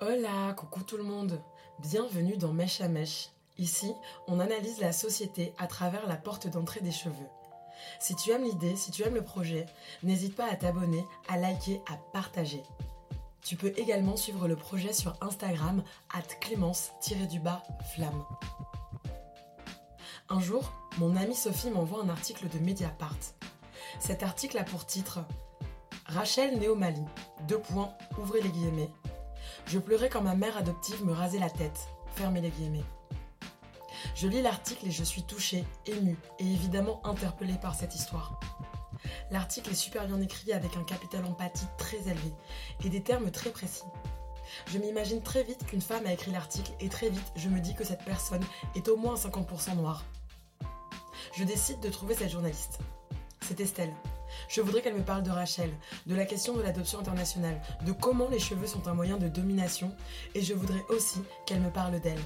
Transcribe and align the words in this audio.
Hola, 0.00 0.52
coucou 0.54 0.82
tout 0.82 0.96
le 0.96 1.04
monde. 1.04 1.40
Bienvenue 1.78 2.36
dans 2.36 2.52
Mèche 2.52 2.80
à 2.80 2.88
Mèche. 2.88 3.28
Ici, 3.58 3.92
on 4.26 4.40
analyse 4.40 4.80
la 4.80 4.92
société 4.92 5.54
à 5.56 5.68
travers 5.68 6.08
la 6.08 6.16
porte 6.16 6.48
d'entrée 6.48 6.80
des 6.80 6.90
cheveux. 6.90 7.28
Si 8.00 8.16
tu 8.16 8.32
aimes 8.32 8.42
l'idée, 8.42 8.74
si 8.74 8.90
tu 8.90 9.04
aimes 9.04 9.14
le 9.14 9.22
projet, 9.22 9.66
n'hésite 10.02 10.34
pas 10.34 10.50
à 10.50 10.56
t'abonner, 10.56 11.04
à 11.28 11.36
liker, 11.36 11.80
à 11.88 11.96
partager. 12.12 12.64
Tu 13.40 13.54
peux 13.54 13.72
également 13.76 14.16
suivre 14.16 14.48
le 14.48 14.56
projet 14.56 14.92
sur 14.92 15.16
Instagram 15.20 15.84
at 16.12 16.22
clémence-flamme. 16.40 18.24
Un 20.28 20.40
jour, 20.40 20.72
mon 20.98 21.14
amie 21.14 21.36
Sophie 21.36 21.70
m'envoie 21.70 22.02
un 22.02 22.08
article 22.08 22.48
de 22.48 22.58
Mediapart. 22.58 23.14
Cet 24.00 24.24
article 24.24 24.58
a 24.58 24.64
pour 24.64 24.86
titre 24.86 25.20
Rachel 26.06 26.58
Néomali, 26.58 27.04
deux 27.46 27.60
points, 27.60 27.94
ouvrez 28.18 28.40
les 28.40 28.50
guillemets. 28.50 28.90
Je 29.66 29.78
pleurais 29.78 30.08
quand 30.08 30.22
ma 30.22 30.34
mère 30.34 30.56
adoptive 30.56 31.04
me 31.04 31.12
rasait 31.12 31.38
la 31.38 31.50
tête, 31.50 31.88
fermez 32.14 32.40
les 32.40 32.50
guillemets. 32.50 32.84
Je 34.14 34.28
lis 34.28 34.42
l'article 34.42 34.86
et 34.86 34.90
je 34.90 35.02
suis 35.02 35.22
touchée, 35.22 35.64
émue 35.86 36.18
et 36.38 36.44
évidemment 36.44 37.00
interpellée 37.04 37.58
par 37.60 37.74
cette 37.74 37.94
histoire. 37.94 38.38
L'article 39.30 39.70
est 39.70 39.74
super 39.74 40.06
bien 40.06 40.20
écrit 40.20 40.52
avec 40.52 40.76
un 40.76 40.84
capital 40.84 41.24
empathie 41.24 41.66
très 41.78 42.08
élevé 42.08 42.32
et 42.84 42.90
des 42.90 43.02
termes 43.02 43.30
très 43.30 43.50
précis. 43.50 43.84
Je 44.66 44.78
m'imagine 44.78 45.22
très 45.22 45.42
vite 45.42 45.66
qu'une 45.66 45.80
femme 45.80 46.06
a 46.06 46.12
écrit 46.12 46.30
l'article 46.30 46.72
et 46.80 46.88
très 46.88 47.08
vite 47.08 47.32
je 47.34 47.48
me 47.48 47.60
dis 47.60 47.74
que 47.74 47.84
cette 47.84 48.04
personne 48.04 48.44
est 48.74 48.88
au 48.88 48.96
moins 48.96 49.14
50% 49.14 49.76
noire. 49.76 50.04
Je 51.34 51.44
décide 51.44 51.80
de 51.80 51.88
trouver 51.88 52.14
cette 52.14 52.30
journaliste. 52.30 52.78
C'est 53.40 53.60
Estelle. 53.60 53.92
Je 54.48 54.60
voudrais 54.60 54.82
qu'elle 54.82 54.94
me 54.94 55.02
parle 55.02 55.22
de 55.22 55.30
Rachel, 55.30 55.70
de 56.06 56.14
la 56.14 56.24
question 56.24 56.54
de 56.54 56.62
l'adoption 56.62 56.98
internationale, 56.98 57.60
de 57.84 57.92
comment 57.92 58.28
les 58.28 58.38
cheveux 58.38 58.66
sont 58.66 58.86
un 58.88 58.94
moyen 58.94 59.16
de 59.16 59.28
domination, 59.28 59.94
et 60.34 60.42
je 60.42 60.54
voudrais 60.54 60.84
aussi 60.88 61.20
qu'elle 61.46 61.60
me 61.60 61.70
parle 61.70 62.00
d'elle. 62.00 62.20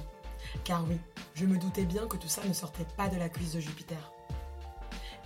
Car 0.63 0.85
oui, 0.89 0.97
je 1.35 1.45
me 1.45 1.57
doutais 1.57 1.85
bien 1.85 2.07
que 2.07 2.17
tout 2.17 2.27
ça 2.27 2.43
ne 2.45 2.53
sortait 2.53 2.87
pas 2.97 3.07
de 3.07 3.17
la 3.17 3.29
cuisse 3.29 3.53
de 3.53 3.59
Jupiter. 3.59 4.11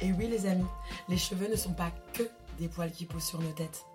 Et 0.01 0.11
oui 0.11 0.27
les 0.27 0.45
amis, 0.45 0.65
les 1.07 1.17
cheveux 1.17 1.49
ne 1.49 1.55
sont 1.55 1.73
pas 1.73 1.91
que 2.13 2.23
des 2.59 2.67
poils 2.67 2.91
qui 2.91 3.05
poussent 3.05 3.27
sur 3.27 3.39
nos 3.39 3.51
têtes. 3.51 3.85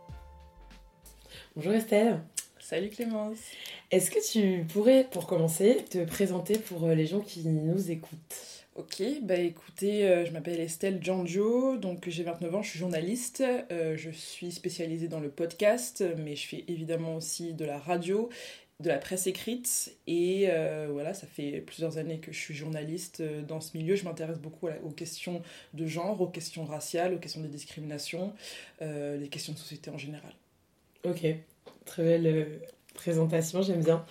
Bonjour 1.55 1.73
Estelle. 1.73 2.23
Salut 2.61 2.91
Clémence. 2.91 3.39
Est-ce 3.91 4.11
que 4.11 4.31
tu 4.31 4.67
pourrais, 4.67 5.05
pour 5.05 5.27
commencer, 5.27 5.85
te 5.91 6.05
présenter 6.05 6.59
pour 6.59 6.87
les 6.89 7.07
gens 7.07 7.21
qui 7.21 7.47
nous 7.47 7.91
écoutent? 7.91 8.58
Ok, 8.75 9.03
bah 9.23 9.35
écoutez, 9.35 10.09
euh, 10.09 10.25
je 10.25 10.31
m'appelle 10.31 10.61
Estelle 10.61 11.03
Giangio, 11.03 11.77
donc 11.79 12.09
j'ai 12.09 12.23
29 12.23 12.55
ans, 12.55 12.63
je 12.63 12.71
suis 12.71 12.79
journaliste, 12.79 13.43
euh, 13.73 13.97
je 13.97 14.11
suis 14.11 14.53
spécialisée 14.53 15.09
dans 15.09 15.19
le 15.19 15.31
podcast, 15.31 16.05
mais 16.19 16.37
je 16.37 16.47
fais 16.47 16.65
évidemment 16.69 17.17
aussi 17.17 17.55
de 17.55 17.65
la 17.65 17.77
radio, 17.77 18.29
de 18.79 18.89
la 18.89 18.99
presse 18.99 19.27
écrite, 19.27 19.97
et 20.07 20.47
euh, 20.51 20.87
voilà, 20.93 21.13
ça 21.13 21.27
fait 21.27 21.61
plusieurs 21.61 21.99
années 21.99 22.21
que 22.21 22.31
je 22.31 22.39
suis 22.39 22.55
journaliste 22.55 23.21
dans 23.49 23.61
ce 23.61 23.77
milieu, 23.77 23.97
je 23.97 24.05
m'intéresse 24.05 24.39
beaucoup 24.39 24.69
aux 24.85 24.91
questions 24.91 25.43
de 25.75 25.87
genre, 25.87 26.21
aux 26.21 26.29
questions 26.29 26.65
raciales, 26.65 27.15
aux 27.15 27.19
questions 27.19 27.41
des 27.41 27.49
discriminations, 27.49 28.33
les 28.81 29.29
questions 29.29 29.55
de 29.55 29.59
société 29.59 29.91
en 29.91 29.99
général. 29.99 30.35
Ok, 31.05 31.27
très 31.85 32.03
belle 32.05 32.61
présentation, 32.95 33.61
j'aime 33.63 33.83
bien. 33.83 34.07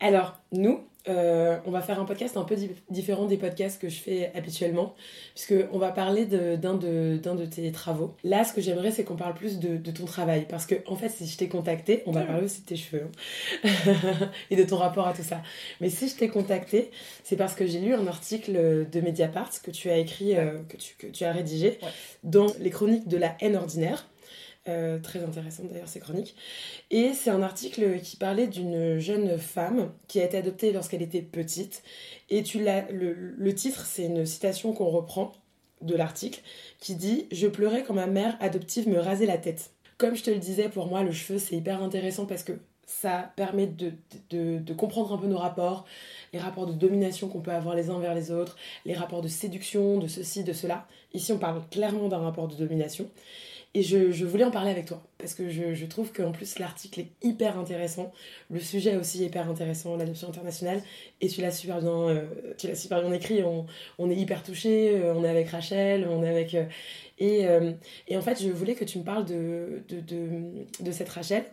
Alors, 0.00 0.40
nous, 0.50 0.84
euh, 1.08 1.58
on 1.64 1.70
va 1.70 1.80
faire 1.80 1.98
un 1.98 2.04
podcast 2.04 2.36
un 2.36 2.44
peu 2.44 2.56
différent 2.90 3.24
des 3.24 3.38
podcasts 3.38 3.80
que 3.80 3.88
je 3.88 4.00
fais 4.00 4.30
habituellement, 4.34 4.94
puisqu'on 5.34 5.78
va 5.78 5.92
parler 5.92 6.26
d'un 6.26 6.74
de, 6.74 7.16
de, 7.16 7.46
tes 7.46 7.72
travaux. 7.72 8.14
Là, 8.22 8.44
ce 8.44 8.52
que 8.52 8.60
j'aimerais, 8.60 8.90
c'est 8.90 9.04
qu'on 9.04 9.16
parle 9.16 9.34
plus 9.34 9.58
de, 9.58 9.90
ton 9.90 10.04
travail, 10.04 10.46
parce 10.48 10.66
que, 10.66 10.74
en 10.86 10.96
fait, 10.96 11.08
si 11.08 11.26
je 11.26 11.38
t'ai 11.38 11.48
contacté, 11.48 12.02
on 12.06 12.12
va 12.12 12.22
parler 12.22 12.44
aussi 12.44 12.60
de 12.62 12.66
tes 12.66 12.76
cheveux 12.76 13.08
hein, 13.64 13.70
et 14.50 14.56
de 14.56 14.62
ton 14.62 14.76
rapport 14.76 15.08
à 15.08 15.14
tout 15.14 15.22
ça. 15.22 15.42
Mais 15.80 15.88
si 15.88 16.08
je 16.08 16.16
t'ai 16.16 16.28
contacté, 16.28 16.90
c'est 17.24 17.36
parce 17.36 17.54
que 17.54 17.66
j'ai 17.66 17.80
lu 17.80 17.94
un 17.94 18.06
article 18.06 18.86
de 18.90 19.00
Mediapart 19.00 19.50
que 19.62 19.70
tu 19.70 19.90
as 19.90 19.96
écrit, 19.96 20.36
euh, 20.36 20.58
que, 20.68 20.76
tu, 20.76 20.96
que 20.96 21.06
tu 21.06 21.24
as 21.24 21.32
rédigé, 21.32 21.78
dans 22.24 22.46
les 22.58 22.70
chroniques 22.70 23.08
de 23.08 23.16
la 23.16 23.36
haine 23.40 23.56
ordinaire. 23.56 24.06
Euh, 24.68 24.98
très 24.98 25.24
intéressante 25.24 25.68
d'ailleurs 25.70 25.88
ces 25.88 26.00
chroniques. 26.00 26.36
Et 26.90 27.12
c'est 27.14 27.30
un 27.30 27.42
article 27.42 27.98
qui 28.00 28.16
parlait 28.16 28.46
d'une 28.46 28.98
jeune 28.98 29.38
femme 29.38 29.90
qui 30.06 30.20
a 30.20 30.24
été 30.24 30.36
adoptée 30.36 30.70
lorsqu'elle 30.72 31.00
était 31.00 31.22
petite. 31.22 31.82
Et 32.28 32.42
le 32.42 33.54
titre, 33.54 33.86
c'est 33.86 34.04
une 34.04 34.26
citation 34.26 34.74
qu'on 34.74 34.90
reprend 34.90 35.32
de 35.80 35.96
l'article 35.96 36.40
qui 36.78 36.94
dit 36.94 37.26
Je 37.32 37.46
pleurais 37.46 37.82
quand 37.84 37.94
ma 37.94 38.06
mère 38.06 38.36
adoptive 38.40 38.88
me 38.88 38.98
rasait 38.98 39.26
la 39.26 39.38
tête. 39.38 39.70
Comme 39.98 40.14
je 40.14 40.22
te 40.22 40.30
le 40.30 40.38
disais, 40.38 40.68
pour 40.68 40.86
moi, 40.86 41.02
le 41.02 41.12
cheveu, 41.12 41.38
c'est 41.38 41.56
hyper 41.56 41.82
intéressant 41.82 42.26
parce 42.26 42.42
que 42.42 42.52
ça 42.86 43.32
permet 43.36 43.66
de, 43.66 43.92
de, 44.30 44.58
de, 44.58 44.74
comprendre 44.74 45.12
un 45.12 45.18
peu 45.18 45.28
nos 45.28 45.38
rapports, 45.38 45.84
les 46.32 46.40
rapports 46.40 46.66
de 46.66 46.72
domination 46.72 47.28
qu'on 47.28 47.40
peut 47.40 47.52
avoir 47.52 47.76
les 47.76 47.88
uns 47.88 48.00
vers 48.00 48.14
les 48.14 48.32
autres, 48.32 48.56
les 48.84 48.94
rapports 48.94 49.22
de 49.22 49.28
séduction, 49.28 49.98
de 49.98 50.08
ceci, 50.08 50.42
de 50.42 50.52
cela. 50.52 50.88
Ici, 51.14 51.32
on 51.32 51.38
parle 51.38 51.62
clairement 51.70 52.08
d'un 52.08 52.18
rapport 52.18 52.48
de 52.48 52.56
domination. 52.56 53.08
Et 53.72 53.82
je, 53.82 54.24
voulais 54.24 54.42
en 54.42 54.50
parler 54.50 54.72
avec 54.72 54.86
toi, 54.86 55.00
parce 55.16 55.34
que 55.34 55.48
je, 55.48 55.84
trouve 55.86 56.12
qu'en 56.12 56.32
plus 56.32 56.58
l'article 56.58 57.00
est 57.00 57.10
hyper 57.22 57.56
intéressant, 57.56 58.12
le 58.50 58.58
sujet 58.58 58.96
aussi 58.96 59.24
hyper 59.24 59.48
intéressant, 59.48 59.96
l'adoption 59.96 60.28
internationale, 60.28 60.82
et 61.20 61.28
tu 61.28 61.40
l'as 61.40 61.52
super 61.52 61.80
bien, 61.80 62.08
euh, 62.08 62.24
tu 62.58 62.66
l'as 62.66 62.74
super 62.74 63.00
bien 63.00 63.12
écrit, 63.12 63.44
on, 63.44 63.66
on 64.00 64.10
est 64.10 64.16
hyper 64.16 64.42
touché, 64.42 64.96
euh, 64.96 65.14
on 65.14 65.22
est 65.22 65.28
avec 65.28 65.48
Rachel, 65.50 66.08
on 66.10 66.24
est 66.24 66.28
avec... 66.28 66.54
Euh, 66.54 66.64
et, 67.22 67.46
et, 68.08 68.16
en 68.16 68.22
fait, 68.22 68.42
je 68.42 68.48
voulais 68.48 68.74
que 68.74 68.84
tu 68.86 68.98
me 68.98 69.04
parles 69.04 69.26
de, 69.26 69.82
de, 69.90 70.00
de, 70.80 70.90
cette 70.90 71.10
Rachel, 71.10 71.44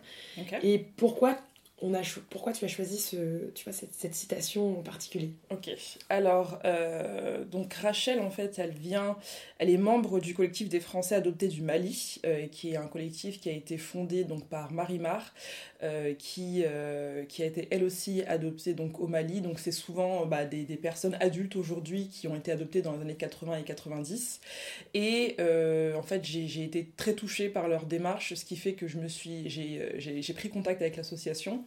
et 0.62 0.78
pourquoi 0.96 1.36
on 1.80 1.94
a 1.94 2.00
pourquoi 2.30 2.52
tu 2.52 2.64
as 2.64 2.68
choisi 2.68 2.98
ce, 2.98 3.50
tu 3.54 3.64
vois, 3.64 3.72
cette, 3.72 4.14
citation 4.14 4.80
en 4.80 4.82
particulier? 4.82 5.30
Ok, 5.50 5.70
alors, 6.08 6.58
euh, 6.64 7.44
donc 7.44 7.72
Rachel, 7.74 8.20
en 8.20 8.30
fait, 8.30 8.58
elle 8.58 8.72
vient, 8.72 9.16
elle 9.58 9.70
est 9.70 9.76
membre 9.76 10.20
du 10.20 10.34
collectif 10.34 10.68
des 10.68 10.80
Français 10.80 11.14
adoptés 11.14 11.48
du 11.48 11.62
Mali, 11.62 12.20
euh, 12.26 12.46
qui 12.46 12.72
est 12.72 12.76
un 12.76 12.86
collectif 12.86 13.40
qui 13.40 13.48
a 13.48 13.52
été 13.52 13.78
fondé 13.78 14.24
donc, 14.24 14.46
par 14.48 14.72
Marie-Mar, 14.72 15.34
euh, 15.84 16.14
qui, 16.14 16.64
qui 17.28 17.42
a 17.42 17.46
été 17.46 17.68
elle 17.70 17.84
aussi 17.84 18.22
adoptée 18.22 18.74
donc, 18.74 18.98
au 18.98 19.06
Mali. 19.06 19.40
Donc, 19.40 19.60
c'est 19.60 19.72
souvent 19.72 20.26
bah, 20.26 20.44
des, 20.44 20.64
des, 20.64 20.76
personnes 20.76 21.16
adultes 21.20 21.54
aujourd'hui 21.54 22.08
qui 22.08 22.26
ont 22.26 22.34
été 22.34 22.50
adoptées 22.50 22.82
dans 22.82 22.92
les 22.92 23.02
années 23.02 23.14
80 23.14 23.58
et 23.58 23.62
90. 23.62 24.40
Et 24.94 25.36
en 25.96 26.02
fait, 26.02 26.24
j'ai 26.24 26.64
été 26.64 26.88
très 26.96 27.14
touchée 27.14 27.48
par 27.48 27.68
leur 27.68 27.86
démarche, 27.86 28.34
ce 28.34 28.44
qui 28.44 28.56
fait 28.56 28.72
que 28.72 28.88
je 28.88 28.98
me 28.98 29.08
suis, 29.08 29.48
j'ai 29.48 30.34
pris 30.34 30.48
contact 30.48 30.82
avec 30.82 30.96
l'association 30.96 31.64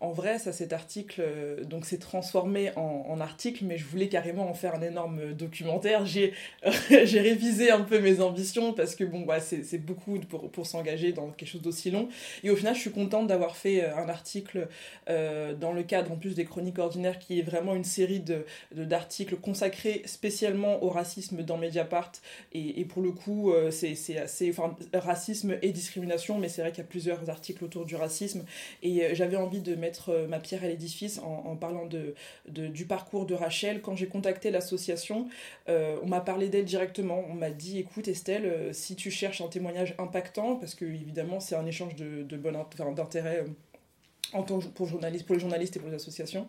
en 0.00 0.12
vrai, 0.12 0.38
ça, 0.38 0.52
cet 0.52 0.72
article 0.72 1.22
euh, 1.24 1.64
donc 1.64 1.86
s'est 1.86 1.98
transformé 1.98 2.70
en, 2.76 3.20
article, 3.20 3.64
mais 3.64 3.78
je 3.78 3.84
voulais 3.84 4.08
carrément 4.08 4.50
en 4.50 4.54
faire 4.54 4.74
un 4.74 4.82
énorme 4.82 5.34
documentaire. 5.34 6.04
J'ai 6.06 6.32
révisé 6.90 7.70
un 7.70 7.82
peu 7.82 8.00
mes 8.00 8.20
ambitions 8.20 8.72
parce 8.72 8.96
que 8.96 9.04
bon, 9.04 9.20
bah, 9.20 9.38
c'est 9.40 9.78
beaucoup 9.78 10.18
pour, 10.18 10.50
pour 10.50 10.66
s'engager 10.66 11.12
dans 11.12 11.30
quelque 11.30 11.48
chose 11.48 11.62
d'aussi 11.62 11.90
long. 11.90 12.08
Et 12.42 12.50
au 12.50 12.56
final, 12.56 12.74
je 12.74 12.80
suis 12.80 12.90
contente 12.90 13.28
d'avoir 13.28 13.56
fait 13.56 13.84
euh, 13.84 13.96
un 13.96 14.08
article 14.08 14.68
euh, 15.08 15.54
dans 15.54 15.72
le 15.72 15.84
cadre 15.84 16.10
en 16.12 16.16
plus 16.16 16.34
des 16.34 16.44
chroniques 16.44 16.78
ordinaires, 16.78 17.18
qui 17.18 17.38
est 17.38 17.42
vraiment 17.42 17.74
une 17.74 17.84
série 17.84 18.20
de 18.20 18.44
d'articles 18.72 19.36
consacrés 19.36 20.02
spécialement 20.06 20.82
au 20.82 20.88
racisme 20.88 21.42
dans 21.42 21.56
Mediapart. 21.56 22.12
Et, 22.52 22.80
et 22.80 22.84
pour 22.84 23.00
le 23.00 23.12
coup, 23.12 23.52
c'est 23.70 24.18
assez, 24.18 24.50
enfin, 24.50 24.76
racisme 24.92 25.56
et 25.62 25.70
discrimination, 25.70 26.38
mais 26.38 26.48
c'est 26.48 26.62
vrai 26.62 26.72
qu'il 26.72 26.82
y 26.82 26.86
a 26.86 26.88
plusieurs 26.88 27.30
articles 27.30 27.64
autour 27.64 27.84
du 27.84 27.96
racisme. 27.96 28.44
Et 28.82 29.14
j'avais 29.14 29.36
envie 29.36 29.60
de 29.60 29.74
mettre 29.74 29.93
euh, 30.08 30.26
ma 30.26 30.38
pierre 30.38 30.64
à 30.64 30.68
l'édifice 30.68 31.18
en, 31.18 31.56
parlant 31.56 31.86
de, 31.86 32.14
du 32.48 32.86
parcours 32.86 33.26
de 33.26 33.34
Rachel. 33.34 33.80
Quand 33.80 33.96
j'ai 33.96 34.06
contacté 34.06 34.50
l'association, 34.50 35.28
euh, 35.68 35.96
on 36.02 36.06
m'a 36.06 36.20
parlé 36.20 36.48
d'elle 36.48 36.64
directement. 36.64 37.24
On 37.30 37.34
m'a 37.34 37.50
dit 37.50 37.78
écoute 37.78 38.08
Estelle, 38.08 38.46
euh, 38.46 38.72
si 38.72 38.96
tu 38.96 39.10
cherches 39.10 39.40
un 39.40 39.48
témoignage 39.48 39.94
impactant, 39.98 40.56
parce 40.56 40.74
que 40.74 40.84
évidemment 40.84 41.40
c'est 41.40 41.56
un 41.56 41.66
échange 41.66 41.94
de, 41.96 42.22
de 42.22 42.36
bon 42.36 42.54
d'intérêt 42.94 43.44
pour, 44.42 44.86
journaliste, 44.86 45.26
pour 45.26 45.34
les 45.34 45.40
journalistes 45.40 45.76
et 45.76 45.80
pour 45.80 45.88
les 45.88 45.94
associations. 45.94 46.46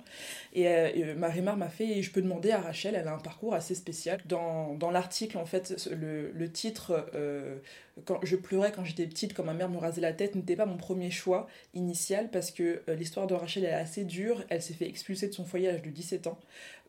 Et, 0.53 0.67
euh, 0.67 1.15
Marie-Mar 1.15 1.57
m'a 1.57 1.69
fait, 1.69 1.97
et 1.97 2.01
je 2.01 2.11
peux 2.11 2.21
demander 2.21 2.51
à 2.51 2.61
Rachel, 2.61 2.95
elle 2.95 3.07
a 3.07 3.13
un 3.13 3.19
parcours 3.19 3.53
assez 3.53 3.75
spécial. 3.75 4.19
Dans, 4.25 4.73
dans 4.73 4.91
l'article, 4.91 5.37
en 5.37 5.45
fait, 5.45 5.87
le, 5.91 6.31
le 6.31 6.51
titre, 6.51 7.07
euh, 7.13 7.57
quand 8.03 8.19
Je 8.23 8.35
pleurais 8.35 8.73
quand 8.73 8.83
j'étais 8.83 9.07
petite, 9.07 9.33
quand 9.33 9.43
ma 9.43 9.53
mère 9.53 9.69
me 9.69 9.77
rasait 9.77 10.01
la 10.01 10.11
tête, 10.11 10.35
n'était 10.35 10.57
pas 10.57 10.65
mon 10.65 10.75
premier 10.75 11.11
choix 11.11 11.47
initial, 11.73 12.29
parce 12.29 12.51
que 12.51 12.81
euh, 12.89 12.95
l'histoire 12.95 13.25
de 13.25 13.33
Rachel 13.33 13.63
est 13.63 13.71
assez 13.71 14.03
dure. 14.03 14.43
Elle 14.49 14.61
s'est 14.61 14.73
fait 14.73 14.87
expulser 14.87 15.29
de 15.29 15.33
son 15.33 15.45
foyer 15.45 15.69
à 15.69 15.71
l'âge 15.71 15.81
de 15.81 15.89
17 15.89 16.27
ans. 16.27 16.37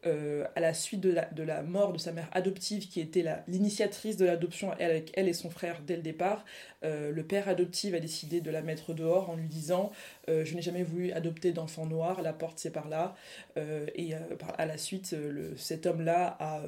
Euh, 0.04 0.44
à 0.54 0.60
la 0.60 0.74
suite 0.74 1.00
de 1.00 1.10
la, 1.10 1.24
de 1.24 1.42
la, 1.42 1.62
mort 1.62 1.92
de 1.92 1.98
sa 1.98 2.12
mère 2.12 2.28
adoptive, 2.32 2.86
qui 2.88 3.00
était 3.00 3.24
l'initiatrice 3.48 4.16
de 4.16 4.26
l'adoption 4.26 4.70
avec 4.72 5.10
elle 5.14 5.26
et 5.26 5.32
son 5.32 5.50
frère 5.50 5.80
dès 5.84 5.96
le 5.96 6.02
départ, 6.02 6.44
euh, 6.84 7.10
le 7.10 7.24
père 7.24 7.48
adoptif 7.48 7.94
a 7.94 7.98
décidé 7.98 8.40
de 8.40 8.50
la 8.50 8.62
mettre 8.62 8.92
dehors 8.92 9.30
en 9.30 9.36
lui 9.36 9.48
disant 9.48 9.90
euh, 10.28 10.44
Je 10.44 10.54
n'ai 10.54 10.62
jamais 10.62 10.84
voulu 10.84 11.12
adopter 11.12 11.52
d'enfant 11.52 11.86
noir, 11.86 12.22
la 12.22 12.32
porte 12.32 12.58
c'est 12.58 12.70
par 12.70 12.88
là. 12.88 13.16
et 13.56 14.14
à 14.58 14.66
la 14.66 14.78
suite, 14.78 15.16
cet 15.56 15.86
homme-là 15.86 16.36
a, 16.38 16.62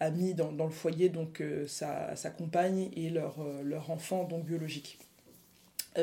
a, 0.00 0.10
mis 0.10 0.34
dans, 0.34 0.52
dans, 0.52 0.66
le 0.66 0.70
foyer 0.70 1.08
donc 1.08 1.42
sa, 1.66 2.14
sa 2.16 2.30
compagne 2.30 2.90
et 2.96 3.08
leur, 3.08 3.36
leur 3.62 3.90
enfant 3.90 4.24
donc 4.24 4.44
biologique. 4.44 4.98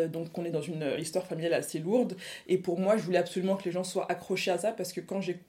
donc 0.09 0.35
on 0.37 0.45
est 0.45 0.51
dans 0.51 0.61
une 0.61 0.95
histoire 0.97 1.27
familiale 1.27 1.53
assez 1.53 1.79
lourde. 1.79 2.15
Et 2.47 2.57
pour 2.57 2.79
moi, 2.79 2.97
je 2.97 3.03
voulais 3.03 3.17
absolument 3.17 3.57
que 3.57 3.65
les 3.65 3.71
gens 3.71 3.83
soient 3.83 4.09
accrochés 4.09 4.51
à 4.51 4.57
ça 4.57 4.71
parce 4.71 4.93
que 4.93 5.01
quand 5.01 5.21
j'ai 5.21 5.39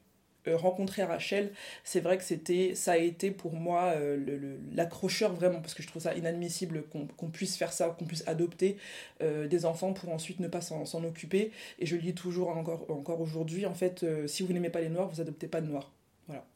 rencontrer 0.50 1.02
Rachel, 1.04 1.52
c'est 1.84 2.00
vrai 2.00 2.18
que 2.18 2.24
c'était, 2.24 2.74
ça 2.74 2.92
a 2.92 2.96
été 2.96 3.30
pour 3.30 3.54
moi 3.54 3.92
euh, 3.96 4.56
l'accrocheur 4.74 5.32
vraiment, 5.32 5.60
parce 5.60 5.74
que 5.74 5.82
je 5.82 5.88
trouve 5.88 6.02
ça 6.02 6.14
inadmissible 6.14 6.84
qu'on 7.16 7.28
puisse 7.28 7.56
faire 7.56 7.72
ça, 7.72 7.94
qu'on 7.98 8.04
puisse 8.04 8.24
adopter 8.26 8.76
euh, 9.22 9.46
des 9.46 9.64
enfants 9.64 9.92
pour 9.92 10.10
ensuite 10.10 10.40
ne 10.40 10.48
pas 10.48 10.60
s'en 10.60 11.04
occuper. 11.04 11.52
Et 11.78 11.86
je 11.86 11.96
le 11.96 12.02
dis 12.02 12.14
toujours 12.14 12.50
encore, 12.50 12.90
encore 12.90 13.20
aujourd'hui, 13.20 13.66
en 13.66 13.74
fait, 13.74 14.04
si 14.26 14.42
vous 14.42 14.52
n'aimez 14.52 14.70
pas 14.70 14.80
les 14.80 14.88
noirs, 14.88 15.08
vous 15.08 15.20
adoptez 15.20 15.46
pas 15.46 15.60
de 15.60 15.66
noirs. 15.66 15.92
Voilà, 16.28 16.46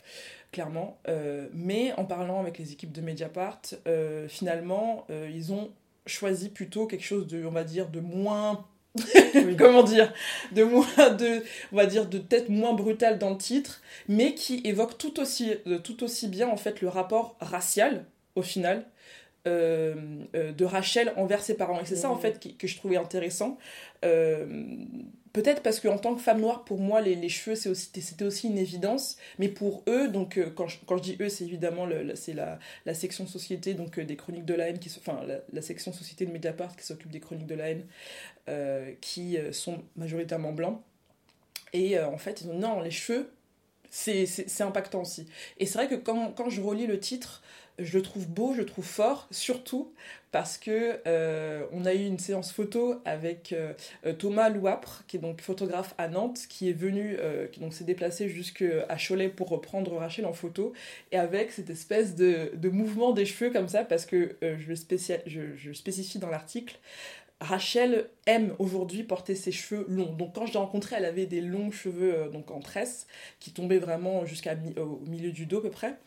clairement. 0.52 0.98
mais 1.52 1.92
en 1.94 2.04
parlant 2.04 2.40
avec 2.40 2.58
les 2.58 2.72
équipes 2.72 2.92
de 2.92 3.00
Mediapart, 3.00 3.62
finalement, 4.28 5.06
ils 5.10 5.52
ont 5.52 5.70
choisi 6.06 6.48
plutôt 6.48 6.86
quelque 6.86 7.04
chose 7.04 7.26
de, 7.26 7.44
on 7.44 7.50
va 7.50 7.64
dire, 7.64 7.88
de 7.88 8.00
moins 8.00 8.64
comment 9.58 9.82
dire, 9.82 10.12
de 10.52 10.64
moins, 10.64 10.87
de, 11.10 11.43
on 11.72 11.76
va 11.76 11.87
dire, 11.87 12.06
de 12.06 12.19
tête 12.19 12.48
moins 12.48 12.72
brutale 12.72 13.19
dans 13.19 13.31
le 13.31 13.38
titre, 13.38 13.82
mais 14.08 14.34
qui 14.34 14.60
évoque 14.64 14.98
tout 14.98 15.20
aussi, 15.20 15.54
euh, 15.66 15.78
tout 15.78 16.02
aussi 16.04 16.28
bien 16.28 16.48
en 16.48 16.56
fait 16.56 16.81
le 16.81 16.88
rapport 16.88 17.37
racial 17.40 18.04
au 18.34 18.43
final. 18.43 18.84
Euh, 19.46 19.94
euh, 20.34 20.50
de 20.50 20.64
Rachel 20.64 21.12
envers 21.16 21.40
ses 21.40 21.54
parents. 21.54 21.81
Et 21.81 21.84
c'est 21.84 21.94
ça 21.94 22.10
en 22.10 22.16
fait 22.16 22.44
que 22.58 22.66
je 22.66 22.76
trouvais 22.76 22.96
intéressant. 22.96 23.58
Peut-être 25.37 25.60
parce 25.60 25.81
qu'en 25.81 25.98
tant 25.98 26.14
que 26.14 26.22
femme 26.22 26.40
noire, 26.40 26.64
pour 26.64 26.78
moi, 26.78 27.02
les, 27.02 27.14
les 27.14 27.28
cheveux, 27.28 27.56
c'était 27.56 28.25
aussi 28.25 28.46
une 28.46 28.56
évidence. 28.56 29.19
Mais 29.38 29.48
pour 29.48 29.82
eux, 29.87 30.08
donc, 30.08 30.38
euh, 30.38 30.48
quand, 30.48 30.66
je, 30.66 30.78
quand, 30.87 30.96
je, 30.96 31.02
dis 31.02 31.16
eux, 31.20 31.28
c'est 31.28 31.44
évidemment 31.44 31.84
le, 31.84 32.16
c'est 32.16 32.32
la, 32.32 32.58
la, 32.87 32.94
section 32.94 33.26
société 33.26 33.75
donc, 33.75 33.98
euh, 33.98 34.04
des 34.06 34.16
chroniques 34.16 34.46
de 34.46 34.54
la 34.54 34.70
haine, 34.70 34.78
qui, 34.78 34.90
enfin, 34.96 35.20
la, 35.52 35.60
section 35.60 35.93
société 35.93 36.25
de 36.25 36.32
Mediapart 36.32 36.75
qui 36.75 36.87
s'occupe 36.87 37.10
des 37.10 37.20
chroniques 37.20 37.46
de 37.46 37.54
la 37.54 37.69
haine, 37.69 37.84
qui 39.00 39.37
sont 39.52 39.82
majoritairement 39.96 40.52
blancs. 40.52 40.81
Et 41.72 41.98
en 41.98 42.19
fait, 42.19 42.43
ils 42.43 42.50
ont 42.50 42.58
non, 42.58 42.81
les 42.81 42.90
cheveux, 42.90 43.28
c'est 43.90 44.60
impactant 44.60 45.02
aussi. 45.02 45.26
Et 45.58 45.66
c'est 45.66 45.78
vrai 45.78 45.88
que 45.88 45.94
quand, 45.94 46.50
je 46.50 46.60
relis 46.60 46.87
le 46.87 46.98
titre, 46.98 47.43
je 47.78 47.96
le 47.96 48.02
trouve 48.02 48.26
beau, 48.28 48.54
je 48.54 48.60
le 48.60 48.66
trouve 48.66 48.87
fort, 48.87 49.26
surtout 49.31 49.93
parce 50.32 50.58
que 50.58 50.98
euh, 51.06 51.64
on 51.72 51.87
a 51.87 51.94
eu 51.94 52.04
une 52.04 52.19
séance 52.19 52.52
photo 52.52 53.00
avec 53.04 53.54
euh, 53.54 53.72
Thomas 54.19 54.50
Louapre, 54.50 55.04
qui 55.06 55.16
est 55.16 55.20
donc 55.20 55.40
photographe 55.40 55.94
à 55.96 56.08
Nantes, 56.08 56.40
qui 56.48 56.69
est 56.69 56.75
venu, 56.75 57.16
euh, 57.19 57.46
qui 57.46 57.60
donc 57.60 57.72
s'est 57.72 57.84
déplacé 57.84 58.28
jusqu'à 58.28 58.96
Cholet 58.96 59.28
pour 59.28 59.48
reprendre 59.48 59.96
Rachel 59.96 60.26
en 60.26 60.34
photo, 60.34 60.75
et 61.12 61.16
avec 61.16 61.52
cette 61.52 61.70
espèce 61.70 62.14
de, 62.14 62.50
mouvement 62.69 63.12
des 63.12 63.25
cheveux 63.25 63.50
comme 63.50 63.69
ça, 63.69 63.84
parce 63.84 64.04
que 64.04 64.37
je, 64.43 64.75
je, 65.26 65.40
je 65.56 65.72
spécifie 65.72 66.19
dans 66.19 66.31
l'article, 66.31 66.78
Rachel 67.40 68.08
aime 68.26 68.54
aujourd'hui 68.58 69.02
porter 69.02 69.34
ses 69.34 69.52
cheveux 69.52 69.84
longs. 69.88 70.14
Donc 70.14 70.34
quand 70.34 70.46
je 70.46 70.52
l'ai 70.52 70.58
rencontrée, 70.58 70.96
elle 70.98 71.04
avait 71.04 71.26
des 71.26 71.42
longs 71.42 71.70
cheveux 71.70 72.30
donc 72.32 72.50
en 72.50 72.60
tresse 72.60 73.06
qui 73.40 73.52
tombaient 73.52 73.78
vraiment 73.78 74.24
jusqu'au 74.24 74.50
milieu 75.06 75.32
du 75.32 75.44
dos 75.44 75.58
à 75.58 75.62
peu 75.62 75.70
près. 75.70 75.98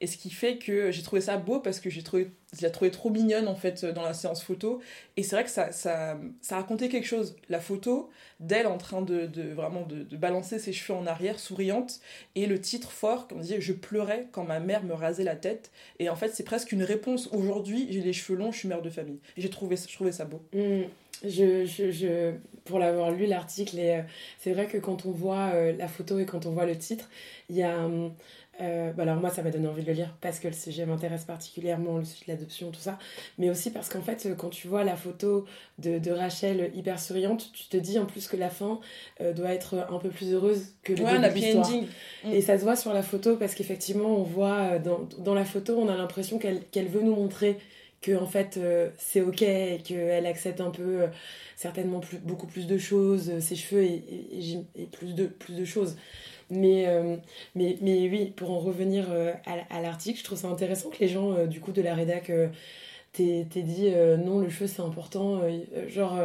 Et 0.00 0.06
ce 0.06 0.16
qui 0.16 0.30
fait 0.30 0.58
que 0.58 0.90
j'ai 0.90 1.02
trouvé 1.02 1.20
ça 1.20 1.36
beau 1.36 1.58
parce 1.58 1.80
que 1.80 1.90
j'ai 1.90 2.02
trouvé, 2.02 2.30
je 2.56 2.64
l'ai 2.64 2.70
trouvé 2.70 2.90
trop 2.90 3.10
mignonne 3.10 3.48
en 3.48 3.56
fait 3.56 3.84
dans 3.84 4.02
la 4.02 4.14
séance 4.14 4.42
photo. 4.42 4.80
Et 5.16 5.22
c'est 5.22 5.34
vrai 5.34 5.44
que 5.44 5.50
ça, 5.50 5.72
ça, 5.72 6.18
ça, 6.40 6.56
racontait 6.56 6.88
quelque 6.88 7.06
chose. 7.06 7.36
La 7.48 7.58
photo 7.58 8.08
d'elle 8.38 8.68
en 8.68 8.78
train 8.78 9.02
de, 9.02 9.26
de 9.26 9.42
vraiment 9.52 9.82
de, 9.82 10.16
balancer 10.16 10.58
ses 10.60 10.72
cheveux 10.72 10.96
en 10.96 11.06
arrière, 11.06 11.40
souriante. 11.40 12.00
Et 12.36 12.46
le 12.46 12.60
titre 12.60 12.92
fort, 12.92 13.26
comme 13.26 13.38
on 13.38 13.42
disait, 13.42 13.60
je 13.60 13.72
pleurais 13.72 14.28
quand 14.30 14.44
ma 14.44 14.60
mère 14.60 14.84
me 14.84 14.94
rasait 14.94 15.24
la 15.24 15.36
tête. 15.36 15.72
Et 15.98 16.08
en 16.08 16.16
fait, 16.16 16.28
c'est 16.28 16.44
presque 16.44 16.70
une 16.70 16.84
réponse. 16.84 17.28
Aujourd'hui, 17.32 17.88
j'ai 17.90 18.00
les 18.00 18.12
cheveux 18.12 18.38
longs, 18.38 18.52
je 18.52 18.58
suis 18.58 18.68
mère 18.68 18.82
de 18.82 18.90
famille. 18.90 19.18
J'ai 19.36 19.50
trouvé, 19.50 19.76
je 19.76 19.92
trouvais 19.92 20.12
ça 20.12 20.24
beau. 20.24 20.40
Mmh. 20.52 20.82
Je, 21.24 21.66
je, 21.66 22.32
pour 22.64 22.78
l'avoir 22.78 23.10
lu 23.10 23.26
l'article, 23.26 23.76
euh, 23.80 24.02
c'est 24.38 24.52
vrai 24.52 24.66
que 24.66 24.78
quand 24.78 25.04
on 25.04 25.10
voit 25.10 25.50
euh, 25.52 25.72
la 25.76 25.88
photo 25.88 26.20
et 26.20 26.26
quand 26.26 26.46
on 26.46 26.52
voit 26.52 26.66
le 26.66 26.78
titre, 26.78 27.10
il 27.48 27.56
y 27.56 27.62
a, 27.62 27.76
hum, 27.84 28.12
euh, 28.60 28.92
bah 28.92 29.04
alors 29.04 29.16
moi, 29.16 29.30
ça 29.30 29.42
m'a 29.42 29.50
donné 29.50 29.68
envie 29.68 29.82
de 29.82 29.86
le 29.86 29.92
lire 29.92 30.14
parce 30.20 30.40
que 30.40 30.48
le 30.48 30.54
sujet 30.54 30.84
m'intéresse 30.84 31.24
particulièrement, 31.24 31.98
le 31.98 32.04
sujet 32.04 32.24
de 32.26 32.32
l'adoption, 32.32 32.70
tout 32.70 32.80
ça. 32.80 32.98
Mais 33.38 33.50
aussi 33.50 33.70
parce 33.70 33.88
qu'en 33.88 34.02
fait, 34.02 34.28
quand 34.36 34.48
tu 34.50 34.66
vois 34.66 34.82
la 34.82 34.96
photo 34.96 35.44
de, 35.78 35.98
de, 35.98 36.10
Rachel 36.10 36.72
hyper 36.74 36.98
souriante, 36.98 37.50
tu 37.52 37.68
te 37.68 37.76
dis 37.76 37.98
en 37.98 38.06
plus 38.06 38.26
que 38.26 38.36
la 38.36 38.50
fin 38.50 38.80
euh, 39.20 39.32
doit 39.32 39.52
être 39.52 39.86
un 39.90 39.98
peu 39.98 40.08
plus 40.08 40.32
heureuse 40.32 40.74
que 40.82 40.92
le 40.92 41.04
ouais, 41.04 41.20
début 41.20 41.40
de 41.40 41.56
mm. 41.56 42.32
Et 42.32 42.42
ça 42.42 42.58
se 42.58 42.64
voit 42.64 42.76
sur 42.76 42.92
la 42.92 43.02
photo 43.02 43.36
parce 43.36 43.54
qu'effectivement, 43.54 44.16
on 44.16 44.24
voit 44.24 44.56
euh, 44.56 44.78
dans, 44.80 45.08
dans, 45.18 45.34
la 45.34 45.44
photo, 45.44 45.78
on 45.78 45.88
a 45.88 45.96
l'impression 45.96 46.38
qu'elle 46.38 46.88
veut 46.88 47.02
nous 47.02 47.14
montrer 47.14 47.58
que 48.00 48.16
en 48.16 48.26
fait 48.26 48.60
c'est 48.96 49.22
ok 49.22 49.42
et 49.42 49.80
qu'elle 49.82 50.24
accepte 50.26 50.60
un 50.60 50.70
peu 50.70 51.06
certainement 51.56 51.98
plus, 51.98 52.18
beaucoup 52.18 52.46
plus 52.46 52.68
de 52.68 52.78
choses, 52.78 53.40
ses 53.40 53.56
cheveux 53.56 53.82
et, 53.82 54.04
et, 54.32 54.82
et, 54.82 54.86
plus, 54.86 55.14
de, 55.14 55.26
plus 55.26 55.54
de 55.54 55.64
choses. 55.64 55.96
Mais, 56.50 56.86
euh, 56.86 57.16
mais, 57.54 57.76
mais 57.82 58.08
oui, 58.08 58.32
pour 58.36 58.50
en 58.50 58.58
revenir 58.58 59.06
euh, 59.10 59.32
à, 59.70 59.82
l'article, 59.82 60.18
je 60.18 60.24
trouve 60.24 60.38
ça 60.38 60.48
intéressant 60.48 60.88
que 60.88 60.98
les 61.00 61.08
gens 61.08 61.32
euh, 61.32 61.46
du 61.46 61.60
coup 61.60 61.72
de 61.72 61.82
la 61.82 61.94
rédac 61.94 62.32
t'aient 63.12 63.44
dit 63.54 63.90
non, 64.18 64.38
le 64.38 64.48
cheveu 64.48 64.66
c'est 64.66 64.82
important, 64.82 65.40
genre 65.88 66.18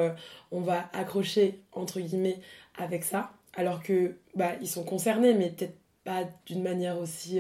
on 0.52 0.60
va 0.62 0.90
accrocher 0.94 1.60
entre 1.72 2.00
guillemets 2.00 2.38
avec 2.78 3.04
ça, 3.04 3.32
alors 3.56 3.82
que 3.82 4.16
bah, 4.36 4.52
ils 4.62 4.68
sont 4.68 4.84
concernés, 4.84 5.34
mais 5.34 5.50
peut-être 5.50 5.76
pas 6.04 6.26
d'une 6.46 6.62
manière 6.62 7.00
aussi. 7.00 7.40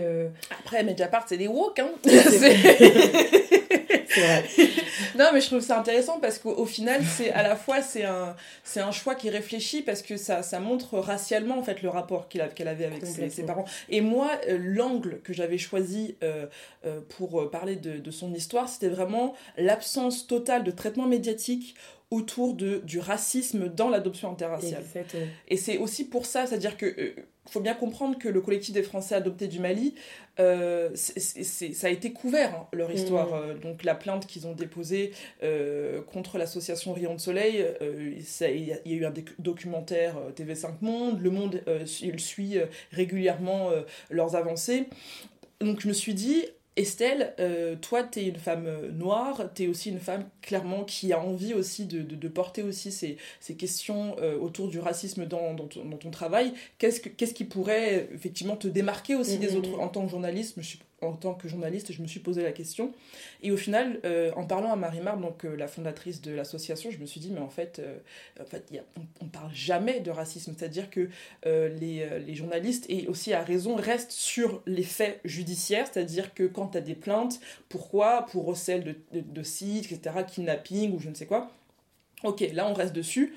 Après, 0.59 0.83
Mediapart, 0.83 1.25
c'est 1.27 1.38
des 1.38 1.47
woke, 1.47 1.80
hein! 1.80 1.91
non, 5.18 5.25
mais 5.33 5.42
je 5.42 5.48
trouve 5.48 5.62
ça 5.62 5.80
intéressant 5.80 6.19
parce 6.19 6.39
qu'au 6.39 6.65
final, 6.65 7.01
c'est 7.04 7.31
à 7.31 7.44
la 7.44 7.56
fois 7.56 7.81
c'est 7.81 8.04
un 8.04 8.36
c'est 8.63 8.80
un 8.80 8.92
choix 8.92 9.15
qui 9.15 9.30
réfléchit 9.30 9.81
parce 9.81 10.01
que 10.01 10.18
ça 10.18 10.44
ça 10.44 10.60
montre 10.60 11.00
racialement 11.00 11.57
en 11.57 11.63
fait 11.63 11.81
le 11.81 11.89
rapport 11.89 12.27
qu'elle 12.27 12.68
avait 12.68 12.86
avec 12.86 13.06
ses, 13.06 13.44
parents. 13.44 13.65
Et 13.89 14.01
moi, 14.01 14.31
euh, 14.48 14.57
l'angle 14.60 15.21
que 15.24 15.33
j'avais 15.33 15.57
choisi 15.57 16.15
euh, 16.24 16.48
euh, 16.86 17.01
pour 17.18 17.50
parler 17.50 17.75
de, 17.75 17.98
de 17.98 18.12
son 18.12 18.33
histoire, 18.33 18.69
c'était 18.69 18.89
vraiment 18.89 19.33
l'absence 19.57 20.27
totale 20.27 20.63
de 20.63 20.71
traitement 20.71 21.07
médiatique 21.07 21.75
autour 22.12 22.54
de, 22.54 22.81
du 22.83 23.00
racisme 23.00 23.69
dans 23.69 23.89
l'adoption 23.89 24.31
interraciale. 24.31 24.83
Et 25.48 25.57
c'est 25.57 25.77
aussi 25.77 26.06
pour 26.06 26.25
ça, 26.25 26.45
c'est-à-dire 26.45 26.77
que 26.77 27.16
il 27.45 27.51
faut 27.51 27.60
bien 27.60 27.74
comprendre 27.74 28.18
que 28.18 28.30
le 28.30 28.42
collectif 28.42 28.74
des 28.74 28.84
Français 28.84 29.16
adoptés 29.16 29.48
du 29.48 29.60
Mali, 29.60 29.95
euh, 30.40 30.90
ça 30.95 31.88
a 31.88 31.90
été 31.90 32.13
couvert, 32.13 32.56
hein, 32.56 32.68
leur 32.72 32.92
histoire. 32.92 33.30
Mmh. 33.30 33.50
Euh, 33.50 33.54
donc 33.56 33.84
la 33.84 33.95
plainte 33.95 34.25
qu'ils 34.25 34.48
ont 34.48 34.54
déposée 34.54 35.12
euh, 35.44 36.01
contre 36.01 36.38
l'association 36.38 36.94
Rayon 36.94 37.16
de 37.16 37.19
Soleil, 37.19 37.66
il 37.81 38.66
y, 38.66 38.74
a 38.74 38.80
eu 38.86 39.06
un 39.06 39.13
documentaire 39.40 40.16
TV5 40.36 40.75
Monde, 40.81 41.22
Le 41.22 41.30
Monde 41.30 41.62
il 42.01 42.19
suit 42.19 42.57
régulièrement 42.92 43.71
leurs 44.09 44.35
avancées. 44.35 44.88
Donc 45.59 45.81
je 45.81 45.88
me 45.88 45.94
suis 45.94 46.14
dit, 46.14 46.45
Estelle, 46.75 47.35
euh, 47.39 47.75
toi, 47.75 48.03
tu 48.03 48.19
es 48.19 48.27
une 48.27 48.37
femme 48.37 48.65
euh, 48.65 48.92
noire, 48.92 49.49
tu 49.53 49.63
es 49.63 49.68
aussi 49.68 49.89
une 49.89 49.99
femme 49.99 50.27
clairement 50.42 50.83
qui 50.83 51.13
a 51.13 51.19
envie 51.19 51.53
aussi 51.53 51.85
de, 51.85 52.01
de, 52.01 52.27
porter 52.27 52.63
aussi 52.63 52.92
ces, 52.92 53.18
ces 53.39 53.56
questions 53.56 54.15
euh, 54.19 54.37
autour 54.39 54.69
du 54.69 54.80
racisme 54.80 55.25
dans, 55.25 55.53
dans, 55.53 55.68
ton, 55.68 55.85
dans 55.85 55.97
ton, 55.97 56.09
travail. 56.09 56.53
Qu'est-ce, 56.80 56.99
que, 56.99 57.09
qu'est-ce 57.09 57.35
qui 57.35 57.44
pourrait 57.44 58.09
effectivement 58.13 58.56
te 58.56 58.68
démarquer 58.68 59.15
aussi 59.15 59.37
des 59.37 59.51
mm-hmm. 59.51 59.57
autres 59.57 59.80
en 59.80 59.87
tant 59.87 60.03
que 60.03 60.09
journaliste? 60.09 60.59
Je 60.61 60.77
en 61.04 61.14
tant 61.14 61.33
que 61.33 61.48
journaliste, 61.48 61.92
je 61.92 62.02
me 62.02 62.07
suis 62.07 62.19
posé 62.19 62.44
la 62.44 62.52
question. 62.52 62.94
Et 63.42 63.52
au 63.52 63.57
final, 63.57 64.00
euh, 64.06 64.31
en 64.36 64.45
parlant 64.45 64.72
à 64.72 64.76
Marie 64.76 65.02
Mar, 65.02 65.18
donc 65.18 65.45
euh, 65.45 65.56
la 65.56 65.68
fondatrice 65.68 66.22
de 66.22 66.31
l'association, 66.31 66.92
je 66.92 66.98
me 66.98 67.06
suis 67.06 67.19
dit, 67.19 67.31
mais 67.31 67.40
en 67.40 67.50
fait, 67.50 67.80
euh, 67.80 67.98
on, 69.22 69.26
ne 69.26 69.30
parle 69.30 69.54
jamais 69.54 70.00
de 70.00 70.12
racisme. 70.12 70.54
C'est-à-dire 70.57 70.90
que 70.90 71.10
les, 71.45 72.07
les, 72.26 72.36
journalistes, 72.36 72.86
et 72.90 73.07
aussi 73.07 73.33
à 73.33 73.44
raison, 73.44 73.76
restent 73.76 74.12
sur 74.12 74.62
les 74.66 74.83
faits 74.83 75.19
judiciaires. 75.26 75.88
C'est-à-dire 75.92 76.33
que 76.33 76.44
quand 76.44 76.68
tu 76.68 76.78
as 76.78 76.81
des 76.81 76.95
plaintes, 76.95 77.40
pourquoi? 77.69 78.26
Pour 78.31 78.45
recel 78.45 78.83
de, 78.83 78.95
de, 79.14 79.22
de 79.22 79.44
sites, 79.44 79.92
etc., 79.92 80.16
kidnapping 80.28 80.94
ou 80.94 81.00
je 81.00 81.10
ne 81.10 81.16
sais 81.16 81.26
quoi. 81.26 81.52
Ok, 82.24 82.44
là 82.54 82.68
on 82.68 82.74
reste 82.74 82.94
dessus. 82.94 83.36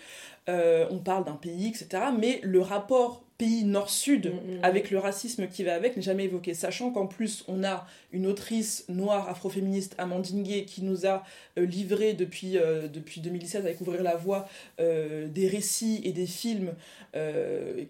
on 0.49 0.99
parle 1.05 1.25
d'un 1.25 1.35
pays, 1.37 1.69
etc. 1.69 2.05
Mais 2.17 2.41
le 2.43 2.61
rapport 2.61 3.26
pays 3.39 3.65
nord-sud, 3.65 4.27
mm, 4.27 4.31
mm, 4.31 4.59
mm. 4.59 4.65
avec 4.65 4.91
le 4.91 4.99
racisme 4.99 5.47
qui 5.49 5.65
va 5.65 5.75
avec, 5.75 5.97
n'est 5.97 6.03
jamais 6.03 6.25
évoqué. 6.25 6.55
Sachant 6.55 6.91
qu'en 6.91 7.07
plus, 7.07 7.45
on 7.49 7.65
a 7.65 7.87
une 8.13 8.27
autrice 8.27 8.85
noire 8.89 9.29
afroféministe, 9.29 9.95
Amandine 9.99 10.43
Gay, 10.43 10.65
qui 10.65 10.83
nous 10.83 11.07
a 11.07 11.23
euh, 11.59 11.67
livré 11.67 12.15
depuis, 12.15 12.57
euh, 12.57 12.89
depuis 12.89 13.21
2016 13.21 13.65
avec 13.65 13.81
Ouvrir 13.81 14.03
la 14.03 14.17
Voie 14.17 14.49
euh, 14.81 15.29
des 15.29 15.49
récits 15.49 16.01
et 16.05 16.13
des 16.13 16.27
films 16.27 16.75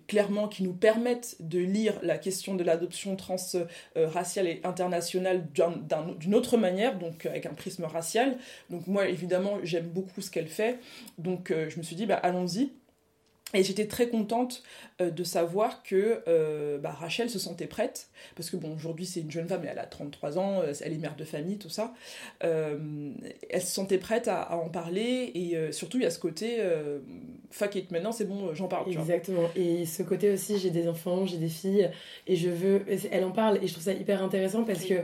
clairement 0.06 0.46
qui 0.46 0.62
nous 0.62 0.72
permettent 0.72 1.34
de 1.40 1.58
lire 1.58 1.94
la 2.02 2.16
question 2.16 2.54
de 2.54 2.62
l'adoption 2.62 3.16
transraciale 3.16 4.46
et 4.46 4.60
internationale 4.62 5.48
d'une 6.20 6.34
autre 6.36 6.56
manière, 6.56 6.96
donc 6.96 7.26
avec 7.26 7.44
un 7.44 7.52
prisme 7.52 7.86
racial. 7.86 8.38
Donc 8.70 8.86
moi, 8.86 9.08
évidemment, 9.08 9.58
j'aime 9.64 9.88
beaucoup 9.88 10.20
ce 10.20 10.30
qu'elle 10.30 10.46
fait. 10.46 10.78
Donc 11.18 11.52
je 11.52 11.76
me 11.76 11.82
suis 11.82 11.96
dit, 11.96 12.06
bah, 12.06 12.14
allons-y. 12.14 12.70
Et 13.56 13.64
j'étais 13.64 13.86
très 13.86 14.08
contente 14.08 14.62
euh, 15.00 15.10
de 15.10 15.24
savoir 15.24 15.82
que 15.82 16.22
euh, 16.28 16.78
bah, 16.78 16.90
Rachel 16.90 17.30
se 17.30 17.38
sentait 17.38 17.66
prête, 17.66 18.08
parce 18.34 18.50
que 18.50 18.56
bon, 18.56 18.74
aujourd'hui 18.74 19.06
c'est 19.06 19.20
une 19.20 19.30
jeune 19.30 19.48
femme, 19.48 19.62
elle 19.68 19.78
a 19.78 19.86
33 19.86 20.38
ans, 20.38 20.60
euh, 20.60 20.72
elle 20.80 20.92
est 20.92 20.98
mère 20.98 21.16
de 21.16 21.24
famille, 21.24 21.58
tout 21.58 21.70
ça. 21.70 21.94
elle 22.40 23.60
se 23.60 23.66
sentait 23.66 23.98
prête 23.98 24.28
à, 24.28 24.56
en 24.56 24.68
parler, 24.68 25.32
et 25.34 25.72
surtout 25.72 25.98
il 25.98 26.02
y 26.02 26.06
a 26.06 26.10
ce 26.10 26.18
côté, 26.18 26.62
fuck 27.50 27.74
it, 27.74 27.90
maintenant 27.90 28.12
c'est 28.12 28.24
bon, 28.24 28.54
j'en 28.54 28.68
parle. 28.68 28.90
Exactement, 28.90 29.48
et 29.54 29.86
ce 29.86 30.02
côté 30.02 30.30
aussi, 30.30 30.58
j'ai 30.58 30.70
des 30.70 30.88
enfants, 30.88 31.26
j'ai 31.26 31.38
des 31.38 31.48
filles, 31.48 31.90
et 32.26 32.36
je 32.36 32.48
veux. 32.48 32.84
Elle 33.10 33.24
en 33.24 33.32
parle, 33.32 33.58
et 33.62 33.66
je 33.66 33.72
trouve 33.72 33.84
ça 33.84 33.92
hyper 33.92 34.22
intéressant 34.22 34.64
parce 34.64 34.84
que 34.84 34.94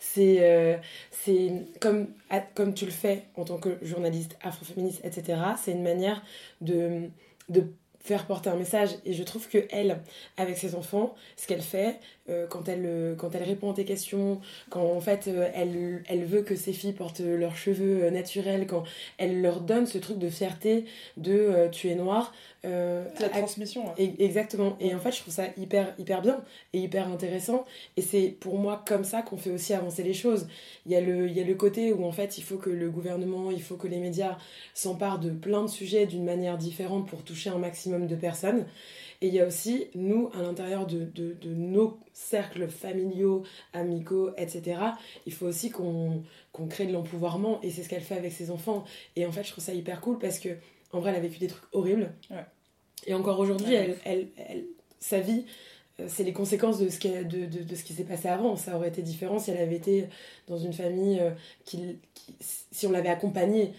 c'est 0.00 0.80
c'est 1.10 1.52
comme, 1.80 2.08
comme 2.54 2.74
tu 2.74 2.84
le 2.84 2.90
fais 2.90 3.24
en 3.36 3.44
tant 3.44 3.58
que 3.58 3.78
journaliste 3.82 4.36
afroféministe, 4.42 5.00
etc., 5.04 5.38
c'est 5.62 5.72
une 5.72 5.82
manière 5.82 6.22
de. 6.60 7.08
de 7.48 7.64
faire 8.02 8.26
porter 8.26 8.50
un 8.50 8.56
message. 8.56 8.90
Et 9.04 9.12
je 9.12 9.22
trouve 9.22 9.48
que 9.48 9.58
elle, 9.70 10.00
avec 10.36 10.58
ses 10.58 10.74
enfants, 10.74 11.14
ce 11.36 11.46
qu'elle 11.46 11.62
fait, 11.62 11.98
euh, 12.28 12.46
quand, 12.46 12.68
elle, 12.68 12.84
euh, 12.84 13.14
quand 13.16 13.34
elle 13.34 13.42
répond 13.42 13.72
à 13.72 13.74
tes 13.74 13.84
questions, 13.84 14.40
quand 14.70 14.84
en 14.84 15.00
fait 15.00 15.26
euh, 15.26 15.48
elle, 15.54 16.04
elle 16.08 16.24
veut 16.24 16.42
que 16.42 16.54
ses 16.54 16.72
filles 16.72 16.92
portent 16.92 17.20
leurs 17.20 17.56
cheveux 17.56 18.10
naturels, 18.10 18.66
quand 18.68 18.84
elle 19.18 19.40
leur 19.40 19.60
donne 19.60 19.86
ce 19.86 19.98
truc 19.98 20.18
de 20.18 20.28
fierté 20.28 20.84
de 21.16 21.68
tu 21.72 21.88
es 21.88 21.94
noir. 21.96 22.32
la 22.62 23.28
transmission. 23.28 23.90
Hein. 23.90 23.94
Exactement. 24.18 24.76
Et 24.80 24.94
en 24.94 25.00
fait, 25.00 25.12
je 25.12 25.20
trouve 25.20 25.34
ça 25.34 25.46
hyper, 25.56 25.94
hyper 25.98 26.22
bien 26.22 26.44
et 26.72 26.78
hyper 26.78 27.08
intéressant. 27.08 27.64
Et 27.96 28.02
c'est 28.02 28.28
pour 28.28 28.56
moi 28.56 28.84
comme 28.86 29.04
ça 29.04 29.22
qu'on 29.22 29.36
fait 29.36 29.50
aussi 29.50 29.74
avancer 29.74 30.04
les 30.04 30.14
choses. 30.14 30.46
Il 30.86 30.92
y, 30.92 30.96
a 30.96 31.00
le, 31.00 31.26
il 31.28 31.36
y 31.36 31.40
a 31.40 31.44
le 31.44 31.54
côté 31.54 31.92
où 31.92 32.04
en 32.04 32.12
fait 32.12 32.38
il 32.38 32.42
faut 32.42 32.56
que 32.56 32.70
le 32.70 32.88
gouvernement, 32.90 33.50
il 33.50 33.62
faut 33.62 33.76
que 33.76 33.88
les 33.88 33.98
médias 33.98 34.38
s'emparent 34.74 35.18
de 35.18 35.30
plein 35.30 35.62
de 35.62 35.68
sujets 35.68 36.06
d'une 36.06 36.24
manière 36.24 36.56
différente 36.56 37.08
pour 37.08 37.24
toucher 37.24 37.50
un 37.50 37.58
maximum 37.58 37.91
de 38.00 38.16
personnes. 38.16 38.66
Et 39.20 39.28
il 39.28 39.34
y 39.34 39.40
a 39.40 39.46
aussi, 39.46 39.86
nous, 39.94 40.30
à 40.34 40.42
l'intérieur 40.42 40.86
de, 40.86 41.04
de, 41.04 41.34
de, 41.34 41.54
nos 41.54 42.00
cercles 42.12 42.68
familiaux, 42.68 43.44
amicaux, 43.72 44.30
etc., 44.36 44.80
il 45.26 45.32
faut 45.32 45.46
aussi 45.46 45.70
qu'on 45.70 46.24
crée 46.68 46.86
de 46.86 46.92
l'empouvoirment. 46.92 47.60
Et 47.62 47.70
c'est 47.70 47.84
ce 47.84 47.88
qu'elle 47.88 48.02
fait 48.02 48.16
avec 48.16 48.32
ses 48.32 48.50
enfants. 48.50 48.84
Et 49.14 49.24
en 49.24 49.30
fait, 49.30 49.44
je 49.44 49.52
trouve 49.52 49.62
ça 49.62 49.74
hyper 49.74 50.00
cool 50.00 50.18
parce 50.18 50.40
que, 50.40 50.48
en 50.92 50.98
vrai, 51.00 51.10
elle 51.10 51.16
a 51.16 51.20
vécu 51.20 51.38
des 51.38 51.46
trucs 51.46 51.62
horribles. 51.72 52.12
Et 53.06 53.14
encore 53.14 53.38
aujourd'hui, 53.38 53.74
elle, 53.74 53.96
elle, 54.04 54.28
elle, 54.36 54.64
sa 54.98 55.20
vie, 55.20 55.44
euh, 56.00 56.06
c'est 56.08 56.24
les 56.24 56.32
conséquences 56.32 56.78
de 56.78 56.88
ce 56.88 56.98
qui, 56.98 57.10
de, 57.10 57.46
de, 57.46 57.62
de 57.62 57.74
ce 57.74 57.84
qui 57.84 57.92
s'est 57.92 58.04
passé 58.04 58.28
avant. 58.28 58.56
Ça 58.56 58.76
aurait 58.76 58.88
été 58.88 59.02
différent 59.02 59.38
si 59.38 59.50
elle 59.50 59.58
avait 59.58 59.76
été 59.76 60.06
dans 60.48 60.58
une 60.58 60.72
famille 60.72 61.20
euh, 61.20 61.30
qui, 61.64 61.98
qui 62.14 62.34
si 62.40 62.86
on 62.86 62.90
l'avait 62.90 63.08
accompagnée. 63.08 63.72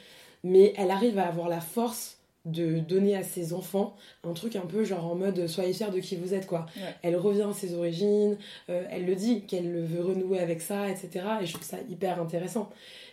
Mais 0.43 0.73
elle 0.77 0.91
arrive 0.91 1.19
à 1.19 1.27
avoir 1.27 1.49
la 1.49 1.61
force 1.61 2.17
de 2.45 2.79
donner 2.79 3.15
à 3.15 3.23
ses 3.23 3.53
enfants 3.53 3.95
un 4.23 4.33
truc 4.33 4.55
un 4.55 4.65
peu 4.65 4.83
genre 4.83 5.05
en 5.05 5.15
mode 5.15 5.47
soyez 5.47 5.73
fiers 5.73 5.91
de 5.91 5.99
qui 5.99 6.15
vous 6.15 6.33
êtes 6.33 6.45
quoi. 6.47 6.65
Elle 7.01 7.15
revient 7.15 7.47
à 7.49 7.53
ses 7.53 7.73
origines, 7.73 8.37
euh, 8.69 8.85
elle 8.89 9.05
le 9.05 9.15
dit 9.15 9.45
qu'elle 9.45 9.83
veut 9.83 10.03
renouer 10.03 10.39
avec 10.39 10.61
ça, 10.61 10.89
etc. 10.89 11.25
Et 11.41 11.45
je 11.45 11.53
trouve 11.53 11.65
ça 11.65 11.77
hyper 11.89 12.21
intéressant. 12.21 12.69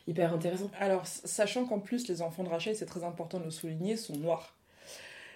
Hyper 0.07 0.33
intéressant. 0.33 0.71
Alors, 0.79 1.07
sachant 1.07 1.65
qu'en 1.65 1.79
plus 1.79 2.09
les 2.09 2.23
enfants 2.23 2.43
de 2.43 2.49
Rachel, 2.49 2.75
c'est 2.75 2.87
très 2.87 3.05
important 3.05 3.39
de 3.39 3.45
le 3.45 3.51
souligner, 3.51 3.97
sont 3.97 4.17
noirs. 4.17 4.55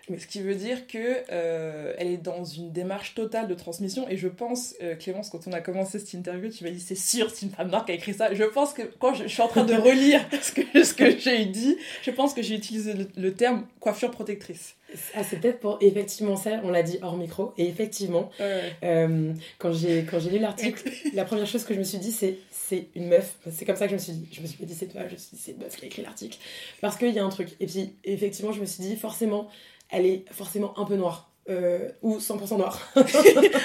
Ce 0.07 0.27
qui 0.27 0.41
veut 0.41 0.55
dire 0.55 0.87
que 0.87 1.23
euh, 1.31 1.95
elle 1.97 2.09
est 2.09 2.19
dans 2.19 2.45
une 2.45 2.73
démarche 2.73 3.15
totale 3.15 3.49
de 3.49 3.55
transmission. 3.55 4.07
Et 4.11 4.19
je 4.19 4.29
pense, 4.29 4.75
euh, 4.83 4.97
Clémence, 4.97 5.31
quand 5.31 5.47
on 5.47 5.53
a 5.53 5.61
commencé 5.61 5.99
cette 5.99 6.13
interview, 6.13 6.51
tu 6.51 6.63
m'as 6.63 6.71
dit 6.71 6.81
c'est 6.81 6.95
sûr, 6.95 7.31
c'est 7.31 7.47
une 7.47 7.53
femme 7.53 7.71
noire 7.71 7.87
qui 7.87 7.93
a 7.93 7.95
écrit 7.95 8.13
ça. 8.13 8.35
Je 8.35 8.45
pense 8.45 8.75
que 8.75 8.83
quand 8.99 9.15
je, 9.15 9.27
suis 9.27 9.41
en 9.41 9.49
train 9.49 9.65
de 9.65 9.75
relire 9.89 10.21
ce 10.43 10.53
que, 10.53 10.85
ce 10.85 10.93
que 10.93 11.19
j'ai 11.19 11.47
dit, 11.47 11.79
je 12.03 12.11
pense 12.11 12.35
que 12.35 12.43
j'ai 12.43 12.55
utilisé 12.55 12.93
le, 13.17 13.33
terme 13.33 13.67
coiffure 13.81 14.11
protectrice. 14.11 14.77
Ah, 15.15 15.25
c'est 15.25 15.41
peut-être 15.41 15.59
pour 15.59 15.79
effectivement 15.81 16.37
ça, 16.37 16.61
on 16.63 16.71
l'a 16.71 16.83
dit 16.83 16.99
hors 17.01 17.17
micro. 17.17 17.55
Et 17.57 17.67
effectivement, 17.67 18.31
euh, 18.41 19.33
quand 19.59 19.73
j'ai 19.73 20.05
lu 20.31 20.39
l'article, 20.39 20.89
la 21.15 21.25
première 21.25 21.47
chose 21.47 21.65
que 21.65 21.73
je 21.73 21.79
me 21.79 21.85
suis 21.85 21.99
dit, 21.99 22.13
c'est 22.13 22.37
c'est 22.67 22.87
une 22.95 23.09
meuf. 23.09 23.37
C'est 23.51 23.65
comme 23.65 23.77
ça 23.77 23.87
que 23.87 23.91
je 23.91 23.97
me 23.97 24.01
suis 24.01 24.13
dit. 24.13 24.29
Je 24.33 24.41
me 24.41 24.47
suis 24.47 24.57
pas 24.57 24.65
dit 24.65 24.75
c'est 24.75 24.87
toi, 24.87 25.03
je 25.07 25.13
me 25.13 25.19
suis 25.19 25.37
dit 25.37 25.43
c'est 25.43 25.53
une 25.53 25.59
meuf 25.59 25.77
qui 25.77 25.85
a 25.85 25.87
écrit 25.87 26.03
l'article. 26.03 26.39
Parce 26.81 26.97
qu'il 26.97 27.11
y 27.11 27.19
a 27.19 27.25
un 27.25 27.29
truc. 27.29 27.51
Et 27.61 27.67
puis, 27.67 27.95
effectivement, 28.05 28.53
je 28.53 28.61
me 28.61 28.67
suis 28.67 28.83
dit 28.83 28.97
forcément, 28.97 29.49
elle 29.95 30.07
est 30.07 30.25
forcément 30.31 30.79
un 30.79 30.85
peu 30.85 30.97
noire. 30.97 31.31
Euh, 31.51 31.91
ou 32.03 32.19
100% 32.19 32.57
noire. 32.57 32.81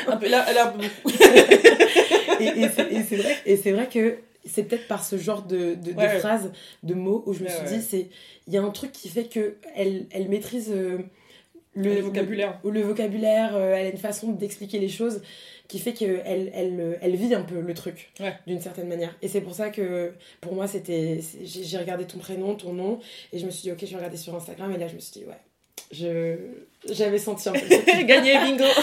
un 0.08 0.18
peu 0.18 0.28
là, 0.28 0.46
elle 0.50 0.58
a 0.58 0.66
beaucoup. 0.68 1.10
et, 2.42 2.70
c'est 2.76 3.16
vrai, 3.16 3.38
et 3.46 3.56
c'est 3.56 3.72
vrai 3.72 3.88
que 3.88 4.18
c'est 4.46 4.64
peut-être 4.64 4.88
par 4.88 5.04
ce 5.04 5.18
genre 5.18 5.44
de, 5.44 5.76
de, 5.76 5.94
phrases, 6.20 6.52
de 6.84 6.94
mots, 6.94 7.24
où 7.26 7.34
je 7.34 7.44
me 7.44 7.50
suis 7.50 7.66
dit, 7.68 7.82
c'est 7.82 8.08
il 8.48 8.54
y 8.54 8.58
a 8.58 8.64
un 8.64 8.70
truc 8.72 8.92
qui 8.92 9.08
fait 9.10 9.26
que 9.26 9.56
elle, 9.76 10.08
elle 10.12 10.28
maîtrise 10.28 10.72
euh, 10.72 10.98
le, 11.76 12.02
vocabulaire. 12.02 12.60
Le, 12.64 12.72
le 12.72 12.82
vocabulaire, 12.82 13.56
euh, 13.56 13.76
elle 13.76 13.88
a 13.88 13.90
une 13.90 13.98
façon 13.98 14.32
d'expliquer 14.32 14.80
les 14.80 14.90
choses 14.90 15.22
qui 15.70 15.80
fait 15.80 15.94
qu'elle 15.94 16.52
elle, 16.54 16.98
elle 17.00 17.16
vit 17.16 17.34
un 17.34 17.44
peu 17.44 17.62
le 17.62 17.74
truc, 17.76 18.12
d'une 18.48 18.60
certaine 18.60 18.88
manière. 18.88 19.16
Et 19.22 19.28
c'est 19.28 19.42
pour 19.42 19.54
ça 19.54 19.70
que, 19.70 20.14
pour 20.42 20.54
moi, 20.56 20.68
c'était 20.68 21.22
j'ai 21.44 21.78
regardé 21.78 22.06
ton 22.06 22.18
prénom, 22.18 22.56
ton 22.56 22.74
nom, 22.74 23.00
et 23.32 23.38
je 23.38 23.46
me 23.46 23.52
suis 23.52 23.62
dit, 23.62 23.72
ok, 23.72 23.78
je 23.82 23.92
vais 23.92 23.98
regarder 23.98 24.18
sur 24.18 24.36
Instagram, 24.36 24.72
et 24.74 24.78
là, 24.78 24.88
je 24.88 24.96
me 24.96 25.00
suis 25.00 25.12
dit, 25.12 25.26
ouais, 25.26 25.38
je 25.92 26.38
j'avais 26.88 27.18
senti 27.18 27.50
un 27.50 27.54
peu 27.54 27.60
gagner 28.04 28.38
bingo. 28.38 28.64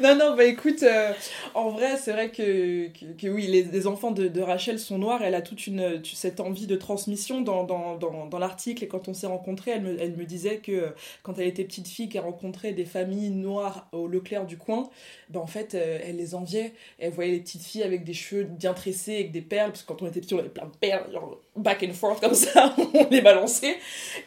Non 0.00 0.16
non 0.16 0.34
bah 0.34 0.44
écoute 0.44 0.82
euh, 0.82 1.12
en 1.54 1.68
vrai 1.70 1.96
c'est 1.96 2.12
vrai 2.12 2.30
que, 2.30 2.88
que, 2.88 3.28
oui 3.28 3.46
les, 3.46 3.62
les 3.62 3.86
enfants 3.86 4.10
de, 4.10 4.26
de, 4.26 4.40
Rachel 4.40 4.78
sont 4.78 4.98
noirs. 4.98 5.22
Elle 5.22 5.34
a 5.34 5.42
toute 5.42 5.66
une 5.66 6.02
cette 6.04 6.40
envie 6.40 6.66
de 6.66 6.76
transmission 6.76 7.40
dans, 7.40 7.64
dans, 7.64 7.96
dans, 7.96 8.26
dans 8.26 8.38
l'article. 8.38 8.84
Et 8.84 8.88
quand 8.88 9.08
on 9.08 9.14
s'est 9.14 9.26
rencontrés 9.26 9.72
elle 9.72 9.82
me, 9.82 10.00
elle 10.00 10.16
me 10.16 10.24
disait 10.24 10.56
que 10.58 10.92
quand 11.22 11.38
elle 11.38 11.46
était 11.46 11.64
petite 11.64 11.88
fille 11.88 12.08
qu'elle 12.08 12.22
rencontrait 12.22 12.72
des 12.72 12.84
familles 12.84 13.30
noires 13.30 13.88
au 13.92 14.08
Leclerc 14.08 14.46
du 14.46 14.56
coin 14.56 14.88
bah 15.28 15.40
en 15.40 15.46
fait 15.46 15.74
euh, 15.74 15.98
elle 16.04 16.16
les 16.16 16.34
enviait. 16.34 16.72
Elle 16.98 17.12
voyait 17.12 17.32
les 17.32 17.40
petites 17.40 17.64
filles 17.64 17.82
avec 17.82 18.04
des 18.04 18.14
cheveux 18.14 18.44
bien 18.44 18.74
tressés 18.74 19.14
avec 19.14 19.32
des 19.32 19.42
perles. 19.42 19.70
Parce 19.70 19.82
que 19.82 19.88
quand 19.88 20.02
on 20.02 20.06
était 20.06 20.20
petit 20.20 20.34
on 20.34 20.38
avait 20.38 20.48
plein 20.48 20.66
de 20.66 20.76
perles 20.80 21.10
genre 21.12 21.40
back 21.56 21.84
and 21.88 21.92
forth 21.92 22.20
comme 22.20 22.34
ça 22.34 22.74
on 22.94 23.08
les 23.10 23.20
balançait. 23.20 23.76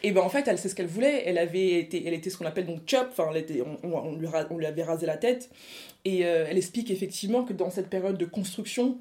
Et 0.02 0.12
ben 0.12 0.20
en 0.22 0.28
fait 0.28 0.46
elle 0.46 0.58
sait 0.58 0.68
ce 0.68 0.74
qu'elle 0.74 0.86
voulait. 0.86 1.22
Elle 1.26 1.38
avait 1.38 1.80
été 1.80 2.02
elle 2.06 2.14
était 2.14 2.30
ce 2.30 2.36
qu'on 2.36 2.46
appelle 2.46 2.65
donc 2.66 2.80
chop, 2.86 3.08
enfin, 3.10 3.30
on, 3.82 3.88
on, 3.88 4.16
lui 4.16 4.28
on, 4.50 4.58
lui 4.58 4.66
avait 4.66 4.82
rasé 4.82 5.06
la 5.06 5.16
tête. 5.16 5.50
Et 6.04 6.24
euh, 6.24 6.46
elle 6.48 6.58
explique 6.58 6.90
effectivement 6.90 7.44
que 7.44 7.52
dans 7.52 7.70
cette 7.70 7.88
période 7.88 8.18
de 8.18 8.24
construction, 8.24 8.98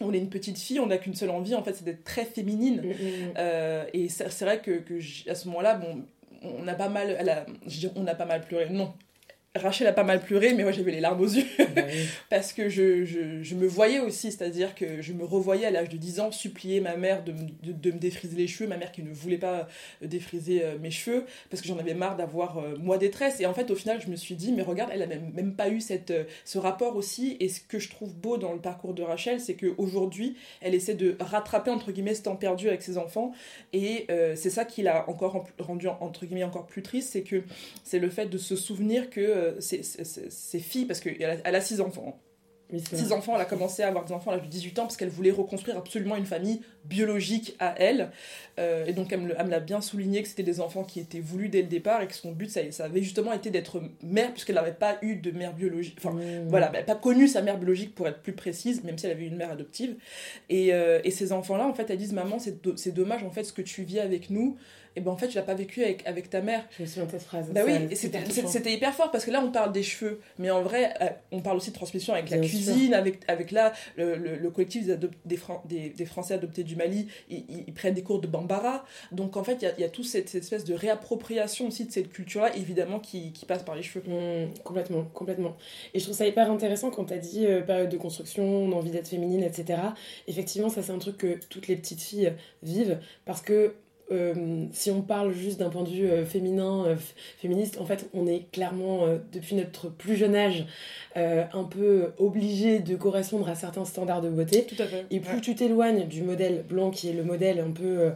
on 0.00 0.12
est 0.12 0.18
une 0.18 0.30
petite 0.30 0.58
fille, 0.58 0.80
on 0.80 0.86
n'a 0.86 0.98
qu'une 0.98 1.14
seule 1.14 1.30
envie, 1.30 1.54
en 1.54 1.62
fait, 1.62 1.74
c'est 1.74 1.84
d'être 1.84 2.04
très 2.04 2.24
féminine. 2.24 2.82
Mm, 2.82 2.88
mm, 2.88 2.90
mm. 2.90 3.34
Euh, 3.38 3.84
et 3.92 4.08
c'est 4.08 4.42
vrai 4.42 4.60
que, 4.60 4.78
que 4.78 4.98
à 5.30 5.34
ce 5.34 5.48
moment-là, 5.48 5.76
bon, 5.76 6.04
on 6.42 6.66
a 6.68 6.74
pas 6.74 6.88
mal, 6.88 7.16
elle 7.18 7.28
a, 7.28 7.46
on 7.96 8.06
a 8.06 8.14
pas 8.14 8.26
mal 8.26 8.42
pleuré. 8.42 8.68
Non, 8.70 8.92
Rachel 9.56 9.86
a 9.86 9.92
pas 9.92 10.02
mal 10.02 10.20
pleuré, 10.20 10.52
mais 10.52 10.64
moi 10.64 10.72
j'avais 10.72 10.90
les 10.90 11.00
larmes 11.00 11.20
aux 11.20 11.28
yeux. 11.28 11.44
Bah 11.76 11.82
Parce 12.28 12.52
que 12.52 12.68
je, 12.68 13.04
je, 13.04 13.40
je, 13.40 13.54
me 13.54 13.68
voyais 13.68 14.00
aussi, 14.00 14.32
c'est-à-dire 14.32 14.74
que 14.74 15.00
je 15.00 15.12
me 15.12 15.24
revoyais 15.24 15.66
à 15.66 15.70
l'âge 15.70 15.88
de 15.88 15.96
10 15.96 16.18
ans 16.18 16.32
supplier 16.32 16.80
ma 16.80 16.96
mère 16.96 17.22
de, 17.22 17.32
de, 17.62 17.70
de, 17.70 17.92
me 17.92 17.98
défriser 17.98 18.36
les 18.36 18.48
cheveux, 18.48 18.68
ma 18.68 18.76
mère 18.76 18.90
qui 18.90 19.04
ne 19.04 19.12
voulait 19.12 19.38
pas 19.38 19.68
euh, 20.02 20.06
défriser 20.08 20.64
euh, 20.64 20.76
mes 20.80 20.90
cheveux, 20.90 21.24
parce 21.50 21.62
que 21.62 21.68
j'en 21.68 21.78
avais 21.78 21.94
marre 21.94 22.16
d'avoir 22.16 22.58
euh, 22.58 22.74
moi 22.80 22.98
détresse. 22.98 23.38
Et 23.38 23.46
en 23.46 23.54
fait, 23.54 23.70
au 23.70 23.76
final, 23.76 24.00
je 24.00 24.08
me 24.08 24.16
suis 24.16 24.34
dit, 24.34 24.50
mais 24.50 24.62
regarde, 24.62 24.90
elle 24.92 25.02
a 25.02 25.06
même, 25.06 25.30
même 25.32 25.54
pas 25.54 25.68
eu 25.68 25.80
cette, 25.80 26.12
ce 26.44 26.58
rapport 26.58 26.96
aussi. 26.96 27.36
Et 27.38 27.48
ce 27.48 27.60
que 27.60 27.78
je 27.78 27.90
trouve 27.90 28.12
beau 28.12 28.38
dans 28.38 28.54
le 28.54 28.60
parcours 28.60 28.92
de 28.92 29.04
Rachel, 29.04 29.38
c'est 29.38 29.54
qu'aujourd'hui, 29.54 30.34
elle 30.62 30.74
essaie 30.74 30.94
de 30.94 31.16
rattraper, 31.20 31.70
entre 31.70 31.92
guillemets, 31.92 32.14
ce 32.14 32.22
temps 32.22 32.34
perdu 32.34 32.66
avec 32.66 32.82
ses 32.82 32.98
enfants. 32.98 33.32
Et 33.72 34.06
c'est 34.34 34.50
ça 34.50 34.64
qui 34.64 34.82
l'a 34.82 35.08
encore 35.08 35.46
rendu, 35.60 35.86
entre 35.86 36.26
guillemets, 36.26 36.44
encore 36.44 36.66
plus 36.66 36.82
triste, 36.82 37.10
c'est 37.12 37.22
que 37.22 37.42
c'est 37.84 37.98
le 37.98 38.10
fait 38.10 38.26
de 38.26 38.38
se 38.38 38.56
souvenir 38.56 39.10
que 39.10 39.43
ses, 39.60 40.58
filles, 40.58 40.86
parce 40.86 41.00
qu'elle 41.00 41.30
a, 41.30 41.36
elle 41.44 41.54
a 41.54 41.60
six 41.60 41.80
enfants. 41.80 42.18
six 42.92 43.12
enfants, 43.12 43.34
elle 43.34 43.42
a 43.42 43.46
commencé 43.46 43.82
à 43.82 43.88
avoir 43.88 44.04
des 44.04 44.12
enfants 44.12 44.30
à 44.30 44.36
l'âge 44.36 44.44
de 44.44 44.50
18 44.50 44.78
ans 44.78 44.82
parce 44.82 44.96
qu'elle 44.96 45.08
voulait 45.08 45.30
reconstruire 45.30 45.76
absolument 45.78 46.16
une 46.16 46.26
famille 46.26 46.60
biologique 46.84 47.56
à 47.58 47.74
elle. 47.78 48.10
Euh, 48.58 48.86
et 48.86 48.92
donc 48.92 49.12
elle 49.12 49.20
me, 49.20 49.32
l'a 49.32 49.60
bien 49.60 49.80
souligné 49.80 50.22
que 50.22 50.28
c'était 50.28 50.44
des 50.44 50.60
enfants 50.60 50.84
qui 50.84 51.00
étaient 51.00 51.20
voulus 51.20 51.48
dès 51.48 51.62
le 51.62 51.68
départ 51.68 52.02
et 52.02 52.06
que 52.06 52.14
son 52.14 52.32
but, 52.32 52.50
ça, 52.50 52.60
ça 52.70 52.84
avait 52.84 53.02
justement 53.02 53.32
été 53.32 53.50
d'être 53.50 53.82
mère 54.02 54.30
puisqu'elle 54.32 54.54
n'avait 54.54 54.72
pas 54.72 54.98
eu 55.02 55.16
de 55.16 55.30
mère 55.30 55.54
biologique. 55.54 55.96
Enfin, 55.98 56.12
mmh. 56.12 56.48
voilà, 56.48 56.70
elle 56.74 56.84
pas 56.84 56.94
connu 56.94 57.26
sa 57.26 57.42
mère 57.42 57.58
biologique 57.58 57.94
pour 57.94 58.06
être 58.06 58.20
plus 58.20 58.32
précise, 58.32 58.84
même 58.84 58.98
si 58.98 59.06
elle 59.06 59.12
avait 59.12 59.26
une 59.26 59.36
mère 59.36 59.50
adoptive. 59.50 59.96
Et, 60.48 60.72
euh, 60.72 61.00
et 61.04 61.10
ces 61.10 61.32
enfants-là, 61.32 61.66
en 61.66 61.74
fait, 61.74 61.90
elles 61.90 61.98
disent, 61.98 62.12
maman, 62.12 62.38
c'est 62.38 62.94
dommage, 62.94 63.24
en 63.24 63.30
fait, 63.30 63.44
ce 63.44 63.52
que 63.52 63.62
tu 63.62 63.82
vis 63.82 63.98
avec 63.98 64.30
nous 64.30 64.56
et 64.96 65.00
ben 65.00 65.10
en 65.10 65.16
fait, 65.16 65.30
je 65.30 65.38
l'ai 65.38 65.44
pas 65.44 65.54
vécu 65.54 65.82
avec, 65.82 66.06
avec 66.06 66.30
ta 66.30 66.40
mère. 66.40 66.64
Je 66.76 66.82
me 66.82 66.86
souviens 66.86 67.04
de 67.06 67.10
cette 67.10 67.22
phrase. 67.22 67.50
Bah 67.50 67.62
oui, 67.66 67.96
c'était 67.96 68.72
hyper 68.72 68.94
fort 68.94 69.10
parce 69.10 69.24
que 69.24 69.30
là, 69.30 69.42
on 69.44 69.50
parle 69.50 69.72
des 69.72 69.82
cheveux, 69.82 70.20
mais 70.38 70.50
en 70.50 70.62
vrai, 70.62 70.94
euh, 71.00 71.08
on 71.32 71.40
parle 71.40 71.56
aussi 71.56 71.70
de 71.70 71.74
transmission 71.74 72.14
avec 72.14 72.30
la 72.30 72.38
cuisine, 72.38 72.94
avec, 72.94 73.18
avec 73.26 73.50
là, 73.50 73.72
le, 73.96 74.14
le, 74.16 74.50
collectif 74.50 74.86
des, 74.86 74.96
des, 75.24 75.90
des, 75.90 76.04
Français 76.06 76.34
adoptés 76.34 76.62
du 76.62 76.73
Mali, 76.76 77.08
ils, 77.30 77.72
prennent 77.74 77.94
des 77.94 78.02
cours 78.02 78.20
de 78.20 78.26
Bambara. 78.26 78.84
Donc 79.12 79.36
en 79.36 79.44
fait, 79.44 79.58
il 79.62 79.80
y 79.80 79.84
a, 79.84 79.88
toute 79.88 80.04
cette, 80.04 80.34
espèce 80.34 80.64
de 80.64 80.74
réappropriation 80.74 81.68
aussi 81.68 81.84
de 81.84 81.92
cette 81.92 82.10
culture-là, 82.10 82.54
évidemment, 82.56 83.00
qui, 83.00 83.32
passe 83.46 83.62
par 83.62 83.74
les 83.74 83.82
cheveux. 83.82 84.04
Mmh, 84.08 84.58
complètement, 84.64 85.04
complètement. 85.12 85.56
Et 85.92 85.98
je 85.98 86.04
trouve 86.04 86.16
ça 86.16 86.26
hyper 86.26 86.50
intéressant 86.50 86.90
quand 86.90 87.06
tu 87.06 87.14
as 87.14 87.18
dit 87.18 87.46
euh, 87.46 87.60
période 87.60 87.90
de 87.90 87.96
construction, 87.96 88.72
envie 88.72 88.90
d'être 88.90 89.08
féminine, 89.08 89.42
etc. 89.42 89.80
Effectivement, 90.28 90.68
ça, 90.68 90.82
c'est 90.82 90.92
un 90.92 90.98
truc 90.98 91.18
que 91.18 91.38
toutes 91.48 91.68
les 91.68 91.76
petites 91.76 92.00
filles 92.00 92.32
vivent 92.62 92.98
parce 93.24 93.42
que 93.42 93.74
euh, 94.12 94.66
si 94.72 94.90
on 94.90 95.00
parle 95.00 95.32
juste 95.32 95.58
d'un 95.58 95.70
point 95.70 95.82
de 95.82 95.88
vue 95.88 96.06
euh, 96.06 96.26
féminin, 96.26 96.84
euh, 96.86 96.96
féministe, 97.38 97.80
en 97.80 97.86
fait, 97.86 98.08
on 98.12 98.26
est 98.26 98.50
clairement, 98.52 99.06
depuis 99.32 99.54
notre 99.56 99.88
plus 99.88 100.16
jeune 100.16 100.34
âge, 100.34 100.66
un 101.16 101.64
peu 101.64 102.12
obligé 102.18 102.80
de 102.80 102.96
correspondre 102.96 103.48
à 103.48 103.54
certains 103.54 103.84
standards 103.84 104.22
de 104.22 104.28
beauté. 104.28 104.64
Tout 104.64 104.82
à 104.82 104.86
fait. 104.86 105.06
Et 105.10 105.20
plus 105.20 105.40
tu 105.40 105.54
t'éloignes 105.54 106.06
du 106.06 106.22
modèle 106.22 106.64
blanc, 106.68 106.90
qui 106.90 107.08
est 107.08 107.12
le 107.12 107.24
modèle 107.24 107.60
un 107.60 107.70
peu 107.70 108.12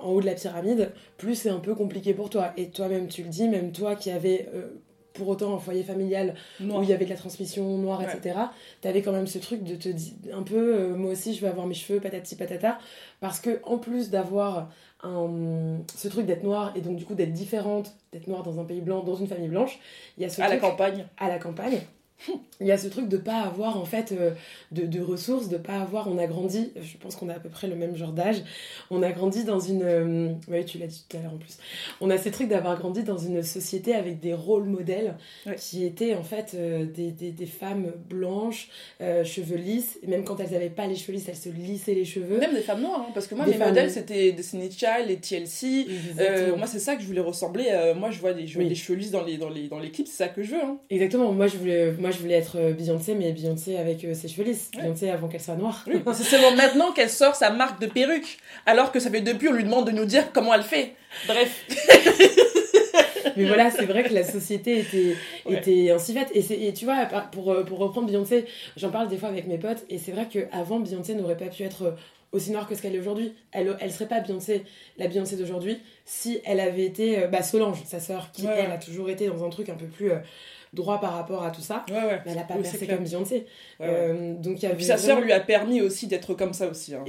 en 0.00 0.10
haut 0.10 0.20
de 0.20 0.26
la 0.26 0.34
pyramide, 0.34 0.92
plus 1.16 1.34
c'est 1.34 1.50
un 1.50 1.58
peu 1.58 1.74
compliqué 1.74 2.14
pour 2.14 2.30
toi. 2.30 2.52
Et 2.56 2.68
toi-même, 2.68 3.08
tu 3.08 3.22
le 3.22 3.28
dis, 3.28 3.48
même 3.48 3.72
toi 3.72 3.96
qui 3.96 4.10
avais 4.10 4.48
pour 5.18 5.28
autant 5.28 5.54
un 5.54 5.58
foyer 5.58 5.82
familial 5.82 6.34
où 6.60 6.82
il 6.82 6.88
y 6.88 6.92
avait 6.92 7.04
de 7.04 7.10
la 7.10 7.16
transmission 7.16 7.76
noire, 7.76 8.00
etc., 8.02 8.38
tu 8.80 8.88
avais 8.88 9.02
quand 9.02 9.12
même 9.12 9.26
ce 9.26 9.38
truc 9.38 9.64
de 9.64 9.74
te 9.74 9.88
dire 9.88 10.14
un 10.32 10.42
peu, 10.42 10.76
euh, 10.76 10.94
moi 10.94 11.10
aussi 11.10 11.34
je 11.34 11.40
veux 11.40 11.48
avoir 11.48 11.66
mes 11.66 11.74
cheveux, 11.74 12.00
patati 12.00 12.36
patata, 12.36 12.78
parce 13.20 13.40
que 13.40 13.60
en 13.64 13.78
plus 13.78 14.10
d'avoir 14.10 14.70
ce 15.02 16.08
truc 16.08 16.26
d'être 16.26 16.42
noire 16.42 16.72
et 16.74 16.80
donc 16.80 16.96
du 16.96 17.04
coup 17.04 17.14
d'être 17.14 17.32
différente, 17.32 17.94
d'être 18.12 18.26
noire 18.26 18.42
dans 18.42 18.60
un 18.60 18.64
pays 18.64 18.80
blanc, 18.80 19.02
dans 19.02 19.16
une 19.16 19.28
famille 19.28 19.48
blanche, 19.48 19.78
il 20.16 20.22
y 20.22 20.26
a 20.26 20.28
ce 20.28 20.40
à 20.42 20.48
la 20.48 20.56
campagne. 20.56 21.06
À 21.18 21.28
la 21.28 21.38
campagne 21.38 21.80
il 22.60 22.66
y 22.66 22.72
a 22.72 22.78
ce 22.78 22.88
truc 22.88 23.08
de 23.08 23.16
pas 23.16 23.40
avoir 23.40 23.78
en 23.78 23.84
fait 23.84 24.12
euh, 24.12 24.32
de, 24.72 24.86
de, 24.86 25.00
ressources, 25.00 25.48
de 25.48 25.56
pas 25.56 25.80
avoir. 25.80 26.08
On 26.08 26.18
a 26.18 26.26
grandi, 26.26 26.72
je 26.80 26.96
pense 26.96 27.16
qu'on 27.16 27.28
a 27.28 27.34
à 27.34 27.38
peu 27.38 27.48
près 27.48 27.68
le 27.68 27.76
même 27.76 27.96
genre 27.96 28.12
d'âge. 28.12 28.42
On 28.90 29.02
a 29.02 29.12
grandi 29.12 29.44
dans 29.44 29.60
une. 29.60 29.82
Euh, 29.82 30.28
oui, 30.48 30.64
tu 30.64 30.78
l'as 30.78 30.86
dit 30.86 31.04
tout 31.08 31.16
à 31.16 31.20
l'heure 31.20 31.34
en 31.34 31.38
plus. 31.38 31.58
On 32.00 32.10
a 32.10 32.18
ces 32.18 32.30
trucs 32.30 32.48
d'avoir 32.48 32.78
grandi 32.78 33.02
dans 33.02 33.18
une 33.18 33.42
société 33.42 33.94
avec 33.94 34.20
des 34.20 34.34
rôles 34.34 34.64
modèles 34.64 35.16
qui 35.56 35.84
étaient 35.84 36.14
en 36.14 36.24
fait 36.24 36.52
euh, 36.54 36.84
des, 36.84 37.12
des, 37.12 37.30
des, 37.30 37.46
femmes 37.46 37.92
blanches, 38.08 38.68
cheveux 39.00 39.56
lisses. 39.56 39.98
Et 40.02 40.06
même 40.06 40.24
quand 40.24 40.40
elles 40.40 40.50
n'avaient 40.50 40.70
pas 40.70 40.86
les 40.86 40.96
cheveux 40.96 41.12
lisses, 41.12 41.28
elles 41.28 41.36
se 41.36 41.48
lissaient 41.48 41.94
les 41.94 42.04
cheveux. 42.04 42.38
Même 42.38 42.54
des 42.54 42.60
femmes 42.60 42.82
noires, 42.82 43.06
hein, 43.08 43.12
parce 43.14 43.26
que 43.26 43.34
moi, 43.34 43.46
mes 43.46 43.56
modèles 43.56 43.90
c'était 43.90 44.32
Destiny 44.32 44.70
Child 44.70 45.10
et 45.10 45.16
TLC. 45.16 45.86
moi, 46.56 46.66
c'est 46.66 46.78
ça 46.78 46.96
que 46.96 47.02
je 47.02 47.06
voulais 47.06 47.20
ressembler. 47.20 47.92
moi, 47.96 48.10
je 48.10 48.18
vois 48.18 48.32
des, 48.32 48.46
je 48.46 48.74
cheveux 48.74 48.98
lisses 48.98 49.10
dans 49.10 49.24
les, 49.24 49.36
dans 49.38 49.48
les, 49.48 49.68
dans 49.68 49.78
les 49.78 49.90
clips, 49.90 50.08
c'est 50.08 50.24
ça 50.24 50.28
que 50.28 50.42
je 50.42 50.52
veux. 50.52 50.62
Hein. 50.62 50.78
Exactement. 50.90 51.32
Moi, 51.32 51.46
je 51.46 51.56
voulais 51.56 51.92
moi, 52.07 52.07
je 52.10 52.18
voulais 52.18 52.34
être 52.34 52.56
euh, 52.56 52.72
Beyoncé, 52.72 53.14
mais 53.14 53.32
Beyoncé 53.32 53.76
avec 53.76 54.04
euh, 54.04 54.14
ses 54.14 54.28
cheveux 54.28 54.44
lisses. 54.44 54.70
Beyoncé 54.76 55.10
avant 55.10 55.28
qu'elle 55.28 55.40
soit 55.40 55.56
noire. 55.56 55.84
c'est 56.14 56.24
seulement 56.24 56.52
maintenant 56.52 56.92
qu'elle 56.92 57.10
sort 57.10 57.34
sa 57.34 57.50
marque 57.50 57.80
de 57.80 57.86
perruque. 57.86 58.38
Alors 58.66 58.92
que 58.92 59.00
ça 59.00 59.10
fait 59.10 59.20
depuis, 59.20 59.48
on 59.48 59.52
lui 59.52 59.64
demande 59.64 59.86
de 59.86 59.92
nous 59.92 60.04
dire 60.04 60.32
comment 60.32 60.54
elle 60.54 60.62
fait. 60.62 60.94
Bref. 61.26 61.64
mais 63.36 63.44
voilà, 63.44 63.70
c'est 63.70 63.86
vrai 63.86 64.04
que 64.04 64.14
la 64.14 64.24
société 64.24 64.80
était, 64.80 65.16
était 65.48 65.90
ainsi 65.90 66.12
faite. 66.14 66.30
Et, 66.34 66.68
et 66.68 66.72
tu 66.72 66.84
vois, 66.84 67.06
pour, 67.32 67.52
euh, 67.52 67.64
pour 67.64 67.78
reprendre 67.78 68.08
Beyoncé, 68.08 68.46
j'en 68.76 68.90
parle 68.90 69.08
des 69.08 69.16
fois 69.16 69.28
avec 69.28 69.46
mes 69.46 69.58
potes, 69.58 69.84
et 69.90 69.98
c'est 69.98 70.12
vrai 70.12 70.28
qu'avant, 70.30 70.80
Beyoncé 70.80 71.14
n'aurait 71.14 71.36
pas 71.36 71.46
pu 71.46 71.62
être 71.62 71.94
aussi 72.32 72.50
noire 72.50 72.68
que 72.68 72.74
ce 72.74 72.82
qu'elle 72.82 72.94
est 72.94 73.00
aujourd'hui. 73.00 73.34
Elle, 73.52 73.76
elle 73.80 73.92
serait 73.92 74.08
pas 74.08 74.20
Beyoncé, 74.20 74.64
la 74.96 75.08
Beyoncé 75.08 75.36
d'aujourd'hui, 75.36 75.78
si 76.04 76.40
elle 76.44 76.60
avait 76.60 76.84
été 76.84 77.26
bah, 77.26 77.42
Solange, 77.42 77.82
sa 77.84 78.00
sœur, 78.00 78.30
qui 78.32 78.46
elle 78.46 78.70
a 78.70 78.78
toujours 78.78 79.10
été 79.10 79.26
dans 79.28 79.44
un 79.44 79.50
truc 79.50 79.68
un 79.68 79.74
peu 79.74 79.86
plus 79.86 80.12
droit 80.72 81.00
par 81.00 81.14
rapport 81.14 81.42
à 81.42 81.50
tout 81.50 81.60
ça. 81.60 81.84
Mais 81.90 81.96
elle 82.26 82.38
a 82.38 82.42
pas 82.42 82.54
percé 82.54 82.86
comme 82.86 83.04
Beyoncé. 83.04 83.46
Euh, 83.80 84.34
donc 84.34 84.62
y 84.62 84.84
sa 84.84 84.96
sœur 84.96 85.20
lui 85.20 85.32
a 85.32 85.40
permis 85.40 85.80
aussi 85.80 86.06
d'être 86.06 86.34
comme 86.34 86.52
ça 86.52 86.68
aussi. 86.68 86.94
Hein. 86.94 87.04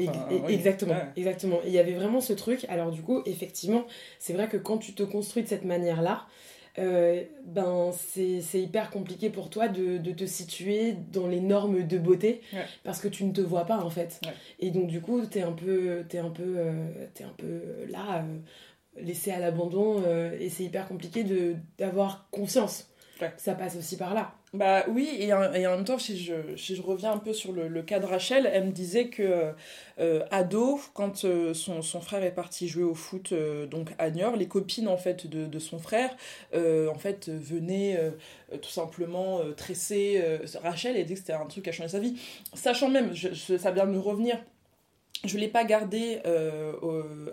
Exactement, 0.47 0.95
exactement. 1.15 1.59
il 1.65 1.71
y 1.71 1.79
avait 1.79 1.93
vraiment 1.93 2.21
ce 2.21 2.33
truc. 2.33 2.65
Alors 2.69 2.91
du 2.91 3.01
coup, 3.01 3.21
effectivement, 3.25 3.85
c'est 4.19 4.33
vrai 4.33 4.47
que 4.47 4.57
quand 4.57 4.77
tu 4.77 4.93
te 4.93 5.03
construis 5.03 5.43
de 5.43 5.47
cette 5.47 5.65
manière-là, 5.65 6.25
euh, 6.77 7.23
ben 7.45 7.91
c'est 7.91 8.61
hyper 8.61 8.89
compliqué 8.91 9.29
pour 9.29 9.49
toi 9.49 9.67
de, 9.67 9.97
de, 9.97 10.11
te 10.11 10.25
situer 10.25 10.95
dans 11.11 11.27
les 11.27 11.39
normes 11.39 11.85
de 11.85 11.97
beauté 11.97 12.41
parce 12.83 13.01
que 13.01 13.07
tu 13.07 13.23
ne 13.23 13.31
te 13.31 13.41
vois 13.41 13.65
pas 13.65 13.79
en 13.79 13.89
fait. 13.89 14.21
Et 14.59 14.71
donc 14.71 14.87
du 14.87 15.01
coup, 15.01 15.25
tu 15.25 15.39
es 15.39 15.41
un 15.41 15.51
peu, 15.51 16.05
es 16.11 16.17
un 16.17 16.29
peu, 16.29 16.55
euh, 16.57 17.07
es 17.19 17.23
un 17.23 17.33
peu 17.37 17.61
là, 17.89 18.25
laissé 18.97 19.31
à 19.31 19.39
l'abandon 19.39 20.03
et 20.39 20.49
c'est 20.49 20.63
hyper 20.63 20.87
compliqué 20.87 21.25
d'avoir 21.77 22.29
conscience 22.31 22.89
ça 23.37 23.55
passe 23.55 23.75
aussi 23.75 23.97
par 23.97 24.13
là. 24.13 24.33
Bah 24.53 24.83
oui, 24.87 25.07
et, 25.19 25.31
en, 25.31 25.51
même 25.51 25.85
temps, 25.85 25.99
si 25.99 26.17
je, 26.17 26.55
si 26.57 26.75
je, 26.75 26.81
reviens 26.81 27.11
un 27.11 27.19
peu 27.19 27.33
sur 27.33 27.51
le, 27.51 27.67
le, 27.67 27.83
cas 27.83 27.99
de 27.99 28.07
Rachel, 28.07 28.49
elle 28.51 28.65
me 28.65 28.71
disait 28.71 29.09
que 29.09 29.53
euh, 29.99 30.25
ado, 30.31 30.79
quand 30.95 31.23
euh, 31.23 31.53
son, 31.53 31.83
son, 31.83 32.01
frère 32.01 32.23
est 32.23 32.33
parti 32.33 32.67
jouer 32.67 32.83
au 32.83 32.95
foot 32.95 33.31
euh, 33.31 33.67
donc 33.67 33.89
à 33.99 34.09
Niort, 34.09 34.35
les 34.35 34.47
copines 34.47 34.87
en 34.87 34.97
fait 34.97 35.27
de, 35.27 35.45
de 35.45 35.59
son 35.59 35.77
frère 35.77 36.15
en 36.53 36.97
fait 36.97 37.29
venaient 37.29 37.99
tout 38.61 38.69
simplement 38.69 39.41
tresser 39.55 40.21
Rachel 40.63 40.97
et 40.97 41.03
dit 41.03 41.13
que 41.13 41.19
c'était 41.19 41.33
un 41.33 41.45
truc 41.45 41.65
qui 41.65 41.69
a 41.69 41.73
changé 41.73 41.89
sa 41.89 41.99
vie. 41.99 42.19
Sachant 42.55 42.89
même, 42.89 43.13
je, 43.13 43.57
ça 43.57 43.71
vient 43.71 43.85
de 43.85 43.91
me 43.91 43.99
revenir, 43.99 44.43
je 45.25 45.35
ne 45.35 45.41
l'ai 45.41 45.47
pas 45.47 45.63
gardé 45.63 46.19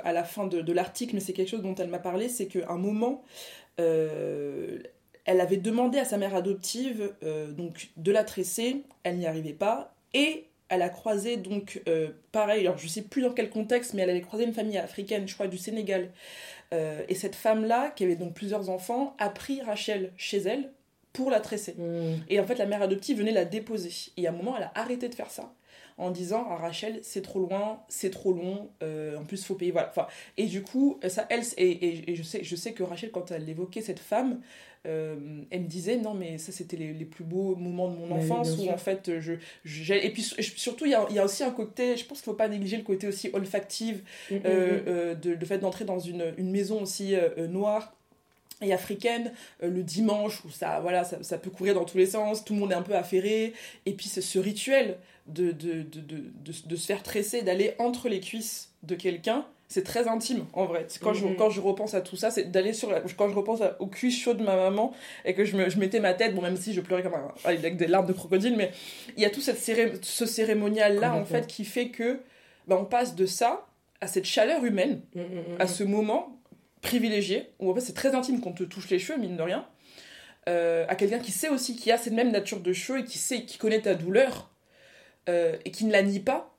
à 0.04 0.12
la 0.12 0.24
fin 0.24 0.46
de, 0.46 0.60
de 0.60 0.72
l'article, 0.72 1.14
mais 1.14 1.20
c'est 1.20 1.32
quelque 1.32 1.48
chose 1.48 1.62
dont 1.62 1.74
elle 1.76 1.88
m'a 1.88 1.98
parlé, 1.98 2.28
c'est 2.28 2.46
qu'à 2.46 2.70
un 2.70 2.76
moment, 2.78 3.24
elle 5.26 5.40
avait 5.40 5.56
demandé 5.56 5.98
à 5.98 6.04
sa 6.04 6.16
mère 6.16 6.34
adoptive 6.34 7.12
euh, 7.22 7.50
donc 7.50 7.90
de 7.96 8.12
la 8.12 8.24
tresser, 8.24 8.84
elle 9.02 9.18
n'y 9.18 9.26
arrivait 9.26 9.52
pas, 9.52 9.94
et 10.14 10.46
elle 10.68 10.82
a 10.82 10.88
croisé 10.88 11.36
donc 11.36 11.82
euh, 11.88 12.10
pareil, 12.32 12.60
alors 12.60 12.78
je 12.78 12.88
sais 12.88 13.02
plus 13.02 13.22
dans 13.22 13.32
quel 13.32 13.50
contexte, 13.50 13.92
mais 13.92 14.02
elle 14.02 14.10
avait 14.10 14.22
croisé 14.22 14.44
une 14.44 14.54
famille 14.54 14.78
africaine, 14.78 15.28
je 15.28 15.34
crois 15.34 15.48
du 15.48 15.58
Sénégal, 15.58 16.10
euh, 16.72 17.02
et 17.08 17.14
cette 17.14 17.34
femme-là, 17.34 17.90
qui 17.90 18.04
avait 18.04 18.16
donc 18.16 18.34
plusieurs 18.34 18.70
enfants, 18.70 19.14
a 19.18 19.28
pris 19.28 19.60
Rachel 19.60 20.12
chez 20.16 20.38
elle 20.38 20.70
pour 21.12 21.30
la 21.30 21.40
tresser. 21.40 21.74
Mmh. 21.74 22.24
Et 22.28 22.40
en 22.40 22.44
fait, 22.44 22.56
la 22.56 22.66
mère 22.66 22.82
adoptive 22.82 23.18
venait 23.18 23.32
la 23.32 23.46
déposer. 23.46 23.90
Et 24.16 24.26
à 24.26 24.30
un 24.30 24.34
moment, 24.34 24.54
elle 24.56 24.64
a 24.64 24.72
arrêté 24.74 25.08
de 25.08 25.14
faire 25.14 25.30
ça 25.30 25.54
en 25.98 26.10
disant 26.10 26.46
à 26.50 26.56
Rachel 26.56 27.00
c'est 27.02 27.22
trop 27.22 27.40
loin, 27.40 27.80
c'est 27.88 28.10
trop 28.10 28.34
long, 28.34 28.68
en 28.82 29.24
plus 29.24 29.42
faut 29.42 29.54
payer 29.54 29.70
voilà. 29.70 29.88
Enfin, 29.88 30.06
et 30.36 30.44
du 30.44 30.62
coup 30.62 31.00
ça 31.08 31.26
elle 31.30 31.42
et, 31.56 32.10
et, 32.10 32.16
je 32.16 32.22
sais 32.22 32.44
je 32.44 32.54
sais 32.54 32.72
que 32.72 32.82
Rachel 32.82 33.10
quand 33.10 33.30
elle 33.30 33.48
évoquait 33.48 33.80
cette 33.80 33.98
femme, 33.98 34.42
euh, 34.86 35.16
elle 35.50 35.62
me 35.62 35.66
disait 35.66 35.96
non 35.96 36.14
mais 36.14 36.38
ça 36.38 36.52
c'était 36.52 36.76
les, 36.76 36.92
les, 36.92 37.04
plus 37.04 37.24
beaux 37.24 37.56
moments 37.56 37.88
de 37.88 37.96
mon 37.96 38.10
enfance 38.12 38.56
où 38.58 38.68
en 38.68 38.76
fait 38.76 39.20
je, 39.20 39.34
je 39.64 39.94
et 39.94 40.10
puis 40.10 40.22
surtout 40.22 40.84
il 40.84 40.92
y 40.92 40.94
a, 40.94 41.06
y 41.10 41.18
a, 41.18 41.24
aussi 41.24 41.42
un 41.42 41.50
côté 41.50 41.96
je 41.96 42.04
pense 42.04 42.18
qu'il 42.18 42.26
faut 42.26 42.34
pas 42.34 42.48
négliger 42.48 42.76
le 42.76 42.82
côté 42.82 43.08
aussi 43.08 43.30
olfactif 43.32 43.96
mm, 44.30 44.34
mm, 44.34 44.40
euh, 44.44 44.76
mm. 44.78 44.84
euh, 44.86 45.14
de, 45.14 45.30
le 45.30 45.46
fait 45.46 45.58
d'entrer 45.58 45.84
dans 45.84 45.98
une, 45.98 46.34
une, 46.36 46.50
maison 46.50 46.82
aussi 46.82 47.14
noire 47.48 47.94
et 48.62 48.72
africaine 48.72 49.32
le 49.60 49.82
dimanche 49.82 50.44
où 50.44 50.50
ça 50.50 50.80
voilà 50.80 51.04
ça, 51.04 51.22
ça, 51.22 51.38
peut 51.38 51.50
courir 51.50 51.74
dans 51.74 51.84
tous 51.84 51.98
les 51.98 52.06
sens 52.06 52.44
tout 52.44 52.54
le 52.54 52.60
monde 52.60 52.72
est 52.72 52.76
un 52.76 52.82
peu 52.82 52.94
affairé 52.94 53.54
et 53.86 53.92
puis 53.92 54.08
c'est 54.08 54.22
ce 54.22 54.38
rituel 54.38 54.98
de 55.26 55.50
de, 55.50 55.82
de, 55.82 56.00
de, 56.00 56.52
de, 56.66 56.76
se 56.76 56.86
faire 56.86 57.02
tresser 57.02 57.42
d'aller 57.42 57.74
entre 57.78 58.08
les 58.08 58.20
cuisses 58.20 58.72
de 58.84 58.94
quelqu'un 58.94 59.44
c'est 59.68 59.82
très 59.82 60.06
intime 60.08 60.46
en 60.52 60.64
vrai. 60.64 60.86
Quand, 61.00 61.12
je, 61.12 61.26
mhm. 61.26 61.36
quand 61.36 61.50
je 61.50 61.60
repense 61.60 61.94
à 61.94 62.00
tout 62.00 62.16
ça, 62.16 62.30
c'est 62.30 62.50
d'aller 62.50 62.72
sur 62.72 62.90
la, 62.90 63.00
quand 63.00 63.28
je 63.28 63.34
repense 63.34 63.60
aux 63.80 63.86
cuisses 63.86 64.18
chaudes 64.18 64.38
de 64.38 64.44
ma 64.44 64.56
maman 64.56 64.92
et 65.24 65.34
que 65.34 65.44
je, 65.44 65.56
me, 65.56 65.68
je 65.68 65.78
mettais 65.78 66.00
ma 66.00 66.14
tête, 66.14 66.34
bon 66.34 66.42
même 66.42 66.56
si 66.56 66.72
je 66.72 66.80
pleurais 66.80 67.02
comme 67.02 67.14
un, 67.14 67.32
avec 67.44 67.76
des 67.76 67.86
larmes 67.86 68.06
de 68.06 68.12
crocodile, 68.12 68.56
mais 68.56 68.70
il 69.16 69.22
y 69.22 69.26
a 69.26 69.30
tout 69.30 69.40
cette 69.40 69.58
ce 70.02 70.26
cérémonial 70.26 71.00
là 71.00 71.14
en 71.14 71.24
fait 71.24 71.46
qui 71.46 71.64
fait 71.64 71.88
que 71.88 72.20
bah, 72.68 72.78
on 72.80 72.84
passe 72.84 73.14
de 73.14 73.26
ça 73.26 73.66
à 74.00 74.06
cette 74.06 74.24
chaleur 74.24 74.64
humaine, 74.64 75.00
mm, 75.14 75.20
mm, 75.20 75.24
mm, 75.24 75.60
à 75.60 75.66
ce 75.66 75.82
moment 75.82 76.38
privilégié 76.82 77.50
où 77.58 77.70
en 77.70 77.74
fait 77.74 77.80
c'est 77.80 77.94
très 77.94 78.14
intime 78.14 78.40
qu'on 78.40 78.52
te 78.52 78.62
touche 78.62 78.88
les 78.90 78.98
cheveux 78.98 79.18
mine 79.18 79.36
de 79.36 79.42
rien, 79.42 79.66
euh, 80.48 80.84
à 80.88 80.94
quelqu'un 80.94 81.18
qui 81.18 81.32
sait 81.32 81.48
aussi 81.48 81.74
qui 81.74 81.90
a 81.90 81.98
cette 81.98 82.12
même 82.12 82.30
nature 82.30 82.60
de 82.60 82.72
cheveux 82.72 83.00
et 83.00 83.04
qui 83.04 83.18
sait 83.18 83.42
qui 83.42 83.58
connaît 83.58 83.80
ta 83.80 83.94
douleur 83.96 84.50
euh, 85.28 85.56
et 85.64 85.72
qui 85.72 85.84
ne 85.86 85.92
la 85.92 86.02
nie 86.02 86.20
pas 86.20 86.55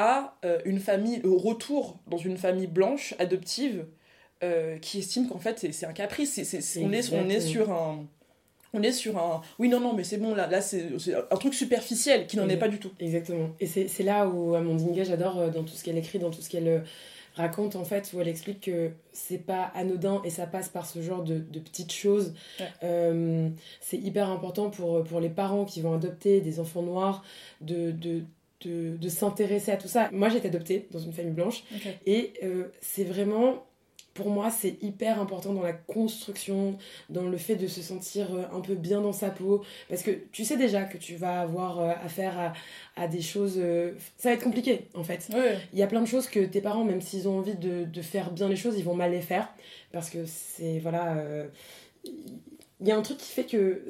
à 0.00 0.36
euh, 0.46 0.58
une 0.64 0.80
famille, 0.80 1.20
au 1.24 1.36
retour 1.36 1.98
dans 2.06 2.16
une 2.16 2.38
famille 2.38 2.66
blanche, 2.66 3.14
adoptive, 3.18 3.84
euh, 4.42 4.78
qui 4.78 5.00
estime 5.00 5.28
qu'en 5.28 5.38
fait 5.38 5.66
c'est 5.70 5.86
un 5.86 5.92
caprice. 5.92 6.40
on, 6.80 6.92
est, 6.92 7.12
on 7.12 7.28
est 7.28 7.40
sur 7.40 7.70
un. 7.70 8.06
On 8.72 8.82
est 8.82 8.92
sur 8.92 9.18
un. 9.18 9.42
Oui, 9.58 9.68
non, 9.68 9.80
non, 9.80 9.92
mais 9.92 10.04
c'est 10.04 10.16
bon, 10.16 10.34
là, 10.34 10.46
là 10.46 10.62
c'est 10.62 10.86
un 11.30 11.36
truc 11.36 11.52
superficiel 11.52 12.26
qui 12.26 12.38
n'en 12.38 12.48
est 12.48 12.56
pas 12.56 12.68
du 12.68 12.78
tout. 12.78 12.92
Exactement. 12.98 13.50
Et 13.60 13.66
c'est 13.66 14.02
là 14.02 14.26
où 14.26 14.54
Amandine 14.54 14.92
Gay, 14.92 15.04
j'adore 15.04 15.38
euh, 15.38 15.50
dans 15.50 15.64
tout 15.64 15.74
ce 15.74 15.84
qu'elle 15.84 15.98
écrit, 15.98 16.18
dans 16.18 16.30
tout 16.30 16.40
ce 16.40 16.48
qu'elle 16.48 16.84
raconte 17.34 17.76
en 17.76 17.84
fait, 17.84 18.10
où 18.14 18.20
elle 18.20 18.28
explique 18.28 18.62
que 18.62 18.92
c'est 19.12 19.38
pas 19.38 19.70
anodin 19.74 20.22
et 20.24 20.30
ça 20.30 20.46
passe 20.46 20.68
par 20.68 20.86
ce 20.86 21.02
genre 21.02 21.22
de, 21.22 21.38
de 21.38 21.58
petites 21.58 21.92
choses. 21.92 22.32
c'est 22.80 23.98
hyper 23.98 24.30
important 24.30 24.70
pour, 24.70 25.04
pour 25.04 25.20
les 25.20 25.30
parents 25.30 25.66
qui 25.66 25.82
vont 25.82 25.94
adopter 25.94 26.40
des 26.40 26.58
enfants 26.60 26.82
noirs 26.82 27.22
de, 27.60 27.90
de 27.90 28.24
de, 28.62 28.96
de 28.96 29.08
s'intéresser 29.08 29.72
à 29.72 29.76
tout 29.76 29.88
ça. 29.88 30.08
Moi, 30.12 30.28
j'ai 30.28 30.38
été 30.38 30.48
adoptée 30.48 30.88
dans 30.90 30.98
une 30.98 31.12
famille 31.12 31.32
blanche 31.32 31.64
et 32.06 32.34
euh, 32.42 32.68
c'est 32.80 33.04
vraiment, 33.04 33.66
pour 34.14 34.30
moi, 34.30 34.50
c'est 34.50 34.82
hyper 34.82 35.20
important 35.20 35.52
dans 35.52 35.62
la 35.62 35.72
construction, 35.72 36.76
dans 37.08 37.26
le 37.26 37.36
fait 37.38 37.56
de 37.56 37.66
se 37.66 37.80
sentir 37.80 38.34
euh, 38.34 38.44
un 38.52 38.60
peu 38.60 38.74
bien 38.74 39.00
dans 39.00 39.12
sa 39.12 39.30
peau. 39.30 39.62
Parce 39.88 40.02
que 40.02 40.10
tu 40.32 40.44
sais 40.44 40.56
déjà 40.56 40.84
que 40.84 40.98
tu 40.98 41.16
vas 41.16 41.40
avoir 41.40 41.80
euh, 41.80 41.92
affaire 42.04 42.38
à, 42.38 42.52
à, 43.02 43.08
des 43.08 43.22
choses. 43.22 43.60
ça 44.18 44.30
va 44.30 44.34
être 44.34 44.44
compliqué 44.44 44.88
en 44.94 45.04
fait. 45.04 45.28
Il 45.72 45.78
y 45.78 45.82
a 45.82 45.86
plein 45.86 46.02
de 46.02 46.06
choses 46.06 46.28
que 46.28 46.40
tes 46.40 46.60
parents, 46.60 46.84
même 46.84 47.00
s'ils 47.00 47.28
ont 47.28 47.38
envie 47.38 47.56
de, 47.56 47.84
de, 47.84 48.02
faire 48.02 48.30
bien 48.30 48.48
les 48.48 48.56
choses, 48.56 48.76
ils 48.78 48.84
vont 48.84 48.94
mal 48.94 49.12
les 49.12 49.22
faire. 49.22 49.48
Parce 49.92 50.10
que 50.10 50.24
c'est. 50.26 50.78
Voilà. 50.78 51.24
Il 52.82 52.88
y 52.88 52.92
a 52.92 52.96
un 52.96 53.02
truc 53.02 53.18
qui 53.18 53.30
fait 53.30 53.44
que 53.44 53.82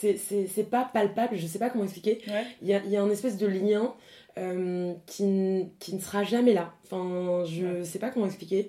c'est 0.00 0.70
pas 0.70 0.84
palpable, 0.84 1.36
je 1.36 1.46
sais 1.46 1.58
pas 1.58 1.70
comment 1.70 1.84
expliquer. 1.84 2.20
Il 2.62 2.68
y, 2.68 2.74
a, 2.74 2.84
y, 2.84 2.96
a, 2.96 3.02
un 3.02 3.10
espèce 3.10 3.36
de 3.36 3.46
lien 3.46 3.94
euh, 4.38 4.94
qui, 5.06 5.68
qui, 5.78 5.94
ne 5.94 6.00
sera 6.00 6.24
jamais 6.24 6.52
là. 6.54 6.72
Enfin, 6.84 7.44
je 7.44 7.82
sais 7.84 7.98
pas 7.98 8.10
comment 8.10 8.26
expliquer. 8.26 8.68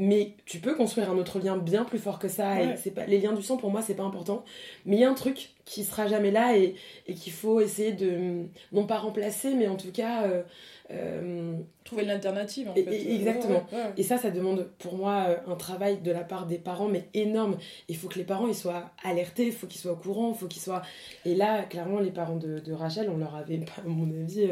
Mais 0.00 0.34
tu 0.44 0.60
peux 0.60 0.76
construire 0.76 1.10
un 1.10 1.18
autre 1.18 1.40
lien 1.40 1.56
bien 1.56 1.82
plus 1.82 1.98
fort 1.98 2.20
que 2.20 2.28
ça. 2.28 2.62
Et 2.62 2.90
pas, 2.90 3.04
les 3.06 3.18
liens 3.18 3.32
du 3.32 3.42
sang, 3.42 3.56
pour 3.56 3.72
moi, 3.72 3.82
c'est 3.82 3.96
pas 3.96 4.04
important. 4.04 4.44
Mais 4.86 4.94
il 4.94 5.00
y 5.00 5.04
a 5.04 5.10
un 5.10 5.14
truc 5.14 5.50
qui 5.64 5.82
sera 5.82 6.06
jamais 6.06 6.30
là 6.30 6.56
et, 6.56 6.76
et 7.08 7.14
qu'il 7.14 7.32
faut 7.32 7.60
essayer 7.60 7.92
de, 7.92 8.44
non 8.72 8.86
pas 8.86 8.98
remplacer, 8.98 9.54
mais 9.54 9.66
en 9.66 9.76
tout 9.76 9.90
cas. 9.90 10.22
Euh, 10.22 10.42
euh, 10.90 11.54
Trouver 11.84 12.04
l'alternative, 12.04 12.70
en 12.70 12.74
fait. 12.74 13.12
exactement. 13.12 13.66
Et 13.96 14.04
ça, 14.04 14.18
ça 14.18 14.30
demande 14.30 14.70
pour 14.78 14.96
moi 14.96 15.26
euh, 15.28 15.52
un 15.52 15.56
travail 15.56 15.98
de 16.00 16.12
la 16.12 16.22
part 16.22 16.46
des 16.46 16.58
parents, 16.58 16.88
mais 16.88 17.08
énorme. 17.12 17.58
Il 17.88 17.96
faut 17.96 18.08
que 18.08 18.18
les 18.18 18.24
parents 18.24 18.46
ils 18.46 18.54
soient 18.54 18.92
alertés, 19.02 19.46
il 19.46 19.52
faut 19.52 19.66
qu'ils 19.66 19.80
soient 19.80 19.92
au 19.92 19.96
courant, 19.96 20.30
il 20.32 20.38
faut 20.38 20.46
qu'ils 20.46 20.62
soient. 20.62 20.82
Et 21.24 21.34
là, 21.34 21.64
clairement, 21.64 21.98
les 21.98 22.12
parents 22.12 22.36
de, 22.36 22.60
de 22.60 22.72
Rachel, 22.72 23.10
on 23.10 23.16
leur 23.16 23.34
avait 23.34 23.58
pas, 23.58 23.82
à 23.84 23.88
mon 23.88 24.08
avis, 24.22 24.48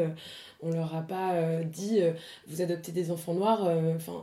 on 0.61 0.71
leur 0.71 0.93
a 0.93 1.03
pas 1.03 1.33
dit 1.63 2.01
vous 2.47 2.61
adoptez 2.61 2.91
des 2.91 3.11
enfants 3.11 3.33
noirs. 3.33 3.71
Enfin 3.95 4.21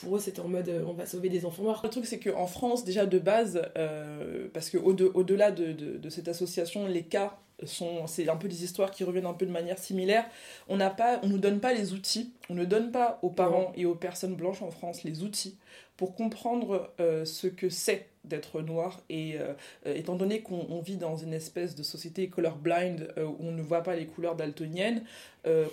pour 0.00 0.16
eux, 0.16 0.20
c'était 0.20 0.40
en 0.40 0.48
mode 0.48 0.70
on 0.86 0.92
va 0.92 1.06
sauver 1.06 1.28
des 1.28 1.44
enfants 1.44 1.62
noirs. 1.62 1.80
Le 1.82 1.90
truc, 1.90 2.06
c'est 2.06 2.18
qu'en 2.18 2.46
France, 2.46 2.84
déjà 2.84 3.06
de 3.06 3.18
base, 3.18 3.62
euh, 3.76 4.48
parce 4.52 4.70
qu'au-delà 4.70 5.50
de, 5.50 5.72
de, 5.72 5.96
de, 5.96 6.10
cette 6.10 6.28
association, 6.28 6.86
les 6.86 7.02
cas 7.02 7.38
sont. 7.64 8.06
C'est 8.06 8.28
un 8.28 8.36
peu 8.36 8.48
des 8.48 8.64
histoires 8.64 8.90
qui 8.90 9.04
reviennent 9.04 9.26
un 9.26 9.32
peu 9.32 9.46
de 9.46 9.50
manière 9.50 9.78
similaire. 9.78 10.26
On 10.68 10.78
on 10.80 11.26
nous 11.26 11.38
donne 11.38 11.60
pas 11.60 11.72
les 11.72 11.92
outils, 11.92 12.32
on 12.50 12.54
ne 12.54 12.64
donne 12.64 12.90
pas 12.90 13.18
aux 13.22 13.30
parents 13.30 13.72
et 13.76 13.86
aux 13.86 13.94
personnes 13.94 14.34
blanches 14.34 14.62
en 14.62 14.70
France 14.70 15.04
les 15.04 15.22
outils 15.22 15.56
pour 15.96 16.14
comprendre 16.14 16.92
euh, 17.00 17.24
ce 17.24 17.46
que 17.46 17.68
c'est 17.70 18.08
d'être 18.24 18.60
noir 18.60 19.00
et 19.08 19.36
euh, 19.38 19.54
étant 19.84 20.16
donné 20.16 20.42
qu'on 20.42 20.80
vit 20.80 20.96
dans 20.96 21.16
une 21.16 21.32
espèce 21.32 21.76
de 21.76 21.84
société 21.84 22.28
colorblind 22.28 23.08
euh, 23.16 23.24
où 23.24 23.36
on 23.40 23.52
ne 23.52 23.62
voit 23.62 23.82
pas 23.82 23.94
les 23.94 24.06
couleurs 24.06 24.36
daltoniennes, 24.36 25.04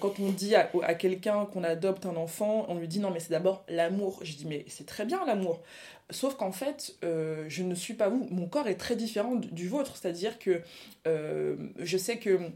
quand 0.01 0.19
on 0.19 0.29
dit 0.29 0.53
à 0.53 0.93
quelqu'un 0.93 1.47
qu'on 1.47 1.63
adopte 1.63 2.05
un 2.05 2.15
enfant, 2.15 2.67
on 2.69 2.75
lui 2.75 2.87
dit 2.87 2.99
non 2.99 3.09
mais 3.09 3.19
c'est 3.19 3.31
d'abord 3.31 3.65
l'amour. 3.67 4.19
Je 4.21 4.35
dis 4.35 4.45
mais 4.45 4.65
c'est 4.67 4.85
très 4.85 5.03
bien 5.03 5.25
l'amour. 5.25 5.63
Sauf 6.11 6.35
qu'en 6.35 6.51
fait, 6.51 6.95
je 7.01 7.63
ne 7.63 7.73
suis 7.73 7.95
pas 7.95 8.07
vous. 8.07 8.27
Mon 8.29 8.45
corps 8.45 8.67
est 8.67 8.75
très 8.75 8.95
différent 8.95 9.33
du 9.33 9.67
vôtre. 9.67 9.97
C'est-à-dire 9.97 10.37
que 10.37 10.61
je 11.07 11.97
sais 11.97 12.17
que 12.17 12.51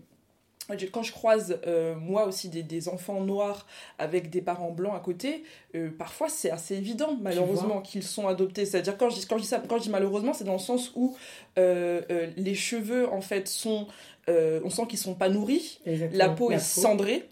quand 0.91 1.03
je 1.03 1.11
croise 1.11 1.59
euh, 1.65 1.95
moi 1.95 2.25
aussi 2.25 2.49
des, 2.49 2.63
des, 2.63 2.89
enfants 2.89 3.21
noirs 3.21 3.65
avec 3.99 4.29
des 4.29 4.41
parents 4.41 4.71
blancs 4.71 4.95
à 4.95 4.99
côté, 4.99 5.43
euh, 5.75 5.89
parfois 5.97 6.29
c'est 6.29 6.51
assez 6.51 6.75
évident 6.75 7.17
malheureusement 7.21 7.81
qu'ils 7.81 8.03
sont 8.03 8.27
adoptés. 8.27 8.65
C'est-à-dire 8.65 8.97
quand 8.97 9.09
je, 9.09 9.25
quand, 9.25 9.37
je 9.37 9.43
dis 9.43 9.47
ça, 9.47 9.61
quand 9.67 9.77
je 9.77 9.83
dis 9.83 9.89
malheureusement, 9.89 10.33
c'est 10.33 10.43
dans 10.43 10.53
le 10.53 10.59
sens 10.59 10.91
où 10.95 11.15
euh, 11.57 12.01
les 12.35 12.55
cheveux 12.55 13.11
en 13.11 13.21
fait 13.21 13.47
sont, 13.47 13.87
on 14.27 14.69
sent 14.69 14.87
qu'ils 14.89 14.99
sont 14.99 15.15
pas 15.15 15.29
nourris, 15.29 15.79
la 15.85 16.29
peau 16.29 16.51
est 16.51 16.59
cendrée. 16.59 17.29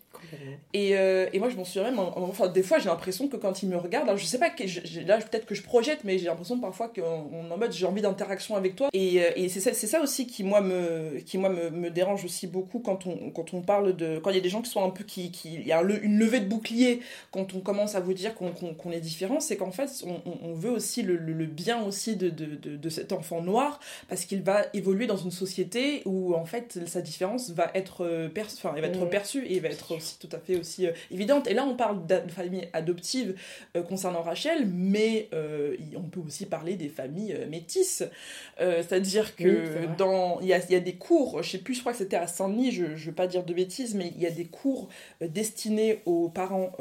Et, 0.73 0.97
euh, 0.97 1.27
et, 1.33 1.39
moi, 1.39 1.49
je 1.49 1.55
m'en 1.55 1.65
souviens 1.65 1.89
même. 1.89 1.99
Enfin, 1.99 2.47
des 2.47 2.63
fois, 2.63 2.79
j'ai 2.79 2.89
l'impression 2.89 3.27
que 3.27 3.37
quand 3.37 3.63
il 3.63 3.69
me 3.69 3.77
regarde, 3.77 4.05
alors 4.05 4.17
je 4.17 4.25
sais 4.25 4.39
pas, 4.39 4.49
que 4.49 4.63
là, 5.05 5.17
peut-être 5.17 5.45
que 5.45 5.55
je 5.55 5.61
projette, 5.61 6.03
mais 6.03 6.17
j'ai 6.17 6.25
l'impression 6.25 6.59
parfois 6.59 6.89
qu'on 6.89 7.51
en 7.51 7.57
mode 7.57 7.71
j'ai 7.71 7.85
envie 7.85 8.01
d'interaction 8.01 8.55
avec 8.55 8.75
toi. 8.75 8.89
Et, 8.93 9.21
euh, 9.21 9.31
et 9.35 9.49
c'est 9.49 9.59
ça, 9.59 9.73
ça, 9.73 10.01
aussi 10.01 10.27
qui, 10.27 10.43
moi, 10.43 10.61
me, 10.61 11.19
qui, 11.25 11.37
moi 11.37 11.49
me, 11.49 11.69
me, 11.69 11.89
dérange 11.89 12.25
aussi 12.25 12.47
beaucoup 12.47 12.79
quand 12.79 13.05
on, 13.07 13.31
quand 13.31 13.53
on 13.53 13.61
parle 13.61 13.95
de. 13.95 14.19
Quand 14.19 14.29
il 14.29 14.35
y 14.35 14.39
a 14.39 14.41
des 14.41 14.49
gens 14.49 14.61
qui 14.61 14.69
sont 14.69 14.83
un 14.83 14.89
peu. 14.89 15.03
qui 15.03 15.31
Il 15.43 15.67
y 15.67 15.71
a 15.71 15.81
une 15.81 16.19
levée 16.19 16.39
de 16.39 16.47
bouclier 16.47 17.01
quand 17.31 17.53
on 17.53 17.59
commence 17.59 17.95
à 17.95 17.99
vous 17.99 18.13
dire 18.13 18.33
qu'on 18.35 18.91
est 18.91 18.99
différent, 18.99 19.39
c'est 19.39 19.57
qu'en 19.57 19.71
fait, 19.71 19.89
on, 20.05 20.21
on, 20.43 20.53
veut 20.53 20.69
aussi 20.69 21.01
le, 21.01 21.17
le, 21.17 21.45
bien 21.45 21.83
aussi 21.83 22.15
de, 22.15 22.29
de, 22.29 22.45
de, 22.55 22.75
de, 22.75 22.89
cet 22.89 23.11
enfant 23.11 23.41
noir 23.41 23.79
parce 24.07 24.25
qu'il 24.25 24.41
va 24.41 24.65
évoluer 24.73 25.07
dans 25.07 25.17
une 25.17 25.31
société 25.31 26.01
où, 26.05 26.33
en 26.33 26.45
fait, 26.45 26.79
sa 26.87 27.01
différence 27.01 27.49
va 27.51 27.71
être, 27.73 28.05
euh, 28.05 28.29
perçue, 28.29 28.57
enfin, 28.57 28.73
elle 28.75 28.81
va 28.81 28.87
être 28.87 29.05
perçue 29.09 29.45
et 29.47 29.59
va 29.59 29.69
être 29.69 29.95
aussi 29.95 30.14
tout 30.19 30.29
à 30.31 30.39
fait 30.39 30.57
aussi 30.57 30.87
euh, 30.87 30.91
évidente. 31.11 31.47
Et 31.47 31.53
là, 31.53 31.65
on 31.65 31.75
parle 31.75 32.05
de 32.05 32.19
famille 32.29 32.67
adoptive 32.73 33.35
euh, 33.75 33.83
concernant 33.83 34.21
Rachel, 34.21 34.67
mais 34.67 35.29
euh, 35.33 35.75
on 35.95 36.03
peut 36.03 36.19
aussi 36.19 36.45
parler 36.45 36.75
des 36.75 36.89
familles 36.89 37.37
métisses. 37.49 38.03
C'est-à-dire 38.57 39.35
que 39.35 39.95
dans 39.97 40.39
il 40.41 40.47
y 40.47 40.53
a, 40.53 40.59
y 40.71 40.75
a, 40.75 40.79
des 40.79 40.95
cours, 40.95 41.43
je 41.43 41.51
sais 41.51 41.57
plus, 41.57 41.73
je 41.73 41.79
crois 41.81 41.91
que 41.91 41.97
c'était 41.97 42.15
à 42.15 42.27
Saint-Denis, 42.27 42.71
je 42.71 42.83
ne 42.83 42.95
veux 42.95 43.11
pas 43.11 43.27
dire 43.27 43.43
de 43.43 43.53
bêtises, 43.53 43.95
mais 43.95 44.11
il 44.15 44.21
y 44.21 44.25
a 44.25 44.31
des 44.31 44.45
cours 44.45 44.89
destinés 45.21 46.01
aux 46.05 46.29
parents 46.29 46.71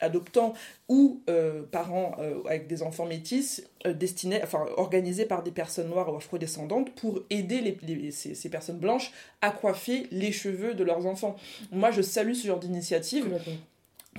adoptants 0.00 0.54
ou 0.88 1.22
parents 1.70 2.16
avec 2.46 2.66
des 2.66 2.82
enfants 2.82 3.06
métis 3.06 3.64
destinés, 3.86 4.40
enfin 4.42 4.64
organisés 4.76 5.26
par 5.26 5.42
des 5.42 5.50
personnes 5.50 5.88
noires 5.88 6.12
ou 6.12 6.16
afrodescendantes 6.16 6.94
pour 6.94 7.20
aider 7.30 7.76
les, 7.82 8.10
ces, 8.10 8.34
ces, 8.34 8.48
personnes 8.48 8.78
blanches 8.78 9.12
à 9.40 9.50
coiffer 9.50 10.06
les 10.10 10.32
cheveux 10.32 10.74
de 10.74 10.84
leurs 10.84 11.06
enfants. 11.06 11.36
Moi, 11.70 11.90
je 11.90 12.02
salue 12.02 12.34
ce 12.34 12.46
genre 12.46 12.60
d'initiative. 12.60 13.26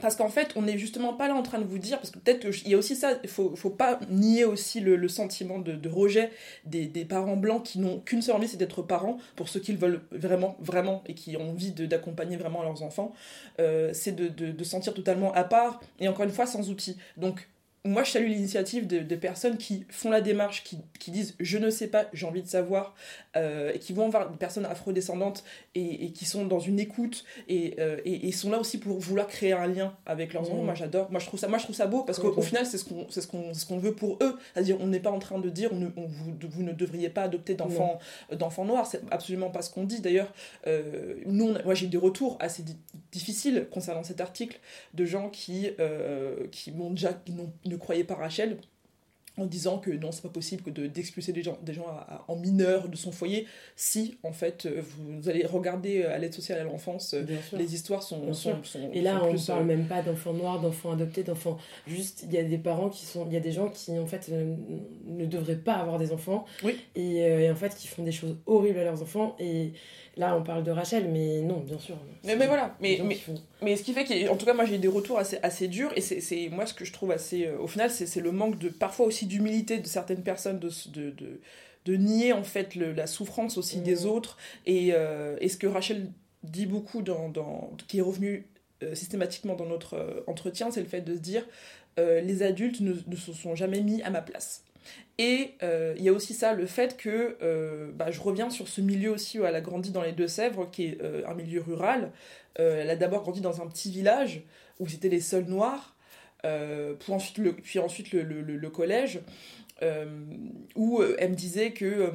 Parce 0.02 0.16
qu'en 0.16 0.30
fait, 0.30 0.54
on 0.56 0.64
n'est 0.64 0.78
justement 0.78 1.14
pas 1.14 1.28
là 1.28 1.36
en 1.36 1.44
train 1.44 1.60
de 1.60 1.66
vous 1.66 1.78
dire, 1.78 1.98
parce 1.98 2.10
que 2.10 2.18
peut-être 2.18 2.50
qu'il 2.50 2.70
y 2.70 2.74
a 2.74 2.78
aussi 2.78 2.96
ça, 2.96 3.20
il 3.22 3.30
faut, 3.30 3.56
faut 3.56 3.70
pas 3.70 4.00
nier 4.10 4.44
aussi 4.44 4.80
le, 4.80 4.96
le 4.96 5.08
sentiment 5.08 5.60
de, 5.60 5.74
de, 5.74 5.90
rejet 5.90 6.32
des, 6.66 6.88
des, 6.88 7.06
parents 7.06 7.38
blancs 7.38 7.64
qui 7.64 7.80
n'ont 7.80 8.00
qu'une 8.00 8.24
seule 8.24 8.36
envie, 8.36 8.48
c'est 8.48 8.58
d'être 8.58 8.82
parents, 8.82 9.20
pour 9.36 9.50
ceux 9.50 9.60
qu'ils 9.60 9.78
veulent 9.78 10.02
vraiment, 10.12 10.58
vraiment, 10.60 11.04
et 11.06 11.14
qui 11.14 11.38
ont 11.38 11.52
envie 11.52 11.72
d'accompagner 11.72 12.38
vraiment 12.38 12.64
leurs 12.64 12.82
enfants, 12.82 13.14
euh, 13.60 13.92
c'est 13.94 14.14
de, 14.14 14.30
de, 14.30 14.52
de 14.52 14.64
sentir 14.64 14.96
totalement 14.96 15.32
à 15.34 15.44
part, 15.44 15.80
et 16.00 16.08
encore 16.08 16.26
une 16.26 16.32
fois, 16.32 16.48
sans 16.48 16.72
outils. 16.72 16.98
Donc, 17.18 17.48
moi, 17.86 18.04
je 18.04 18.12
salue 18.12 18.28
l'initiative 18.28 18.88
de, 18.88 19.00
de, 19.00 19.16
personnes 19.18 19.58
qui 19.58 19.86
font 19.90 20.10
la 20.10 20.22
démarche, 20.22 20.64
qui, 20.64 20.78
qui 21.00 21.12
disent 21.12 21.36
je 21.42 21.58
ne 21.58 21.70
sais 21.70 21.88
pas, 21.88 22.06
j'ai 22.14 22.26
envie 22.26 22.42
de 22.42 22.48
savoir, 22.48 22.96
euh, 23.36 23.74
et 23.74 23.80
qui 23.80 23.92
vont 23.92 24.08
voir 24.08 24.30
des 24.30 24.38
personnes 24.38 24.66
afrodescendantes 24.66 25.44
et, 25.76 26.06
et 26.06 26.12
qui 26.12 26.24
sont 26.24 26.46
dans 26.46 26.62
une 26.62 26.80
écoute 26.80 27.26
et, 27.50 27.76
euh, 27.80 27.98
et, 28.06 28.30
et, 28.30 28.32
sont 28.32 28.52
là 28.52 28.60
aussi 28.60 28.78
pour 28.78 29.00
vouloir 29.00 29.28
créer 29.28 29.52
un 29.52 29.68
lien 29.68 29.98
avec 30.06 30.34
leurs 30.34 30.44
enfants. 30.44 30.62
Mmh. 30.62 30.66
Moi, 30.66 30.76
j'adore. 30.76 31.12
Moi, 31.12 31.20
je 31.20 31.26
trouve 31.26 31.40
ça, 31.40 31.50
moi, 31.50 31.58
je 31.58 31.64
trouve 31.66 31.76
ça 31.76 31.88
beau 31.88 32.04
parce 32.04 32.20
qu'au 32.20 32.42
final, 32.42 32.66
c'est 32.66 32.78
ce 32.78 32.86
qu'on 32.86 33.10
ce 33.10 33.28
qu'on 33.28 33.54
ce 33.54 33.66
qu'on 33.66 33.80
veut 33.80 33.94
pour 33.94 34.18
eux. 34.22 34.38
C'est-à-dire, 34.54 34.78
on 34.80 34.88
n'est 34.88 35.02
pas 35.02 35.12
en 35.12 35.20
train 35.20 35.40
de 35.40 35.50
dire 35.50 35.72
on 35.74 35.78
ne, 35.78 35.88
on, 35.98 36.06
vous, 36.06 36.34
vous, 36.42 36.64
ne 36.64 36.72
devriez 36.72 37.10
pas 37.10 37.24
adopter 37.24 37.54
d'enfants 37.54 38.00
d'enfants 38.32 38.64
noirs. 38.64 38.88
C'est 38.88 39.02
absolument 39.12 39.50
pas 39.50 39.62
ce 39.62 39.70
qu'on 39.70 39.84
dit. 39.84 40.00
D'ailleurs, 40.00 40.32
euh, 40.68 41.16
nous, 41.26 41.50
on, 41.50 41.64
moi, 41.66 41.74
j'ai 41.74 41.88
eu 41.88 41.90
des 41.90 41.98
retours 41.98 42.38
assez 42.40 42.64
difficiles 43.12 43.68
concernant 43.72 44.04
cet 44.04 44.22
article 44.22 44.60
de 44.94 45.04
gens 45.04 45.30
qui, 45.30 45.70
qui 46.52 46.72
m'ont 46.72 46.92
déjà. 46.92 47.12
Qui 47.14 47.34
ne 47.74 47.80
croyait 47.80 48.04
pas 48.04 48.16
Rachel 48.16 48.58
en 49.38 49.46
disant 49.46 49.80
que 49.80 49.90
non, 49.90 50.12
c'est 50.12 50.22
pas 50.22 50.30
possible 50.30 50.62
que 50.62 50.70
d'expulser 50.70 51.32
de, 51.32 51.38
des 51.38 51.44
gens, 51.44 51.58
des 51.64 51.74
gens 51.74 51.88
à, 51.88 52.16
à, 52.16 52.26
en 52.28 52.36
mineur 52.36 52.88
de 52.88 52.96
son 52.96 53.12
foyer, 53.12 53.48
si 53.76 54.18
en 54.22 54.32
fait 54.32 54.68
vous, 54.68 55.22
vous 55.22 55.30
allez 55.30 55.46
regarder 55.46 56.04
à 56.04 56.20
l'aide 56.20 56.34
sociale 56.34 56.60
à 56.60 56.64
l'enfance, 56.64 57.16
les 57.54 57.74
histoires 57.74 58.04
sont, 58.04 58.34
sont, 58.34 58.64
sont, 58.64 58.92
Et 58.94 59.02
là, 59.02 59.20
sont 59.20 59.26
on 59.26 59.30
plus, 59.32 59.46
parle 59.48 59.62
euh... 59.64 59.66
même 59.66 59.88
pas 59.88 60.04
d'enfants 60.04 60.34
noirs, 60.34 60.62
d'enfants 60.62 60.92
adoptés, 60.92 61.24
d'enfants. 61.24 61.58
Juste, 61.88 62.26
il 62.28 62.34
y 62.34 62.38
a 62.38 62.44
des 62.44 62.60
parents 62.60 62.90
qui 62.90 63.06
sont. 63.06 63.26
Il 63.28 63.34
y 63.34 63.38
a 63.38 63.40
des 63.40 63.52
gens 63.52 63.70
qui 63.70 63.98
en 63.98 64.06
fait 64.06 64.30
euh, 64.32 64.56
ne 65.08 65.26
devraient 65.26 65.56
pas 65.56 65.74
avoir 65.74 65.98
des 65.98 66.12
enfants. 66.12 66.46
Oui. 66.64 66.78
Et, 66.96 67.24
euh, 67.24 67.40
et, 67.40 67.50
en 67.50 67.56
fait 67.56 67.76
qui 67.76 67.88
font 67.88 68.04
des 68.04 68.12
choses 68.12 68.38
horribles 68.46 68.78
à 68.80 68.84
leurs 68.84 69.02
enfants. 69.02 69.36
Et 69.40 69.74
Là, 70.16 70.36
on 70.38 70.44
parle 70.44 70.64
de 70.64 70.70
Rachel, 70.70 71.10
mais 71.10 71.42
non, 71.42 71.60
bien 71.60 71.80
sûr. 71.80 71.98
Mais, 72.24 72.36
mais 72.36 72.46
voilà, 72.46 72.76
mais, 72.80 73.00
mais, 73.04 73.18
mais, 73.64 73.76
ce 73.76 73.84
qui 73.84 73.94
fait 73.94 74.06
qu'en 74.06 74.36
tout 74.36 74.46
cas, 74.46 74.54
moi 74.54 74.66
j'ai 74.66 74.76
eu 74.76 74.80
des 74.80 74.88
retours 74.88 75.18
assez, 75.18 75.40
assez 75.42 75.68
durs, 75.68 75.92
et 75.96 76.02
c'est 76.02 76.50
moi 76.50 76.68
ce 76.68 76.76
que 76.76 76.86
je 76.86 76.94
trouve 76.94 77.12
assez. 77.12 77.48
Euh, 77.48 77.58
au 77.58 77.68
final, 77.68 77.90
c'est 77.90 78.22
le 78.22 78.32
manque 78.32 78.60
de. 78.60 78.70
parfois 78.70 79.08
aussi 79.08 79.26
d'humilité 79.26 79.80
de 79.80 79.88
certaines 79.88 80.22
personnes 80.22 80.60
de, 80.60 80.70
de, 80.92 81.10
de, 81.10 81.40
de, 81.86 81.96
nier 81.96 82.32
en 82.32 82.44
fait 82.44 82.76
le, 82.76 82.94
la 82.94 83.08
souffrance 83.08 83.58
aussi 83.58 83.80
mmh. 83.80 83.84
des 83.84 84.06
autres, 84.06 84.38
et, 84.68 84.90
euh, 84.94 85.36
et 85.42 85.50
ce 85.50 85.58
que 85.58 85.66
Rachel 85.66 86.12
dit 86.44 86.68
beaucoup, 86.68 87.02
dans, 87.02 87.30
dans, 87.30 87.72
qui 87.88 87.98
est 87.98 88.02
revenu 88.02 88.46
euh, 88.84 88.94
systématiquement 88.94 89.56
dans 89.56 89.66
notre 89.66 90.24
entretien, 90.28 90.70
c'est 90.70 90.82
le 90.82 90.88
fait 90.88 91.02
de 91.02 91.16
se 91.16 91.22
dire 91.22 91.46
les 91.98 92.42
adultes 92.42 92.82
ne, 92.82 92.96
ne 93.06 93.16
se 93.16 93.34
sont 93.34 93.54
jamais 93.54 93.82
mis 93.82 94.02
à 94.02 94.10
ma 94.10 94.22
place. 94.22 94.64
Et 95.18 95.56
il 95.62 95.66
euh, 95.68 95.96
y 95.98 96.10
a 96.10 96.14
aussi 96.14 96.34
ça, 96.34 96.54
le 96.54 96.66
fait 96.66 96.98
que 96.98 97.38
euh, 97.42 97.92
bah, 97.94 98.10
je 98.10 98.20
reviens 98.20 98.50
sur 98.50 98.68
ce 98.68 98.82
milieu 98.82 99.12
aussi 99.12 99.40
où 99.40 99.46
elle 99.46 99.56
a 99.56 99.62
grandi 99.62 99.92
dans 99.92 100.02
les 100.02 100.12
Deux-Sèvres, 100.12 100.70
qui 100.72 100.86
est 100.86 101.02
euh, 101.02 101.22
un 101.28 101.36
milieu 101.36 101.62
rural. 101.62 102.12
elle 102.56 102.90
a 102.90 102.96
d'abord 102.96 103.22
grandi 103.22 103.42
dans 103.42 103.62
un 103.62 103.68
petit 103.68 103.92
village 103.92 104.44
où 104.80 104.88
c'était 104.88 105.10
les 105.10 105.22
seuls 105.22 105.46
noirs, 105.46 105.96
pour 107.00 107.16
ensuite 107.16 107.38
le, 107.38 107.54
puis 107.54 107.80
ensuite 107.80 108.12
le, 108.12 108.22
le, 108.24 108.42
le 108.42 108.70
collège, 108.70 109.22
où 110.76 111.02
elle 111.18 111.30
me 111.30 111.36
disait 111.36 111.72
que 111.72 112.12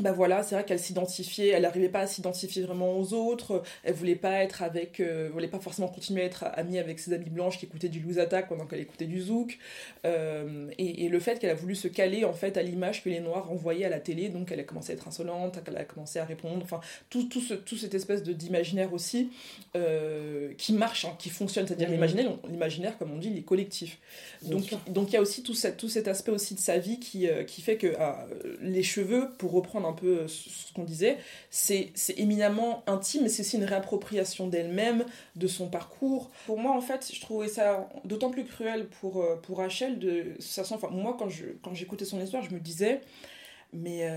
bah 0.00 0.12
voilà, 0.12 0.42
c'est 0.42 0.54
vrai 0.54 0.64
qu'elle 0.64 0.78
s'identifiait, 0.78 1.48
elle 1.48 1.62
n'arrivait 1.62 1.88
pas 1.88 2.00
à 2.00 2.06
s'identifier 2.06 2.62
vraiment 2.62 2.98
aux 2.98 3.12
autres, 3.12 3.62
elle 3.84 3.94
voulait 3.94 4.16
pas 4.16 4.42
être 4.42 4.62
avec, 4.62 5.00
euh, 5.00 5.28
voulait 5.32 5.48
pas 5.48 5.58
forcément 5.58 5.88
continuer 5.88 6.22
à 6.22 6.24
être 6.24 6.44
amie 6.54 6.78
avec 6.78 6.98
ses 6.98 7.12
amies 7.12 7.30
blanches 7.30 7.58
qui 7.58 7.66
écoutaient 7.66 7.88
du 7.88 8.00
Louis 8.00 8.18
Attack 8.18 8.48
pendant 8.48 8.66
qu'elle 8.66 8.80
écoutait 8.80 9.06
du 9.06 9.20
Zouk, 9.20 9.58
euh, 10.06 10.70
et, 10.78 11.04
et, 11.04 11.08
le 11.08 11.20
fait 11.20 11.38
qu'elle 11.38 11.50
a 11.50 11.54
voulu 11.54 11.74
se 11.74 11.88
caler 11.88 12.24
en 12.24 12.32
fait 12.32 12.56
à 12.56 12.62
l'image 12.62 13.02
que 13.04 13.08
les 13.08 13.20
Noirs 13.20 13.48
renvoyaient 13.48 13.84
à 13.84 13.88
la 13.88 14.00
télé, 14.00 14.28
donc 14.28 14.50
elle 14.52 14.60
a 14.60 14.64
commencé 14.64 14.92
à 14.92 14.94
être 14.94 15.08
insolente, 15.08 15.58
elle 15.66 15.76
a 15.76 15.84
commencé 15.84 16.18
à 16.18 16.24
répondre, 16.24 16.60
enfin 16.62 16.80
tout, 17.10 17.24
tout, 17.24 17.40
ce, 17.40 17.54
tout 17.54 17.76
cette 17.76 17.94
espèce 17.94 18.22
de 18.22 18.32
d'imaginaire 18.32 18.92
aussi 18.92 19.30
euh, 19.76 20.52
qui 20.56 20.72
marche, 20.72 21.04
hein, 21.04 21.14
qui 21.18 21.28
fonctionne, 21.30 21.66
c'est-à-dire 21.66 21.88
mmh. 21.88 21.92
l'imaginaire, 21.92 22.32
l'imaginaire 22.48 22.98
comme 22.98 23.12
on 23.12 23.18
dit, 23.18 23.28
il 23.28 23.38
est 23.38 23.42
collectif. 23.42 23.98
donc 24.42 24.70
donc 24.88 25.10
il 25.10 25.14
y 25.14 25.16
a 25.16 25.20
aussi 25.20 25.42
tout, 25.42 25.54
cette, 25.54 25.76
tout 25.76 25.88
cet 25.88 26.08
aspect 26.08 26.32
aussi 26.32 26.54
de 26.54 26.60
sa 26.60 26.78
vie 26.78 26.98
qui, 26.98 27.28
qui 27.46 27.60
fait 27.60 27.76
que 27.76 27.94
ah, 27.98 28.26
les 28.60 28.82
cheveux, 28.82 29.30
pour 29.38 29.52
reprendre 29.52 29.88
un 29.90 29.92
peu 29.92 30.26
ce 30.28 30.72
qu'on 30.72 30.84
disait, 30.84 31.18
c'est 31.50 31.92
éminemment 32.16 32.82
intime, 32.86 33.22
mais 33.22 33.28
c'est 33.28 33.42
aussi 33.42 33.56
une 33.56 33.64
réappropriation 33.64 34.46
d'elle-même, 34.48 35.04
de 35.36 35.46
son 35.46 35.68
parcours. 35.68 36.30
Pour 36.46 36.58
moi, 36.58 36.72
en 36.74 36.80
fait, 36.80 37.10
je 37.12 37.20
trouvais 37.20 37.48
ça 37.48 37.88
d'autant 38.04 38.30
plus 38.30 38.44
cruel 38.44 38.88
pour, 38.88 39.24
pour 39.42 39.58
Rachel. 39.58 39.98
De, 39.98 40.36
enfin, 40.58 40.88
moi, 40.90 41.16
quand 41.18 41.28
j'écoutais 41.28 42.04
quand 42.04 42.10
son 42.10 42.20
histoire, 42.20 42.42
je 42.42 42.54
me 42.54 42.60
disais, 42.60 43.00
mais 43.72 44.08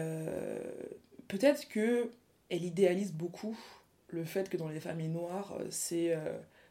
peut-être 1.27 1.67
que 1.67 2.12
elle 2.49 2.63
idéalise 2.63 3.13
beaucoup 3.13 3.57
le 4.09 4.23
fait 4.23 4.49
que 4.49 4.57
dans 4.57 4.69
les 4.69 4.79
familles 4.79 5.09
noires, 5.09 5.57
c'est 5.69 6.15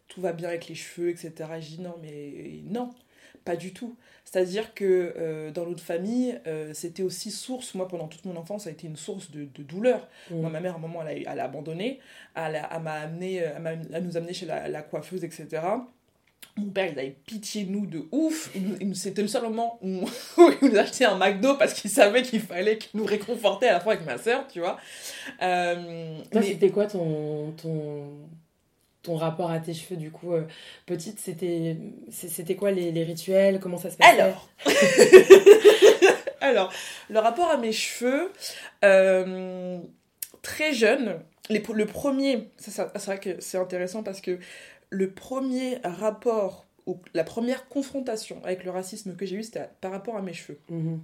tout 0.09 0.21
va 0.21 0.33
bien 0.33 0.49
avec 0.49 0.69
les 0.69 0.75
cheveux, 0.75 1.11
etc. 1.11 1.33
Je 1.61 1.69
dis 1.69 1.81
non, 1.81 1.95
mais 2.03 2.61
non, 2.65 2.91
pas 3.45 3.57
du 3.57 3.73
tout. 3.73 3.97
C'est-à-dire 4.25 4.73
que 4.75 5.15
euh, 5.17 5.51
dans 5.51 5.67
notre 5.67 5.83
famille, 5.83 6.39
euh, 6.47 6.73
c'était 6.75 7.03
aussi 7.03 7.31
source, 7.31 7.75
moi 7.75 7.89
pendant 7.89 8.09
toute 8.09 8.25
mon 8.25 8.37
enfance, 8.37 8.65
ça 8.65 8.71
a 8.71 8.73
été 8.73 8.87
une 8.87 8.97
source 8.97 9.31
de, 9.31 9.47
douleur. 9.63 10.09
Mm. 10.31 10.41
Moi, 10.41 10.51
ma 10.51 10.61
mère, 10.61 10.73
à 10.75 10.77
un 10.77 10.81
moment, 10.81 11.03
elle 11.07 11.27
a, 11.29 11.33
elle 11.33 11.41
a 11.41 11.45
abandonné, 11.45 12.01
elle, 12.35 12.61
m'a 12.83 12.93
amené, 12.93 13.35
elle, 13.35 14.05
nous 14.05 14.17
amené 14.17 14.33
chez 14.33 14.47
la, 14.47 14.83
coiffeuse, 14.83 15.25
etc. 15.25 15.63
Mon 16.57 16.71
père, 16.71 16.91
il 16.93 16.99
avait 16.99 17.17
pitié 17.27 17.65
de 17.65 17.71
nous 17.71 17.87
de 17.87 18.07
ouf. 18.13 18.55
C'était 18.95 19.23
le 19.23 19.29
seul 19.29 19.43
moment 19.43 19.79
où, 19.83 20.07
il 20.39 20.69
nous 20.69 20.77
achetait 20.77 21.07
un 21.07 21.17
McDo 21.17 21.57
parce 21.57 21.73
qu'il 21.73 21.91
savait 21.91 22.23
qu'il 22.23 22.41
fallait 22.41 22.77
qu'il 22.77 23.01
nous 23.01 23.07
réconfortait 23.07 23.69
à 23.69 23.75
la 23.75 23.81
fois 23.81 23.95
avec 23.95 24.07
ma 24.07 24.19
soeur, 24.19 24.47
tu 24.49 24.61
vois. 24.61 24.79
Euh, 25.41 26.19
mais... 26.35 26.43
c'était 26.43 26.71
quoi 26.71 26.87
ton, 26.87 27.53
ton, 27.53 28.29
ton 29.03 29.17
rapport 29.17 29.51
à 29.51 29.59
tes 29.59 29.75
cheveux, 29.75 29.97
du 29.97 30.11
coup, 30.11 30.33
euh, 30.33 30.45
petite, 30.87 31.19
c'était, 31.19 31.77
c'était 32.11 32.55
quoi 32.55 32.71
les, 32.71 32.93
les, 32.93 33.05
rituels? 33.05 33.59
Comment 33.61 33.79
ça 33.79 33.91
se 33.91 33.97
passait? 33.97 34.21
Alors 34.21 34.49
Alors, 36.41 36.73
le 37.09 37.19
rapport 37.19 37.51
à 37.51 37.57
mes 37.57 37.73
cheveux, 37.73 38.33
euh, 38.85 39.79
très 40.43 40.73
jeune, 40.73 41.21
les, 41.49 41.63
le 41.73 41.87
premier, 41.87 42.49
c'est 42.59 42.83
vrai 42.83 43.19
que 43.19 43.41
c'est 43.41 43.59
intéressant 43.59 44.03
parce 44.03 44.21
que 44.21 44.39
le 44.91 45.11
premier 45.11 45.79
rapport, 45.85 46.67
ou 46.87 47.01
la 47.15 47.25
première 47.25 47.69
confrontation 47.69 48.41
avec 48.45 48.65
le 48.65 48.71
racisme 48.71 49.15
que 49.17 49.25
j'ai 49.25 49.37
eu, 49.37 49.43
c'était 49.43 49.69
par 49.81 49.93
rapport 49.93 50.17
à 50.17 50.23
mes 50.23 50.33
cheveux. 50.33 50.59
Mhm. 50.69 51.01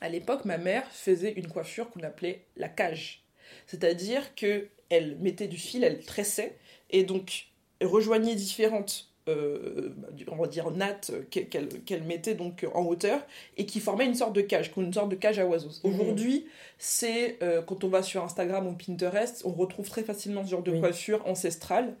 À 0.00 0.08
l'époque, 0.08 0.44
ma 0.44 0.58
mère 0.58 0.86
faisait 0.90 1.32
une 1.32 1.46
coiffure 1.46 1.90
qu'on 1.90 2.00
appelait 2.00 2.44
la 2.56 2.68
cage. 2.68 3.22
C'est-à-dire 3.66 4.34
que 4.34 4.68
elle 4.88 5.16
mettait 5.18 5.46
du 5.46 5.56
fil, 5.56 5.84
elle 5.84 6.04
tressait, 6.04 6.56
et 6.90 7.04
donc 7.04 7.46
rejoignait 7.80 8.34
différentes 8.34 9.10
euh, 9.28 9.90
on 10.28 10.36
va 10.36 10.46
dire 10.46 10.70
nattes 10.70 11.12
qu'elle 11.30 12.02
mettait 12.04 12.34
donc 12.34 12.66
en 12.74 12.84
hauteur 12.84 13.20
et 13.56 13.66
qui 13.66 13.80
formaient 13.80 14.06
une 14.06 14.14
sorte 14.14 14.32
de 14.32 14.40
cage, 14.40 14.72
une 14.76 14.92
sorte 14.92 15.10
de 15.10 15.14
cage 15.14 15.38
à 15.38 15.46
oiseaux. 15.46 15.68
Mmh. 15.68 15.88
Aujourd'hui, 15.88 16.46
c'est 16.78 17.36
euh, 17.42 17.62
quand 17.62 17.84
on 17.84 17.88
va 17.88 18.02
sur 18.02 18.24
Instagram 18.24 18.66
ou 18.66 18.72
Pinterest, 18.72 19.42
on 19.44 19.52
retrouve 19.52 19.88
très 19.88 20.02
facilement 20.02 20.44
ce 20.44 20.50
genre 20.50 20.62
de 20.62 20.78
coiffure 20.78 21.26
ancestrale 21.26 21.94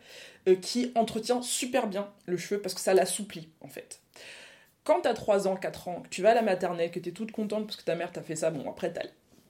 euh, 0.48 0.56
qui 0.56 0.92
entretient 0.94 1.42
super 1.42 1.88
bien 1.88 2.08
le 2.26 2.36
cheveu 2.36 2.60
parce 2.60 2.74
que 2.74 2.80
ça 2.80 2.94
l'assouplit 2.94 3.48
en 3.60 3.68
fait. 3.68 4.00
Quand 4.84 5.02
t'as 5.02 5.12
3 5.12 5.46
ans, 5.46 5.56
4 5.56 5.88
ans, 5.88 6.00
que 6.00 6.08
tu 6.08 6.22
vas 6.22 6.30
à 6.30 6.34
la 6.34 6.42
maternelle, 6.42 6.90
que 6.90 6.98
t'es 6.98 7.12
toute 7.12 7.32
contente 7.32 7.66
parce 7.66 7.76
que 7.76 7.84
ta 7.84 7.94
mère 7.94 8.12
t'a 8.12 8.22
fait 8.22 8.36
ça, 8.36 8.50
bon 8.50 8.68
après 8.68 8.92
t'as 8.92 9.02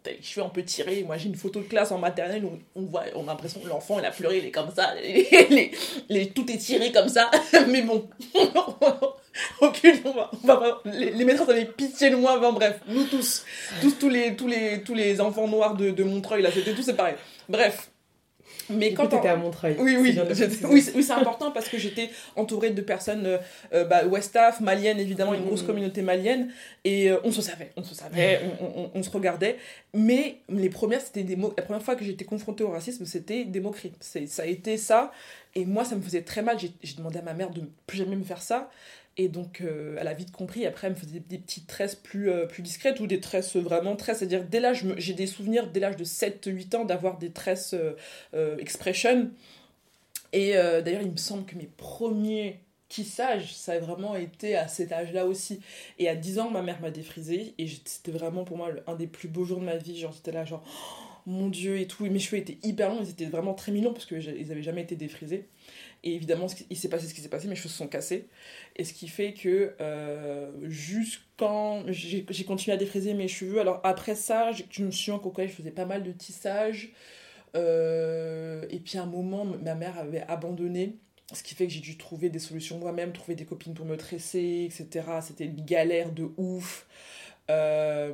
je 0.04 0.10
les 0.10 0.22
cheveux 0.22 0.44
un 0.44 0.48
peu 0.48 0.62
tirés. 0.62 1.02
Moi, 1.04 1.16
j'ai 1.16 1.28
une 1.28 1.34
photo 1.34 1.60
de 1.60 1.64
classe 1.66 1.90
en 1.92 1.98
maternelle 1.98 2.44
où 2.44 2.58
on 2.74 2.82
voit, 2.82 3.04
on 3.14 3.24
a 3.24 3.26
l'impression 3.26 3.60
que 3.60 3.68
l'enfant, 3.68 3.98
il 3.98 4.04
a 4.04 4.10
pleuré, 4.10 4.38
il 4.38 4.46
est 4.46 4.50
comme 4.50 4.70
ça. 4.74 4.94
Les, 6.08 6.30
tout 6.30 6.50
est 6.50 6.58
tiré 6.58 6.92
comme 6.92 7.08
ça. 7.08 7.30
Mais 7.68 7.82
bon, 7.82 8.08
aucune, 9.60 9.96
on 10.04 10.46
va, 10.46 10.80
les, 10.84 11.10
les 11.10 11.24
maîtresses 11.24 11.48
avaient 11.48 11.64
pitié 11.64 12.10
de 12.10 12.16
moi. 12.16 12.38
Enfin, 12.38 12.52
bref, 12.52 12.80
nous 12.88 13.04
tous, 13.04 13.44
tous, 13.80 13.92
tous 13.98 14.08
les, 14.08 14.36
tous 14.36 14.46
les, 14.46 14.82
tous 14.82 14.94
les 14.94 15.20
enfants 15.20 15.48
noirs 15.48 15.74
de, 15.74 15.90
de 15.90 16.04
Montreuil, 16.04 16.42
là, 16.42 16.50
c'était 16.52 16.74
tous 16.74 16.82
séparés. 16.82 17.16
Bref, 17.48 17.90
mais 18.70 18.94
quand 18.94 19.06
t'étais 19.06 19.28
à 19.28 19.36
Montreuil. 19.36 19.76
Oui, 19.78 19.96
oui, 19.98 20.18
oui, 20.64 20.82
c'est 20.82 21.12
important 21.12 21.50
parce 21.50 21.68
que 21.68 21.78
j'étais 21.78 22.10
entourée 22.36 22.70
de 22.70 22.82
personnes 22.82 23.26
euh, 23.26 23.38
euh 23.72 23.84
bah, 23.84 24.04
Westaf, 24.06 24.60
maliennes 24.60 24.98
évidemment, 24.98 25.34
une 25.34 25.44
grosse 25.44 25.62
mm. 25.62 25.66
communauté 25.66 26.02
malienne, 26.02 26.50
et 26.84 27.10
euh, 27.10 27.18
on 27.24 27.32
se 27.32 27.42
savait, 27.42 27.72
on 27.76 27.84
se 27.84 27.94
savait, 27.94 28.40
on, 28.60 28.90
on, 28.94 29.02
se 29.02 29.10
regardait. 29.10 29.56
Mais 29.94 30.38
les 30.48 30.70
premières, 30.70 31.00
c'était 31.00 31.22
des 31.22 31.36
mots. 31.36 31.52
La 31.56 31.62
première 31.62 31.82
fois 31.82 31.96
que 31.96 32.04
j'étais 32.04 32.24
confrontée 32.24 32.64
au 32.64 32.70
racisme, 32.70 33.04
c'était 33.04 33.44
des 33.44 33.60
moqueries. 33.60 33.92
Ça 34.00 34.42
a 34.42 34.46
été 34.46 34.76
ça, 34.76 35.12
et 35.54 35.64
moi, 35.64 35.84
ça 35.84 35.96
me 35.96 36.02
faisait 36.02 36.22
très 36.22 36.42
mal. 36.42 36.58
J'ai 36.58 36.94
demandé 36.96 37.18
à 37.18 37.22
ma 37.22 37.34
mère 37.34 37.50
de 37.50 37.60
ne 37.60 37.66
plus 37.86 37.98
jamais 37.98 38.16
me 38.16 38.24
faire 38.24 38.42
ça. 38.42 38.70
Et 39.16 39.28
donc, 39.28 39.60
euh, 39.60 39.96
elle 39.98 40.08
a 40.08 40.14
vite 40.14 40.32
compris. 40.32 40.66
Après, 40.66 40.86
elle 40.86 40.94
me 40.94 40.98
faisait 40.98 41.20
des, 41.20 41.38
petites 41.38 41.66
tresses 41.66 41.94
plus, 41.94 42.30
euh, 42.30 42.46
plus 42.46 42.62
discrètes 42.62 43.00
ou 43.00 43.06
des 43.06 43.20
tresses 43.20 43.56
vraiment 43.56 43.96
tresses. 43.96 44.18
C'est-à-dire, 44.18 44.44
dès 44.44 44.60
l'âge, 44.60 44.84
j'ai 44.96 45.14
des 45.14 45.26
souvenirs 45.26 45.66
dès 45.66 45.80
l'âge 45.80 45.96
de 45.96 46.04
7-8 46.04 46.76
ans 46.76 46.84
d'avoir 46.84 47.18
des 47.18 47.30
tresses 47.30 47.74
euh, 48.34 48.56
expression. 48.58 49.30
Et 50.32 50.52
d'ailleurs, 50.52 51.02
il 51.02 51.10
me 51.10 51.16
semble 51.16 51.44
que 51.44 51.56
mes 51.56 51.68
premiers 51.76 52.60
tissages, 52.88 53.52
ça 53.52 53.72
a 53.72 53.78
vraiment 53.80 54.14
été 54.14 54.54
à 54.54 54.68
cet 54.68 54.92
âge-là 54.92 55.26
aussi. 55.26 55.60
Et 55.98 56.08
à 56.08 56.14
10 56.14 56.38
ans, 56.38 56.50
ma 56.50 56.62
mère 56.62 56.80
m'a 56.80 56.92
défrisé. 56.92 57.54
Et 57.58 57.66
c'était 57.84 58.12
vraiment 58.12 58.44
pour 58.44 58.56
moi 58.56 58.70
un 58.86 58.94
des 58.94 59.08
plus 59.08 59.26
beaux 59.26 59.44
jours 59.44 59.58
de 59.58 59.64
ma 59.64 59.76
vie. 59.76 59.98
Genre, 59.98 60.12
j'étais 60.12 60.30
là, 60.30 60.44
genre, 60.44 60.62
mon 61.30 61.48
Dieu 61.48 61.78
et 61.78 61.86
tout. 61.86 62.04
Et 62.04 62.10
mes 62.10 62.18
cheveux 62.18 62.40
étaient 62.40 62.58
hyper 62.62 62.90
longs. 62.90 63.00
Ils 63.02 63.10
étaient 63.10 63.26
vraiment 63.26 63.54
très 63.54 63.72
mignons 63.72 63.92
parce 63.92 64.06
qu'ils 64.06 64.48
n'avaient 64.48 64.62
jamais 64.62 64.82
été 64.82 64.96
défrisés. 64.96 65.48
Et 66.02 66.14
évidemment, 66.14 66.46
il 66.70 66.76
s'est 66.76 66.88
passé 66.88 67.06
ce 67.06 67.14
qui 67.14 67.20
s'est 67.20 67.28
passé, 67.28 67.46
mes 67.46 67.54
cheveux 67.54 67.68
se 67.68 67.76
sont 67.76 67.88
cassés. 67.88 68.28
Et 68.76 68.84
ce 68.84 68.92
qui 68.92 69.08
fait 69.08 69.34
que 69.34 69.74
euh, 69.80 70.50
jusqu'en. 70.68 71.84
J'ai 71.88 72.44
continué 72.44 72.74
à 72.74 72.78
défriser 72.78 73.14
mes 73.14 73.28
cheveux. 73.28 73.60
Alors 73.60 73.80
après 73.84 74.14
ça, 74.14 74.50
je 74.52 74.82
me 74.82 74.90
suis 74.90 75.12
je 75.12 75.46
faisais 75.48 75.70
pas 75.70 75.86
mal 75.86 76.02
de 76.02 76.12
tissage. 76.12 76.92
Euh, 77.56 78.64
et 78.70 78.78
puis 78.78 78.98
à 78.98 79.02
un 79.02 79.06
moment, 79.06 79.44
ma 79.44 79.74
mère 79.74 79.98
avait 79.98 80.22
abandonné. 80.22 80.96
Ce 81.32 81.42
qui 81.44 81.54
fait 81.54 81.66
que 81.66 81.72
j'ai 81.72 81.80
dû 81.80 81.96
trouver 81.96 82.28
des 82.28 82.40
solutions 82.40 82.78
moi-même, 82.78 83.12
trouver 83.12 83.36
des 83.36 83.44
copines 83.44 83.74
pour 83.74 83.86
me 83.86 83.96
tresser, 83.96 84.68
etc. 84.68 85.06
C'était 85.22 85.44
une 85.44 85.64
galère 85.64 86.10
de 86.10 86.28
ouf. 86.36 86.86
Euh, 87.50 88.12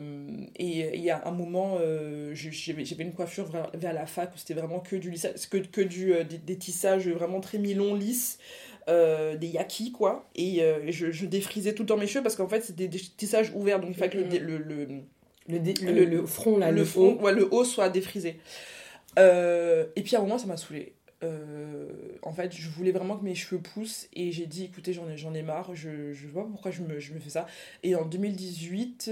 et 0.57 0.97
il 0.97 1.03
y 1.03 1.11
a 1.11 1.27
un 1.27 1.31
moment, 1.31 1.79
euh, 1.81 2.35
j'avais 2.35 3.05
une 3.05 3.13
coiffure 3.13 3.47
vers, 3.75 3.93
la 3.93 4.07
fac 4.07 4.33
où 4.35 4.39
c'était 4.39 4.55
vraiment 4.55 4.81
que 4.81 4.97
du 4.97 5.13
que, 5.51 5.59
que 5.59 5.81
du, 5.81 6.15
euh, 6.15 6.25
des, 6.25 6.57
tissages 6.57 7.09
vraiment 7.09 7.41
très 7.41 7.59
mi-longs, 7.59 7.95
lisses, 7.95 8.39
des 8.89 9.49
yakis 9.49 9.93
quoi. 9.93 10.29
Et 10.35 10.63
je, 10.89 11.11
je, 11.11 11.27
défrisais 11.27 11.75
tout 11.75 11.83
le 11.83 11.89
temps 11.89 11.97
mes 11.97 12.07
cheveux 12.07 12.23
parce 12.23 12.37
qu'en 12.37 12.49
fait 12.49 12.63
c'était 12.65 12.89
des, 12.89 13.01
tissages 13.17 13.53
ouverts, 13.55 13.81
donc 13.81 13.91
il 13.91 13.97
fallait 13.97 14.25
que 14.25 14.37
le, 14.37 14.59
le, 14.59 14.87
le, 15.49 16.05
le, 16.05 16.27
front 16.27 16.57
là, 16.57 16.71
le, 16.71 16.85
front, 16.85 17.19
haut. 17.21 17.31
le 17.31 17.53
haut 17.53 17.65
soit 17.65 17.89
défrisé. 17.89 18.39
et 19.17 20.03
puis 20.03 20.17
à 20.17 20.19
un 20.19 20.23
moment 20.23 20.39
ça 20.39 20.47
m'a 20.47 20.57
saoulé 20.57 20.95
euh, 21.27 21.89
en 22.23 22.33
fait, 22.33 22.55
je 22.55 22.69
voulais 22.69 22.93
vraiment 22.93 23.17
que 23.17 23.25
mes 23.25 23.35
cheveux 23.35 23.61
poussent 23.61 24.09
et 24.13 24.33
j'ai 24.33 24.47
dit 24.47 24.65
écoutez, 24.65 24.93
j'en 24.93 25.09
ai, 25.09 25.17
j'en 25.17 25.35
ai 25.35 25.43
marre, 25.43 25.75
je, 25.75 26.13
je 26.13 26.27
vois 26.27 26.49
pourquoi 26.49 26.71
je 26.71 26.83
me, 26.83 26.99
je 27.01 27.13
me 27.13 27.21
fais 27.21 27.31
ça. 27.31 27.47
Et 27.83 27.95
en 27.95 28.05
2018, 28.05 29.11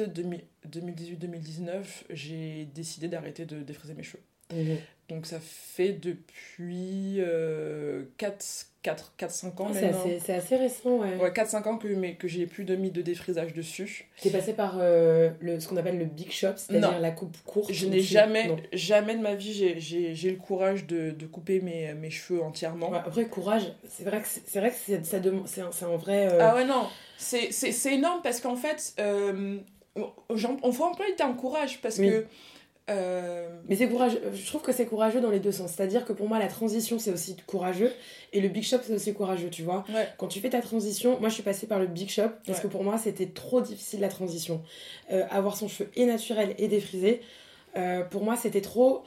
2018-2019, 0.66 1.84
j'ai 2.10 2.68
décidé 2.74 3.08
d'arrêter 3.08 3.44
de 3.44 3.62
défriser 3.62 3.94
mes 3.94 4.02
cheveux. 4.02 4.22
Mhm. 4.52 4.78
Donc 5.08 5.26
ça 5.26 5.40
fait 5.40 5.92
depuis 5.92 7.18
4, 7.18 8.06
4, 8.16 8.66
4, 8.84 9.30
5 9.30 9.60
ans 9.60 9.66
ah, 9.70 9.72
maintenant. 9.72 9.98
C'est 10.22 10.34
assez, 10.34 10.56
récent, 10.56 10.98
ouais. 10.98 11.16
Ouais, 11.16 11.30
4-5 11.30 11.68
ans 11.68 11.78
que, 11.78 11.88
mais, 11.88 12.14
que 12.14 12.28
j'ai 12.28 12.46
plus 12.46 12.64
de 12.64 12.76
mis 12.76 12.90
de 12.90 13.00
défrisage 13.00 13.54
dessus. 13.54 14.08
Tu 14.20 14.28
es 14.28 14.30
passé 14.30 14.52
par 14.52 14.76
euh, 14.78 15.30
le, 15.40 15.58
ce 15.58 15.68
qu'on 15.68 15.78
appelle 15.78 15.98
le 15.98 16.04
big 16.04 16.30
shop, 16.30 16.52
c'est-à-dire 16.56 17.00
la 17.00 17.10
coupe 17.10 17.36
courte 17.46 17.72
Je 17.72 17.86
n'ai 17.86 18.00
jamais, 18.00 18.54
jamais 18.72 19.16
de 19.16 19.22
ma 19.22 19.34
vie, 19.34 19.52
j'ai 19.78 20.30
le 20.30 20.36
courage 20.36 20.86
de, 20.86 21.10
de, 21.10 21.26
couper 21.26 21.60
mes, 21.60 21.94
mes 21.94 22.10
cheveux 22.10 22.42
entièrement. 22.42 22.90
Ouais, 22.90 22.98
après, 22.98 23.24
courage, 23.24 23.72
c'est 23.88 24.04
vrai 24.04 24.20
que 24.20 24.28
c'est 24.28 24.60
vrai 24.60 24.70
que 24.70 25.04
ça 25.04 25.18
demande, 25.18 25.48
c'est 25.48 25.62
un, 25.62 25.96
vrai... 25.96 26.28
Euh, 26.30 26.38
ah 26.40 26.54
ouais, 26.54 26.66
non, 26.66 26.86
c'est 27.16 27.92
énorme 27.92 28.20
parce 28.22 28.40
qu'en 28.40 28.56
fait, 28.56 28.92
euh, 29.00 29.56
on 29.96 30.72
faut 30.72 30.84
employer 30.84 31.12
le 31.12 31.16
terme 31.16 31.36
courage 31.36 31.80
parce 31.80 31.96
que 31.96 32.26
euh, 32.90 33.48
mais 33.66 33.76
c'est 33.76 33.88
courageux. 33.88 34.20
Je 34.32 34.46
trouve 34.46 34.60
que 34.60 34.72
c'est 34.72 34.84
courageux 34.84 35.20
dans 35.20 35.30
les 35.30 35.40
deux 35.40 35.52
sens. 35.52 35.72
C'est-à-dire 35.72 36.04
que 36.04 36.12
pour 36.12 36.28
moi, 36.28 36.38
la 36.38 36.48
transition, 36.48 36.98
c'est 36.98 37.12
aussi 37.12 37.36
courageux. 37.46 37.90
Et 38.32 38.40
le 38.40 38.48
big 38.48 38.62
shop, 38.62 38.78
c'est 38.82 38.92
aussi 38.92 39.14
courageux, 39.14 39.48
tu 39.48 39.62
vois. 39.62 39.84
Quand 40.18 40.28
tu 40.28 40.40
fais 40.40 40.50
ta 40.50 40.60
transition, 40.60 41.18
moi, 41.20 41.28
je 41.28 41.34
suis 41.34 41.42
passée 41.42 41.66
par 41.66 41.78
le 41.78 41.86
big 41.86 42.10
shop 42.10 42.30
parce 42.46 42.60
que 42.60 42.66
pour 42.66 42.84
moi, 42.84 42.98
c'était 42.98 43.26
trop 43.26 43.60
difficile 43.60 44.00
la 44.00 44.08
transition. 44.08 44.62
Euh, 45.12 45.24
avoir 45.30 45.56
son 45.56 45.68
cheveu 45.68 45.90
et 45.96 46.04
naturel 46.04 46.54
et 46.58 46.68
défrisé, 46.68 47.22
euh, 47.76 48.02
pour 48.04 48.22
moi, 48.22 48.36
c'était 48.36 48.60
trop 48.60 49.04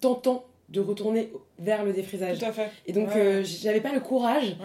tentant 0.00 0.46
de 0.70 0.80
retourner 0.80 1.30
vers 1.58 1.84
le 1.84 1.92
défrisage. 1.92 2.38
Tout 2.38 2.46
à 2.46 2.52
fait. 2.52 2.70
Et 2.86 2.92
donc, 2.92 3.10
j'avais 3.42 3.80
pas 3.80 3.92
le 3.92 4.00
courage 4.00 4.56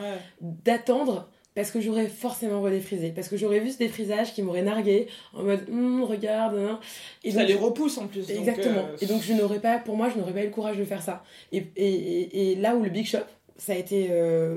d'attendre 0.42 1.30
parce 1.60 1.72
que 1.72 1.82
j'aurais 1.82 2.08
forcément 2.08 2.62
redéfrisé. 2.62 3.12
Parce 3.12 3.28
que 3.28 3.36
j'aurais 3.36 3.60
vu 3.60 3.70
ce 3.70 3.78
défrisage 3.78 4.34
qui 4.34 4.42
m'aurait 4.42 4.62
nargué 4.62 5.08
en 5.34 5.44
mode 5.44 5.68
hum, 5.70 6.04
regarde. 6.04 6.56
Hein. 6.58 6.80
Et 7.26 7.32
ça 7.32 7.44
les 7.44 7.54
repousse 7.54 7.98
en 7.98 8.08
plus. 8.08 8.30
Exactement. 8.30 8.88
Euh, 8.88 8.98
et 9.02 9.06
donc 9.08 9.22
je 9.22 9.34
n'aurais 9.34 9.60
pas, 9.60 9.78
pour 9.78 9.98
moi, 9.98 10.08
je 10.08 10.18
n'aurais 10.18 10.32
pas 10.32 10.42
eu 10.42 10.46
le 10.46 10.52
courage 10.52 10.78
de 10.78 10.86
faire 10.86 11.02
ça. 11.02 11.22
Et, 11.52 11.66
et, 11.76 12.52
et, 12.52 12.56
là 12.56 12.78
où 12.78 12.82
le 12.82 12.90
Big 12.90 13.06
Shop, 13.06 13.26
ça 13.58 13.74
a 13.74 13.76
été. 13.76 14.08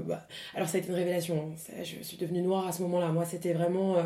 Bah, 0.06 0.28
alors, 0.54 0.68
ça 0.68 0.76
a 0.76 0.80
été 0.80 0.90
une 0.90 0.94
révélation. 0.94 1.52
Hein. 1.56 1.82
je 1.82 2.04
suis 2.04 2.16
devenue 2.18 2.40
noire 2.40 2.68
à 2.68 2.72
ce 2.72 2.82
moment-là. 2.82 3.08
Moi, 3.08 3.24
c'était 3.24 3.52
vraiment. 3.52 3.96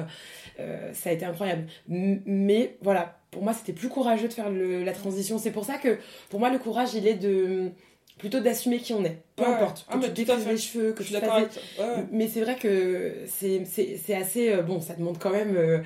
ça 0.94 1.10
a 1.10 1.12
été 1.12 1.26
incroyable. 1.26 1.66
mais 1.86 2.78
voilà, 2.80 3.18
pour 3.30 3.42
moi, 3.42 3.52
c'était 3.52 3.74
plus 3.74 3.90
courageux 3.90 4.28
de 4.28 4.32
faire 4.32 4.50
la 4.50 4.92
transition. 4.94 5.36
C'est 5.36 5.50
pour 5.50 5.66
ça 5.66 5.76
que, 5.76 5.98
pour 6.30 6.40
moi, 6.40 6.48
le 6.48 6.58
courage, 6.58 6.94
il 6.94 7.06
est 7.06 7.16
de 7.16 7.72
plutôt 8.18 8.40
d'assumer 8.40 8.78
qui 8.78 8.92
on 8.94 9.04
est. 9.04 9.22
Peu 9.36 9.44
importe. 9.44 9.86
Que 9.86 9.94
ah, 9.94 10.08
tu 10.08 10.24
les 10.24 10.56
cheveux, 10.56 10.92
que 10.92 11.04
je 11.04 11.14
tu 11.14 11.20
fasses... 11.20 11.58
Mais 12.10 12.28
c'est 12.28 12.40
vrai 12.40 12.56
que 12.56 13.24
c'est 13.26 14.14
assez... 14.14 14.52
Euh, 14.52 14.62
bon, 14.62 14.80
ça 14.80 14.94
demande 14.94 15.18
quand 15.18 15.30
même 15.30 15.54
euh, 15.56 15.82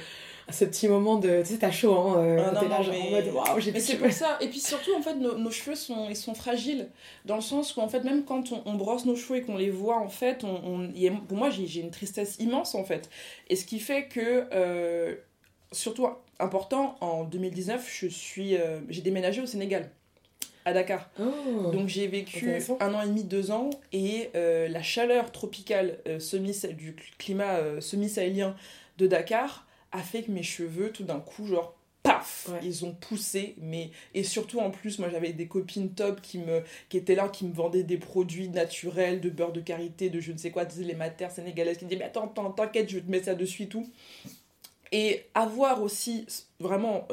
ce 0.49 0.65
petit 0.65 0.87
moment 0.87 1.17
de... 1.17 1.43
Tu 1.43 1.55
sais, 1.55 1.59
t'as 1.59 1.73
chaud, 1.73 1.95
hein. 1.95 2.19
Euh, 2.19 2.53
ah, 2.55 2.65
là, 2.65 2.83
genre, 2.83 2.95
en 2.95 3.11
mode, 3.11 3.29
waouh, 3.35 3.61
j'ai 3.61 3.73
Mais 3.73 3.81
c'est 3.81 3.97
pour 3.97 4.13
ça. 4.13 4.39
Et 4.41 4.49
puis 4.49 4.61
surtout, 4.61 4.95
en 4.95 5.03
fait, 5.03 5.15
nos, 5.15 5.51
cheveux 5.51 5.75
sont, 5.75 6.09
ils 6.09 6.17
sont 6.17 6.35
fragiles. 6.35 6.89
Dans 7.25 7.35
le 7.35 7.41
sens 7.41 7.77
où, 7.77 7.81
en 7.81 7.89
fait, 7.89 8.05
même 8.05 8.25
quand 8.25 8.53
on, 8.65 8.75
brosse 8.75 9.07
nos 9.07 9.17
cheveux 9.17 9.39
et 9.39 9.43
qu'on 9.43 9.57
les 9.57 9.71
voit, 9.71 9.99
en 9.99 10.09
fait, 10.09 10.45
on, 10.45 10.89
pour 11.27 11.37
moi, 11.37 11.51
j'ai 11.51 11.81
une 11.81 11.91
tristesse 11.91 12.37
immense, 12.39 12.77
en 12.77 12.85
fait. 12.85 13.11
Et 13.49 13.57
ce 13.57 13.65
qui 13.65 13.81
fait 13.81 14.07
que... 14.07 15.19
surtout 15.73 16.07
important, 16.39 16.97
en 17.01 17.25
2019, 17.25 17.89
je 17.93 18.07
suis, 18.07 18.57
j'ai 18.89 19.03
déménagé 19.03 19.41
au 19.41 19.47
Sénégal 19.47 19.91
à 20.71 20.73
Dakar. 20.73 21.11
Oh, 21.21 21.71
Donc 21.73 21.89
j'ai 21.89 22.07
vécu 22.07 22.51
un 22.81 22.95
an 22.95 23.03
et 23.03 23.07
demi, 23.07 23.25
deux 23.25 23.51
ans, 23.51 23.71
et 23.93 24.31
euh, 24.35 24.69
la 24.69 24.83
chaleur 24.83 25.33
tropicale 25.33 25.99
euh, 26.07 26.19
semi 26.19 26.59
du 26.77 26.97
climat 27.19 27.57
euh, 27.57 27.81
semi-sahélien 27.81 28.57
de 28.99 29.07
Dakar 29.07 29.67
a 29.93 29.99
fait 29.99 30.23
que 30.23 30.31
mes 30.31 30.43
cheveux, 30.43 30.91
tout 30.91 31.03
d'un 31.03 31.19
coup, 31.19 31.47
genre, 31.47 31.75
paf, 32.03 32.49
ils 32.63 32.85
ont 32.85 32.93
poussé. 32.93 33.57
Mais... 33.61 33.91
Et 34.15 34.23
surtout, 34.23 34.61
en 34.61 34.71
plus, 34.71 34.99
moi 35.01 35.09
j'avais 35.11 35.33
des 35.33 35.49
copines 35.49 35.91
top 35.91 36.21
qui, 36.21 36.39
me... 36.39 36.63
qui 36.89 36.97
étaient 36.97 37.17
là, 37.17 37.29
qui 37.29 37.45
me 37.45 37.53
vendaient 37.53 37.83
des 37.83 37.99
produits 37.99 38.49
naturels, 38.49 39.21
de 39.21 39.31
beurre 39.31 39.53
de 39.53 39.61
karité, 39.61 40.09
de 40.09 40.21
je 40.21 40.33
ne 40.33 40.39
sais 40.39 40.51
quoi, 40.51 40.65
les 40.79 40.95
matères 40.95 41.33
sénégalaises, 41.33 41.79
qui 41.79 41.85
me 41.85 41.91
disaient, 41.91 41.99
mais 41.99 42.07
attends, 42.07 42.27
attends, 42.27 42.51
t'inquiète, 42.51 42.89
je 42.89 42.97
vais 42.97 43.03
te 43.03 43.11
mettre 43.11 43.25
ça 43.27 43.35
dessus 43.35 43.65
et 43.65 43.69
tout. 43.69 43.87
Et 44.93 45.25
avoir 45.35 45.83
aussi, 45.83 46.27
vraiment, 46.59 47.07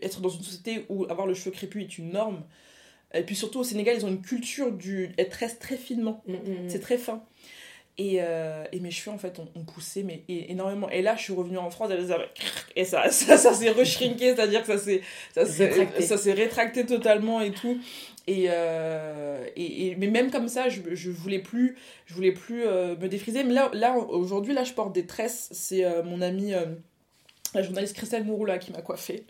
être 0.00 0.20
dans 0.20 0.30
une 0.30 0.42
société 0.42 0.86
où 0.88 1.04
avoir 1.04 1.26
le 1.26 1.34
cheveu 1.34 1.50
crépus 1.50 1.84
est 1.84 1.98
une 1.98 2.12
norme, 2.12 2.42
et 3.14 3.22
puis 3.22 3.36
surtout 3.36 3.60
au 3.60 3.64
Sénégal, 3.64 3.96
ils 3.96 4.04
ont 4.04 4.08
une 4.08 4.20
culture 4.22 4.72
du. 4.72 5.12
Elles 5.16 5.28
tressent 5.28 5.58
très 5.58 5.76
finement. 5.76 6.22
Mm, 6.26 6.32
mm, 6.32 6.36
mm. 6.36 6.68
C'est 6.68 6.80
très 6.80 6.98
fin. 6.98 7.22
Et, 8.00 8.18
euh, 8.20 8.64
et, 8.70 8.78
mes 8.78 8.92
cheveux, 8.92 9.12
en 9.12 9.18
fait, 9.18 9.40
ont, 9.40 9.64
poussé 9.64 10.04
mais, 10.04 10.22
énormément. 10.28 10.88
Et 10.88 11.02
là, 11.02 11.16
je 11.16 11.22
suis 11.22 11.32
revenue 11.32 11.58
en 11.58 11.68
France, 11.68 11.90
et 12.76 12.84
ça, 12.84 13.10
ça, 13.10 13.36
ça 13.36 13.52
s'est 13.52 13.70
reshrinké, 13.70 14.36
c'est-à-dire 14.36 14.60
que 14.60 14.68
ça 14.68 14.78
s'est, 14.78 15.02
ça, 15.34 15.44
ça 15.44 16.16
s'est 16.16 16.32
rétracté 16.32 16.86
totalement 16.86 17.40
et 17.40 17.50
tout. 17.50 17.76
Et, 18.28 18.46
euh, 18.50 19.44
et, 19.56 19.96
mais 19.96 20.06
même 20.06 20.30
comme 20.30 20.46
ça, 20.46 20.68
je, 20.68 20.80
je 20.92 21.10
voulais 21.10 21.40
plus, 21.40 21.76
je 22.06 22.14
voulais 22.14 22.30
plus 22.30 22.64
euh, 22.66 22.94
me 22.96 23.08
défriser. 23.08 23.42
Mais 23.42 23.54
là, 23.54 23.68
là 23.72 23.96
aujourd'hui, 23.96 24.54
là, 24.54 24.62
je 24.62 24.74
porte 24.74 24.94
des 24.94 25.06
tresses. 25.06 25.48
C'est 25.50 25.84
mon 26.04 26.20
amie, 26.20 26.52
la 27.52 27.62
journaliste 27.62 27.96
Christelle 27.96 28.22
Mouroula 28.22 28.58
qui 28.58 28.70
m'a 28.70 28.80
coiffée. 28.80 29.24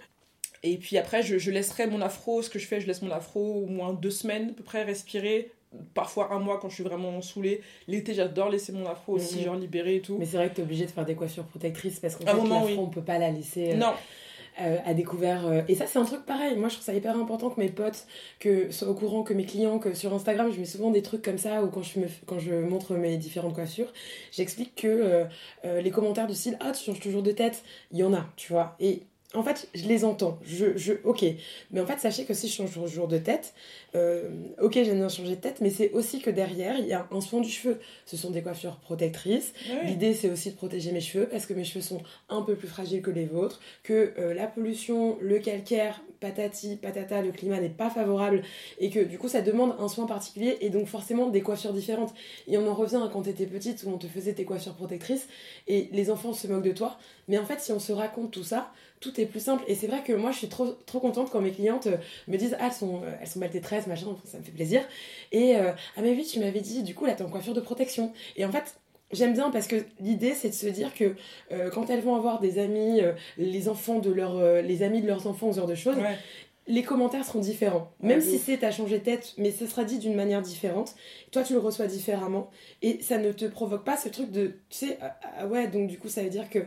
Et 0.63 0.77
puis 0.77 0.99
après, 0.99 1.23
je, 1.23 1.39
je, 1.39 1.51
laisserai 1.51 1.87
mon 1.87 2.01
afro, 2.01 2.43
ce 2.43 2.51
que 2.51 2.59
je 2.59 2.67
fais, 2.67 2.81
je 2.81 2.87
laisse 2.87 3.03
mon 3.03 3.11
afro 3.11 3.63
au 3.63 3.67
moins 3.67 3.93
deux 3.93 4.11
semaines 4.11 4.51
à 4.51 4.53
peu 4.53 4.65
près 4.65 4.83
respirer. 4.83 5.53
Parfois 5.93 6.33
un 6.33 6.39
mois 6.39 6.59
quand 6.59 6.71
je 6.71 6.77
suis 6.77 6.85
vraiment 6.85 7.21
saoulée. 7.21 7.61
L'été, 7.87 8.15
j'adore 8.15 8.49
laisser 8.49 8.73
mon 8.73 8.87
afro 8.87 9.13
aussi, 9.15 9.39
mhm. 9.39 9.45
genre 9.45 9.57
libéré 9.57 9.97
et 9.97 10.01
tout. 10.01 10.17
Mais 10.19 10.25
c'est 10.25 10.39
vrai 10.39 10.49
que 10.49 10.55
tu 10.55 10.61
es 10.63 10.65
obligée 10.65 10.87
de 10.87 10.91
faire 10.91 11.05
des 11.05 11.15
coiffures 11.15 11.45
protectrices 11.45 12.01
parce 12.01 12.17
qu'en 12.17 12.25
fait, 12.25 12.33
l'afro, 12.33 12.67
oui. 12.67 12.77
on 12.79 12.87
peut 12.87 13.03
pas 13.03 13.19
la 13.19 13.31
laisser. 13.31 13.73
Euh, 13.73 13.77
non. 13.77 13.93
Euh, 14.61 14.79
à 14.85 14.93
découvert. 14.93 15.47
Euh, 15.47 15.63
et 15.69 15.77
ça, 15.77 15.87
c'est 15.87 16.01
un 16.01 16.05
truc 16.05 16.27
pareil. 16.27 16.57
Moi, 16.57 16.69
je 16.69 16.75
trouve 16.75 16.87
ça 16.87 16.95
hyper 16.95 17.17
important 17.17 17.49
que 17.51 17.61
mes 17.61 17.69
potes 17.69 18.07
que 18.41 18.73
soient 18.73 18.89
au 18.89 18.95
courant, 18.95 19.23
que 19.23 19.33
mes 19.33 19.45
clients, 19.45 19.79
que 19.79 19.95
sur 19.95 20.13
Instagram, 20.13 20.51
je 20.53 20.59
mets 20.59 20.67
souvent 20.67 20.91
des 20.91 21.03
trucs 21.03 21.23
comme 21.23 21.39
ça, 21.39 21.63
ou 21.63 21.69
quand 21.69 21.83
je, 21.83 22.01
me, 22.01 22.07
quand 22.27 22.41
je 22.41 22.55
montre 22.55 22.95
mes 22.95 23.19
différentes 23.19 23.55
coiffures, 23.55 23.93
j'explique 24.33 24.75
que 24.75 25.27
les 25.65 25.91
commentaires 25.93 26.27
de 26.27 26.33
style 26.33 26.57
Ah, 26.59 26.73
tu 26.73 26.83
changes 26.83 26.99
toujours 26.99 27.23
de 27.23 27.31
tête, 27.31 27.63
il 27.93 27.99
y 27.99 28.03
en 28.03 28.13
a, 28.13 28.27
tu 28.35 28.53
vois. 28.53 28.75
Et 28.81 29.03
en 29.35 29.43
fait, 29.43 29.69
je 29.75 29.87
les 29.87 30.07
entends. 30.07 30.39
Je, 30.43 30.79
je, 30.79 30.95
ok. 31.05 31.23
Mais 31.71 31.81
en 31.83 31.87
fait, 31.87 31.99
sachez 31.99 32.25
que 32.25 32.33
si 32.33 32.49
je 32.49 32.55
change 32.55 32.73
toujours 32.73 33.09
de 33.09 33.19
tête, 33.19 33.53
euh, 33.95 34.31
ok, 34.59 34.73
j'ai 34.73 34.95
bien 34.95 35.11
changé 35.11 35.37
de 35.37 35.41
tête, 35.41 35.59
mais 35.61 35.69
c'est 35.69 35.91
aussi 35.93 36.21
que 36.21 36.31
derrière, 36.31 36.79
il 36.79 36.87
y 36.87 36.95
a 36.95 37.07
un 37.11 37.21
soin 37.21 37.41
du 37.43 37.51
cheveu. 37.51 37.79
Ce 38.07 38.17
sont 38.17 38.31
des 38.31 38.41
coiffures 38.41 38.77
protectrices. 38.77 39.53
L'idée, 39.85 40.15
c'est 40.15 40.31
aussi 40.31 40.51
de 40.51 40.57
protéger 40.57 40.93
mes 40.93 41.03
cheveux 41.03 41.29
parce 41.29 41.45
que 41.45 41.53
mes 41.53 41.65
cheveux 41.65 41.83
sont 41.83 42.01
un 42.31 42.41
peu 42.41 42.55
plus 42.55 42.69
fragiles 42.69 43.03
que 43.03 43.11
les 43.11 43.27
vôtres, 43.27 43.61
que 43.83 44.15
euh, 44.19 44.33
la 44.33 44.47
pollution, 44.47 45.19
le 45.21 45.39
calcaire, 45.41 46.01
patati, 46.21 46.77
patata, 46.77 47.21
le 47.21 47.31
climat 47.31 47.61
n'est 47.61 47.69
pas 47.69 47.91
favorable 47.91 48.43
et 48.79 48.89
que 48.89 49.01
du 49.01 49.19
coup, 49.19 49.29
ça 49.29 49.43
demande 49.43 49.75
un 49.79 49.89
soin 49.89 50.07
particulier 50.07 50.57
et 50.63 50.71
donc 50.71 50.87
forcément 50.87 51.29
des 51.29 51.43
coiffures 51.43 51.75
différentes. 51.75 52.15
Et 52.47 52.57
on 52.57 52.67
en 52.67 52.75
revient 52.75 53.01
à 53.05 53.11
quand 53.13 53.23
t'étais 53.23 53.47
petite 53.47 53.85
où 53.85 53.91
on 53.91 53.99
te 53.99 54.07
faisait 54.07 54.33
tes 54.33 54.47
coiffures 54.47 54.75
protectrices 54.75 55.29
et 55.67 55.91
les 55.93 56.11
enfants 56.11 56.33
se 56.33 56.47
moquent 56.47 56.65
de 56.65 56.73
toi. 56.73 56.99
Mais 57.29 57.37
en 57.37 57.45
fait, 57.45 57.61
si 57.61 57.73
on 57.73 57.79
se 57.79 57.93
raconte 57.93 58.31
tout 58.31 58.43
ça, 58.43 58.73
tout 59.01 59.21
est 59.21 59.27
plus 59.27 59.41
simple. 59.41 59.65
Et 59.67 59.75
c'est 59.75 59.87
vrai 59.87 60.03
que 60.03 60.13
moi, 60.13 60.33
je 60.33 60.39
suis 60.39 60.49
trop, 60.49 60.67
trop 60.87 61.01
contente 61.01 61.31
quand 61.31 61.41
mes 61.41 61.53
clientes 61.53 61.87
euh, 61.87 61.97
me 62.27 62.37
disent 62.37 62.57
Ah, 62.61 62.67
elles 62.67 62.73
sont, 62.73 63.03
euh, 63.03 63.11
elles 63.21 63.27
sont 63.27 63.39
mal 63.39 63.51
tresses, 63.61 63.87
machin, 63.87 64.07
ça 64.25 64.39
me 64.39 64.43
fait 64.43 64.53
plaisir. 64.53 64.83
Et 65.33 65.57
euh, 65.57 65.73
ah, 65.97 66.03
mais 66.03 66.13
oui, 66.13 66.25
tu 66.25 66.41
m'avais 66.41 66.61
dit, 66.61 66.83
du 66.83 66.95
coup, 66.95 67.07
là, 67.07 67.15
t'es 67.15 67.23
en 67.23 67.29
coiffure 67.29 67.55
de 67.55 67.61
protection. 67.61 68.13
Et 68.37 68.45
en 68.45 68.53
fait, 68.53 68.79
J'aime 69.11 69.33
bien 69.33 69.51
parce 69.51 69.67
que 69.67 69.77
l'idée 70.01 70.35
c'est 70.35 70.51
de 70.51 70.55
se 70.55 70.67
dire 70.67 70.93
que 70.93 71.15
quand 71.73 71.89
elles 71.89 72.03
vont 72.03 72.15
avoir 72.15 72.41
des 72.41 72.59
amis, 72.59 73.01
les 73.39 73.71
enfants 73.71 74.01
de 74.01 74.11
leur, 74.11 74.39
les 74.61 74.83
amis 74.83 75.01
de 75.01 75.07
leurs 75.07 75.27
enfants, 75.27 75.51
ce 75.51 75.57
genre 75.57 75.67
de 75.67 75.75
choses, 75.75 75.97
les 76.69 76.83
commentaires 76.83 77.25
seront 77.25 77.41
différents. 77.41 77.91
Même 78.01 78.21
si 78.21 78.39
c'est 78.39 78.63
à 78.63 78.71
changer 78.71 78.99
de 78.99 79.05
tête, 79.05 79.33
mais 79.39 79.51
ça 79.51 79.67
sera 79.67 79.85
dit 79.85 79.99
d'une 79.99 80.15
manière 80.15 80.43
différente. 80.43 80.95
Toi, 81.33 81.43
tu 81.43 81.55
le 81.55 81.59
reçois 81.59 81.87
différemment. 81.87 82.51
Et 82.83 83.01
ça 83.01 83.17
ne 83.17 83.33
te 83.33 83.47
provoque 83.47 83.85
pas 83.85 83.97
ce 83.97 84.11
truc 84.11 84.31
de, 84.31 84.59
tu 84.69 84.79
sais, 84.79 84.99
ah, 85.01 85.19
ah 85.39 85.47
ouais, 85.47 85.67
donc 85.69 85.89
du 85.89 85.99
coup, 85.99 86.09
ça 86.09 86.23
veut 86.23 86.29
dire 86.29 86.51
que 86.51 86.59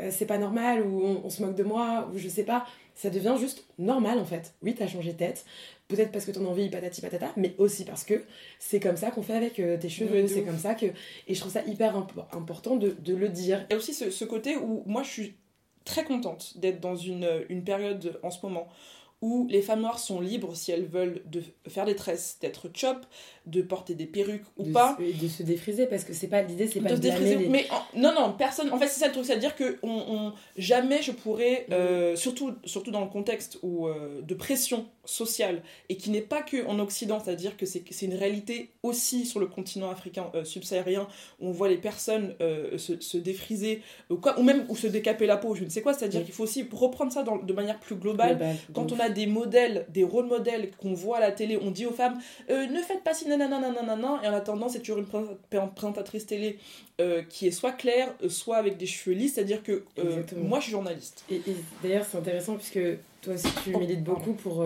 euh, 0.00 0.10
c'est 0.10 0.26
pas 0.26 0.38
normal 0.38 0.82
ou 0.86 1.02
on, 1.02 1.30
se 1.30 1.42
moque 1.42 1.54
de 1.56 1.62
moi 1.62 2.08
ou 2.12 2.18
je 2.18 2.28
sais 2.28 2.44
pas. 2.44 2.66
Ça 2.94 3.10
devient 3.10 3.36
juste 3.38 3.64
normal 3.78 4.18
en 4.18 4.24
fait. 4.24 4.54
Oui, 4.62 4.74
t'as 4.74 4.86
changé 4.86 5.12
de 5.12 5.18
tête. 5.18 5.44
Peut-être 5.88 6.12
parce 6.12 6.24
que 6.24 6.30
ton 6.30 6.44
envie 6.46 6.68
patati 6.68 7.00
patata, 7.00 7.32
mais 7.36 7.54
aussi 7.58 7.84
parce 7.84 8.04
que 8.04 8.22
c'est 8.58 8.80
comme 8.80 8.96
ça 8.96 9.10
qu'on 9.10 9.22
fait 9.22 9.34
avec 9.34 9.58
euh, 9.58 9.76
tes 9.78 9.88
cheveux. 9.88 10.26
c'est 10.26 10.42
comme 10.42 10.58
ça 10.58 10.74
que. 10.74 10.86
Et 11.26 11.34
je 11.34 11.40
trouve 11.40 11.52
ça 11.52 11.62
hyper 11.64 11.96
important 12.32 12.76
de, 12.76 12.94
le 13.06 13.28
dire. 13.28 13.64
Il 13.68 13.72
y 13.72 13.74
a 13.74 13.78
aussi 13.78 13.94
ce, 13.94 14.24
côté 14.24 14.56
où 14.56 14.82
moi 14.86 15.02
je 15.02 15.10
suis 15.10 15.36
très 15.84 16.04
contente 16.04 16.58
d'être 16.58 16.80
dans 16.80 16.96
une, 16.96 17.28
une 17.48 17.64
période 17.64 18.18
en 18.22 18.30
ce 18.30 18.44
moment 18.44 18.68
où 19.20 19.46
les 19.50 19.62
femmes 19.62 19.80
noires 19.80 19.98
sont 19.98 20.20
libres 20.20 20.54
si 20.54 20.70
elles 20.70 20.86
veulent 20.86 21.22
de 21.26 21.42
faire 21.66 21.84
des 21.84 21.96
tresses, 21.96 22.38
d'être 22.40 22.70
chop, 22.72 23.04
de 23.48 23.62
porter 23.62 23.94
des 23.94 24.06
perruques 24.06 24.44
ou 24.56 24.64
pas. 24.64 24.96
de 25.00 25.28
se 25.28 25.42
défriser 25.42 25.86
parce 25.86 26.04
que 26.04 26.12
c'est 26.12 26.28
pas 26.28 26.42
l'idée, 26.42 26.68
c'est 26.68 26.80
pas 26.80 26.90
de, 26.90 26.96
se 26.96 27.00
défriser. 27.00 27.48
Mais 27.48 27.66
non, 27.96 28.12
non, 28.14 28.34
personne. 28.36 28.70
En 28.72 28.78
fait, 28.78 28.88
c'est 28.88 29.00
ça 29.00 29.06
le 29.06 29.12
truc, 29.12 29.24
c'est-à-dire 29.24 29.56
que 29.56 29.78
on, 29.82 30.32
jamais 30.56 31.02
je 31.02 31.12
pourrais, 31.12 31.66
mm. 31.68 31.72
euh, 31.72 32.16
surtout, 32.16 32.52
surtout 32.64 32.90
dans 32.90 33.00
le 33.00 33.08
contexte 33.08 33.58
où, 33.62 33.86
euh, 33.86 34.20
de 34.22 34.34
pression 34.34 34.86
sociale 35.04 35.62
et 35.88 35.96
qui 35.96 36.10
n'est 36.10 36.20
pas 36.20 36.42
que 36.42 36.66
en 36.66 36.78
Occident, 36.78 37.18
c'est-à-dire 37.24 37.56
que 37.56 37.64
c'est 37.64 38.02
une 38.02 38.14
réalité 38.14 38.70
aussi 38.82 39.24
sur 39.24 39.40
le 39.40 39.46
continent 39.46 39.90
africain 39.90 40.30
euh, 40.34 40.44
subsaharien 40.44 41.08
où 41.40 41.48
on 41.48 41.52
voit 41.52 41.68
les 41.68 41.78
personnes 41.78 42.34
se, 42.76 43.00
se, 43.00 43.16
défriser 43.16 43.82
ou, 44.10 44.16
quoi, 44.16 44.38
ou 44.38 44.42
même 44.42 44.66
ou 44.68 44.76
se 44.76 44.86
décaper 44.86 45.26
la 45.26 45.38
peau, 45.38 45.54
je 45.54 45.64
ne 45.64 45.70
sais 45.70 45.80
quoi. 45.80 45.94
C'est-à-dire 45.94 46.20
mm. 46.20 46.24
qu'il 46.24 46.34
faut 46.34 46.44
aussi 46.44 46.68
reprendre 46.70 47.10
ça 47.10 47.22
dans, 47.22 47.36
de 47.36 47.52
manière 47.54 47.80
plus 47.80 47.96
globale. 47.96 48.38
Quand 48.74 48.92
on 48.92 49.00
a 49.00 49.07
des 49.08 49.26
modèles, 49.26 49.86
des 49.88 50.04
rôles 50.04 50.26
modèles 50.26 50.70
qu'on 50.80 50.94
voit 50.94 51.18
à 51.18 51.20
la 51.20 51.32
télé, 51.32 51.58
on 51.60 51.70
dit 51.70 51.86
aux 51.86 51.92
femmes 51.92 52.18
euh, 52.50 52.66
ne 52.66 52.80
faites 52.80 53.02
pas 53.02 53.14
si 53.14 53.28
nanana, 53.28 54.20
et 54.22 54.28
en 54.28 54.34
attendant, 54.34 54.68
c'est 54.68 54.80
toujours 54.80 54.98
une 54.98 55.06
présentatrice 55.74 56.26
télé 56.26 56.58
euh, 57.00 57.22
qui 57.28 57.46
est 57.46 57.50
soit 57.50 57.72
claire, 57.72 58.12
euh, 58.22 58.28
soit 58.28 58.56
avec 58.56 58.76
des 58.76 58.86
cheveux 58.86 59.14
lisses, 59.14 59.34
c'est-à-dire 59.34 59.62
que 59.62 59.84
moi 60.36 60.58
je 60.58 60.64
suis 60.64 60.72
journaliste. 60.72 61.24
Et, 61.30 61.40
d'ailleurs, 61.82 62.04
c'est 62.08 62.18
intéressant 62.18 62.56
puisque 62.56 62.80
toi 63.20 63.34
aussi 63.34 63.48
tu 63.64 63.72
oh, 63.74 63.78
milites 63.78 64.04
beaucoup 64.04 64.32
pour. 64.32 64.64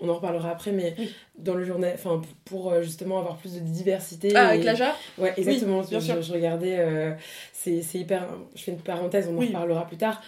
on 0.00 0.08
en 0.08 0.14
reparlera 0.14 0.50
après, 0.50 0.72
mais 0.72 0.94
dans 1.38 1.54
le 1.54 1.64
journal, 1.64 1.92
enfin 1.94 2.22
pour 2.44 2.80
justement 2.82 3.18
avoir 3.18 3.36
plus 3.36 3.54
de 3.54 3.60
diversité. 3.60 4.32
Ah, 4.34 4.48
avec 4.48 4.64
la 4.64 4.74
jarre? 4.74 4.96
Ouais, 5.18 5.34
exactement. 5.36 5.82
bien 5.82 6.00
sûr. 6.00 6.22
Je, 6.22 6.32
regardais, 6.32 7.16
c'est 7.52 7.82
hyper. 7.94 8.28
Je 8.54 8.62
fais 8.62 8.72
une 8.72 8.78
parenthèse, 8.78 9.28
on 9.28 9.36
en 9.36 9.40
reparlera 9.40 9.86
plus 9.86 9.96
tard 9.96 10.22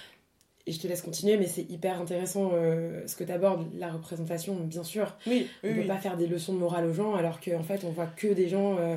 et 0.66 0.72
je 0.72 0.80
te 0.80 0.86
laisse 0.86 1.02
continuer, 1.02 1.36
mais 1.36 1.46
c'est 1.46 1.68
hyper 1.70 2.00
intéressant 2.00 2.50
euh, 2.54 3.02
ce 3.06 3.16
que 3.16 3.24
tu 3.24 3.32
abordes, 3.32 3.66
la 3.78 3.90
représentation, 3.90 4.54
bien 4.54 4.84
sûr. 4.84 5.16
Oui, 5.26 5.48
on 5.64 5.68
ne 5.68 5.74
peut 5.74 5.86
pas 5.86 5.98
faire 5.98 6.16
des 6.16 6.26
leçons 6.26 6.52
de 6.52 6.58
morale 6.58 6.86
aux 6.86 6.92
gens, 6.92 7.14
alors 7.14 7.40
qu'en 7.40 7.62
fait, 7.62 7.84
on 7.84 7.90
voit 7.90 8.06
que 8.06 8.28
des 8.28 8.48
gens 8.48 8.78
euh, 8.78 8.96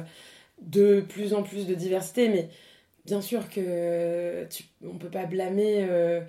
de 0.62 1.02
plus 1.02 1.34
en 1.34 1.42
plus 1.42 1.66
de 1.66 1.74
diversité, 1.74 2.30
mais 2.30 2.50
bien 3.06 3.22
sûr 3.22 3.50
que 3.50 4.46
tu, 4.50 4.64
on 4.84 4.98
peut 4.98 5.10
pas 5.10 5.26
blâmer 5.26 5.88
euh, 5.90 6.22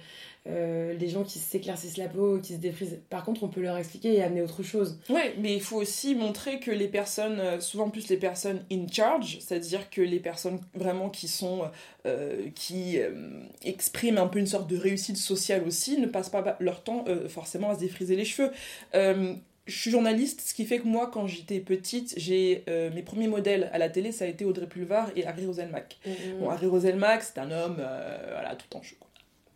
euh, 0.49 0.93
les 0.95 1.09
gens 1.09 1.25
qui 1.25 1.39
s'éclaircissent 1.39 1.97
la 1.97 2.09
peau, 2.09 2.39
qui 2.39 2.55
se 2.55 2.59
défrisent. 2.59 2.99
Par 3.11 3.25
contre, 3.25 3.43
on 3.43 3.49
peut 3.49 3.61
leur 3.61 3.77
expliquer 3.77 4.15
et 4.15 4.23
amener 4.23 4.43
autre 4.43 4.63
chose. 4.63 4.99
Oui, 5.09 5.21
mais 5.39 5.55
il 5.55 5.61
faut 5.61 5.77
aussi 5.77 6.15
montrer 6.15 6.61
que 6.61 6.71
les 6.71 6.89
personnes, 6.89 7.41
euh, 7.41 7.61
souvent 7.61 7.91
plus 7.91 8.09
les 8.09 8.17
personnes 8.17 8.61
in 8.71 8.87
charge, 8.91 9.39
c'est-à-dire 9.41 9.91
que 9.91 10.01
les 10.01 10.21
personnes 10.21 10.61
vraiment 10.75 11.11
qui 11.11 11.29
sont, 11.29 11.63
qui 12.55 12.99
expriment 13.65 14.19
un 14.19 14.29
peu 14.29 14.39
une 14.39 14.47
sorte 14.47 14.71
de 14.71 14.77
réussite 14.77 15.17
sociale 15.17 15.65
aussi, 15.67 15.99
ne 15.99 16.07
passent 16.07 16.31
pas 16.31 16.57
leur 16.61 16.85
temps 16.85 17.05
forcément 17.29 17.71
à 17.71 17.75
se 17.75 17.81
défriser 17.81 18.15
les 18.15 18.25
cheveux 18.25 18.53
je 19.67 19.77
suis 19.77 19.91
journaliste, 19.91 20.41
ce 20.43 20.55
qui 20.55 20.65
fait 20.65 20.79
que 20.79 20.87
moi, 20.87 21.11
quand 21.13 21.27
j'étais 21.27 21.59
petite, 21.59 22.15
j'ai 22.17 22.63
euh, 22.69 22.91
mes 22.95 23.03
premiers 23.03 23.27
modèles 23.27 23.69
à 23.73 23.79
la 23.79 23.89
télé, 23.89 24.13
ça 24.13 24.25
a 24.25 24.29
été 24.29 24.45
Audrey 24.45 24.67
Pulvar 24.67 25.11
et 25.17 25.27
Harry 25.27 25.45
Roselmack. 25.45 25.99
Mhm. 26.07 26.39
Bon, 26.39 26.51
Harry 26.51 26.67
Roselmack, 26.67 27.23
c'est 27.23 27.39
un 27.39 27.51
homme, 27.51 27.77
euh, 27.81 28.29
voilà, 28.33 28.55
tout 28.55 28.77
en 28.77 28.83
chou. 28.83 28.95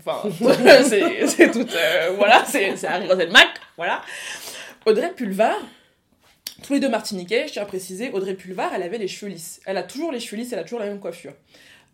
Enfin, 0.05 0.23
c'est 0.85 1.51
tout, 1.51 1.67
euh, 1.75 2.13
voilà, 2.17 2.45
c'est 2.47 2.85
Harry 2.85 3.07
Roselmack, 3.07 3.49
voilà. 3.77 4.03
Audrey 4.87 5.13
Pulvar, 5.15 5.57
tous 6.63 6.73
les 6.73 6.81
deux 6.81 6.89
martiniquais, 6.89 7.47
je 7.49 7.53
tiens 7.53 7.63
à 7.63 7.67
préciser, 7.67 8.11
Audrey 8.11 8.35
Pulvar, 8.35 8.73
elle 8.75 8.83
avait 8.83 8.99
les 8.99 9.09
cheveux 9.09 9.31
lisses. 9.31 9.61
Elle 9.67 9.77
a 9.77 9.83
toujours 9.83 10.11
les 10.11 10.21
cheveux 10.21 10.41
lisses, 10.41 10.53
elle 10.53 10.59
a 10.59 10.65
toujours 10.65 10.81
la 10.81 10.87
même 10.87 11.01
coiffure. 11.01 11.33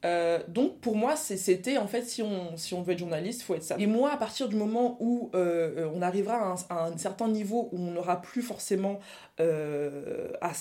Euh, 0.07 0.38
donc 0.48 0.78
pour 0.80 0.94
moi, 0.96 1.16
c'était 1.16 1.78
en 1.78 1.86
fait, 1.88 2.02
si 2.02 2.22
on, 2.22 2.57
si 2.57 2.74
on 2.74 2.82
veut 2.82 2.92
être 2.92 2.98
journaliste, 3.00 3.40
il 3.40 3.44
faut 3.44 3.54
être 3.57 3.64
ça. 3.64 3.76
Et 3.78 3.86
moi, 3.86 4.12
à 4.12 4.16
partir 4.16 4.48
du 4.48 4.57
moment 4.57 4.96
où 5.00 5.30
euh, 5.34 5.88
on 5.94 6.00
arrivera 6.02 6.36
à 6.36 6.44
un, 6.52 6.57
à 6.76 6.86
un 6.86 6.96
certain 6.96 7.28
niveau 7.28 7.68
où 7.72 7.78
on 7.78 7.90
n'aura 7.90 8.22
plus 8.22 8.42
forcément 8.42 9.00
euh, 9.40 10.28
à, 10.40 10.52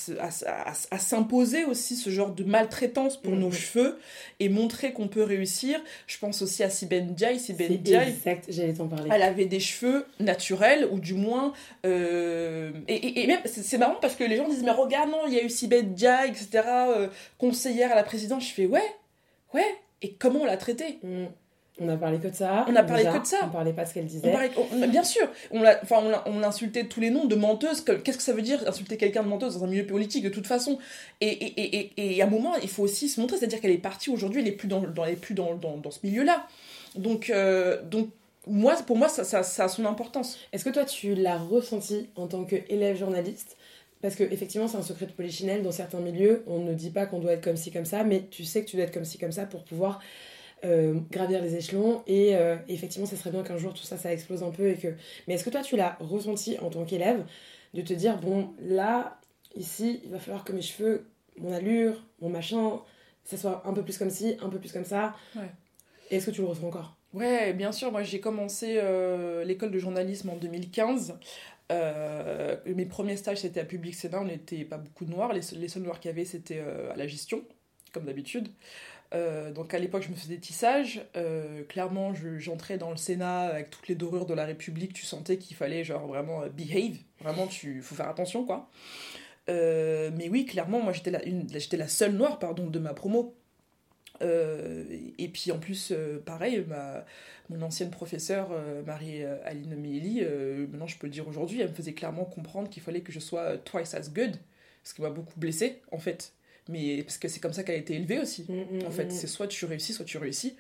s'imposer 1.00 1.66
aussi 1.66 1.96
ce 1.96 2.10
genre 2.10 2.32
de 2.32 2.44
maltraitance 2.44 3.18
pour 3.18 3.32
Mhm. 3.34 3.40
nos 3.40 3.52
cheveux 3.52 4.00
et 4.40 4.50
montrer 4.50 4.92
qu'on 4.94 5.08
peut 5.08 5.24
réussir, 5.24 5.80
je 6.08 6.18
pense 6.18 6.42
aussi 6.42 6.64
à 6.64 6.70
Siben 6.70 7.14
Diaye. 7.14 7.40
Siben 7.40 7.68
C'est 7.70 7.78
Diaye, 7.78 8.10
exact, 8.10 8.46
j'allais 8.50 8.74
t'en 8.74 8.88
parler. 8.88 9.10
elle 9.14 9.22
avait 9.22 9.46
des 9.46 9.60
cheveux 9.60 10.06
naturels, 10.20 10.88
ou 10.92 11.00
du 11.00 11.14
moins. 11.14 11.54
euh, 11.86 12.72
et, 12.88 12.96
et- 12.96 13.24
et 13.24 13.28
même, 13.28 13.40
c'est 13.46 13.78
marrant 13.78 13.98
parce 14.02 14.16
que 14.16 14.24
les 14.24 14.38
gens 14.38 14.48
disent 14.50 14.64
Mais 14.64 14.72
regarde, 14.72 15.10
non, 15.10 15.22
il 15.28 15.34
y 15.34 15.40
a 15.40 15.44
eu 15.44 15.50
Sibeth 15.50 15.94
Dia, 15.94 16.26
etc., 16.26 16.48
euh, 16.66 17.08
conseillère 17.38 17.92
à 17.92 17.96
la 17.96 18.04
présidence. 18.04 18.48
Je 18.48 18.54
fais 18.54 18.66
Ouais, 18.66 18.82
ouais, 19.56 19.76
et 20.02 20.14
comment 20.14 20.42
on 20.42 20.46
l'a 20.46 20.58
traitée? 20.58 21.00
Mm. 21.04 21.26
On 21.82 21.90
a 21.90 21.98
parlé 21.98 22.20
que 22.20 22.30
de 22.30 22.34
ça. 22.36 22.66
On 22.70 22.76
a 22.78 22.84
parlé 22.84 23.04
déjà. 23.04 23.18
que 23.18 23.24
de 23.24 23.28
ça. 23.28 23.38
On 23.44 23.50
parlait 23.50 23.74
pas 23.74 23.84
de 23.84 23.90
ce 23.90 23.94
qu'elle 23.96 24.04
on 24.04 24.08
disait. 24.08 24.32
parlait- 24.32 24.50
on- 24.58 24.88
Bien 24.88 25.04
sûr, 25.04 25.28
on 25.52 25.62
l'a 25.62 25.78
enfin, 25.84 25.98
on 26.26 26.32
on 26.32 26.40
l'insultait 26.40 26.86
tous 26.86 27.02
les 27.02 27.10
noms 27.10 27.26
de 27.26 27.36
menteuse. 27.36 27.82
que- 27.82 27.92
Qu'est-ce 27.92 28.16
que 28.18 28.24
ça 28.24 28.32
veut 28.32 28.42
dire 28.42 28.64
insulter 28.66 28.96
quelqu'un 28.96 29.24
de 29.24 29.28
menteuse 29.28 29.58
dans 29.58 29.66
un 29.66 29.68
milieu 29.68 29.86
politique 29.86 30.24
de 30.24 30.30
toute 30.30 30.48
façon? 30.48 30.80
Et, 31.20 31.28
et, 31.28 31.90
et, 32.00 32.16
et, 32.16 32.22
à 32.22 32.28
un 32.28 32.30
moment, 32.30 32.54
il 32.64 32.70
faut 32.70 32.84
aussi 32.84 33.10
se 33.10 33.20
montrer, 33.20 33.36
c'est-à-dire 33.38 33.60
qu'elle 33.60 33.72
est 33.72 33.78
partie 33.78 34.10
aujourd'hui, 34.10 34.40
elle 34.40 34.46
n'est 34.46 34.54
plus, 34.54 34.70
dans, 34.70 34.80
dans, 34.80 35.04
elle 35.04 35.14
est 35.14 35.18
plus 35.18 35.34
dans, 35.34 35.56
dans, 35.56 35.76
dans 35.76 35.92
ce 35.92 36.00
milieu-là. 36.04 36.48
Donc, 36.96 37.30
euh, 37.30 37.82
donc 37.84 38.08
moi, 38.48 38.76
pour 38.88 38.96
moi, 38.96 39.10
ça, 39.10 39.26
ça, 39.26 39.44
ça 39.44 39.66
a 39.66 39.68
son 39.68 39.84
importance. 39.86 40.38
Est-ce 40.54 40.64
que 40.64 40.70
toi, 40.70 40.86
tu 40.86 41.14
l'as 41.14 41.38
ressenti 41.38 42.08
en 42.16 42.28
tant 42.28 42.46
qu'élève 42.46 42.96
journaliste? 42.98 43.58
Parce 44.06 44.18
que 44.18 44.24
effectivement, 44.24 44.68
c'est 44.68 44.78
un 44.78 44.84
secret 44.84 45.08
de 45.08 45.14
polichinelle. 45.14 45.64
Dans 45.64 45.72
certains 45.72 46.00
milieux, 46.00 46.44
on 46.46 46.60
ne 46.60 46.76
dit 46.76 46.92
pas 46.92 47.08
qu'on 47.08 47.18
doit 47.18 47.32
être 47.32 47.44
comme 47.44 47.58
ci, 47.58 47.72
comme 47.72 47.86
ça, 47.86 48.04
mais 48.04 48.28
tu 48.30 48.44
sais 48.44 48.64
que 48.64 48.70
tu 48.70 48.76
dois 48.76 48.86
être 48.86 48.94
comme 48.94 49.04
ci, 49.04 49.18
comme 49.18 49.32
ça 49.32 49.48
pour 49.48 49.64
pouvoir 49.64 50.00
euh, 50.64 51.00
gravir 51.10 51.42
les 51.42 51.56
échelons. 51.56 52.04
Et 52.06 52.36
euh, 52.36 52.56
effectivement, 52.68 53.08
ça 53.08 53.16
serait 53.16 53.32
bien 53.32 53.42
qu'un 53.42 53.58
jour 53.58 53.74
tout 53.74 53.82
ça, 53.82 53.98
ça 53.98 54.14
explose 54.14 54.44
un 54.44 54.52
peu. 54.52 54.70
Et 54.70 54.76
que... 54.76 54.90
Mais 55.28 55.34
est-ce 55.34 55.44
que 55.44 55.50
toi, 55.50 55.64
tu 55.64 55.76
l'as 55.76 55.98
ressenti 56.00 56.56
en 56.60 56.70
tant 56.70 56.86
qu'élève 56.86 57.26
de 57.74 57.82
te 57.82 57.94
dire, 57.94 58.20
bon, 58.20 58.54
là, 58.60 59.20
ici, 59.56 60.02
il 60.04 60.12
va 60.12 60.20
falloir 60.20 60.44
que 60.44 60.54
mes 60.54 60.62
cheveux, 60.62 61.08
mon 61.40 61.52
allure, 61.52 62.06
mon 62.22 62.30
machin, 62.30 62.82
ça 63.24 63.38
soit 63.38 63.64
un 63.66 63.74
peu 63.74 63.82
plus 63.82 63.98
comme 63.98 64.12
ci, 64.12 64.38
un 64.40 64.50
peu 64.50 64.60
plus 64.60 64.72
comme 64.72 64.86
ça 64.86 65.16
Ouais. 65.36 65.50
Et 66.12 66.18
est-ce 66.18 66.28
que 66.28 66.32
tu 66.32 66.42
le 66.42 66.48
ressens 66.48 66.68
encore? 66.68 66.96
Ouais, 67.16 67.54
bien 67.54 67.72
sûr. 67.72 67.92
Moi, 67.92 68.04
j'ai 68.04 68.20
commencé 68.20 68.76
euh, 68.78 69.46
l'école 69.46 69.72
de 69.72 69.80
journalisme 69.80 70.30
en 70.30 70.36
2015. 70.36 71.18
Euh, 71.72 72.58
mes 72.66 72.86
premiers 72.86 73.18
stages, 73.18 73.40
c'était 73.40 73.60
à 73.60 73.66
Public 73.66 73.96
Sénat. 73.96 74.22
On 74.22 74.26
n'était 74.26 74.66
pas 74.66 74.78
beaucoup 74.78 75.06
de 75.06 75.12
noirs. 75.12 75.34
Les, 75.34 75.42
les 75.58 75.68
seuls 75.68 75.84
noirs 75.84 76.00
qu'il 76.00 76.10
y 76.10 76.14
avait, 76.14 76.26
c'était 76.26 76.60
euh, 76.60 76.92
à 76.92 76.96
la 76.96 77.08
gestion, 77.08 77.44
comme 77.94 78.06
d'habitude. 78.06 78.50
Euh, 79.14 79.52
donc 79.52 79.74
à 79.74 79.80
l'époque, 79.80 80.04
je 80.04 80.10
me 80.10 80.16
faisais. 80.16 80.40
Euh, 81.16 81.64
clairement, 81.64 82.14
je- 82.14 82.38
j'entrais 82.40 82.78
dans 82.78 82.92
le 82.92 82.98
Sénat 82.98 83.42
avec 83.42 83.70
toutes 83.70 83.88
les 83.88 83.96
dorures 83.96 84.26
de 84.26 84.34
la 84.34 84.46
République. 84.46 84.94
Tu 84.94 85.06
sentais 85.06 85.38
qu'il 85.38 85.56
fallait 85.56 85.84
genre 85.84 86.08
vraiment 86.08 86.42
behave. 86.48 86.98
Vraiment, 87.22 87.48
tu 87.48 87.82
faut 87.82 87.96
faire 87.96 88.10
attention, 88.10 88.46
quoi. 88.46 88.70
Mais 89.48 90.30
oui, 90.30 90.46
clairement, 90.46 90.82
moi, 90.82 90.92
j'étais 90.94 91.12
la, 91.12 91.22
la 91.24 91.88
seule 91.88 92.14
noire, 92.14 92.40
pardon, 92.40 92.68
de 92.68 92.80
ma 92.80 92.94
promo. 92.94 93.36
Euh, 94.22 94.84
et 95.18 95.28
puis 95.28 95.52
en 95.52 95.60
plus, 95.60 95.92
euh, 95.92 96.20
pareil, 96.26 96.64
ma, 96.68 97.06
mon 97.50 97.62
ancienne 97.62 97.90
professeure, 97.90 98.50
euh, 98.52 98.84
Marie-Aline 98.84 99.76
Meili, 99.76 100.22
maintenant 100.70 100.88
je 100.88 100.98
peux 100.98 101.08
le 101.08 101.14
dire 101.14 101.28
aujourd'hui, 101.28 101.62
elle 101.62 101.70
me 101.70 101.74
faisait 101.74 101.94
clairement 101.94 102.26
comprendre 102.26 102.70
qu'il 102.70 102.84
fallait 102.84 103.02
que 103.02 103.12
je 103.12 103.20
sois 103.20 103.58
twice 103.58 103.94
as 103.94 104.10
good, 104.10 104.36
ce 104.84 104.94
qui 104.94 105.02
m'a 105.02 105.10
beaucoup 105.10 105.40
blessée 105.40 105.82
en 105.92 106.00
fait. 106.00 106.34
Mais 106.68 107.04
parce 107.04 107.20
que 107.20 107.28
c'est 107.28 107.40
comme 107.40 107.54
ça 107.54 107.64
qu'elle 107.64 107.76
a 107.76 107.80
été 107.80 107.96
élevée 107.96 108.20
aussi. 108.20 108.46
Mm, 108.50 108.86
En 108.88 108.92
fait, 108.92 109.12
c'est 109.12 109.28
soit 109.28 109.48
tu 109.48 109.66
réussis, 109.66 109.94
soit 109.94 110.06
tu 110.06 110.18
réussis. 110.18 110.56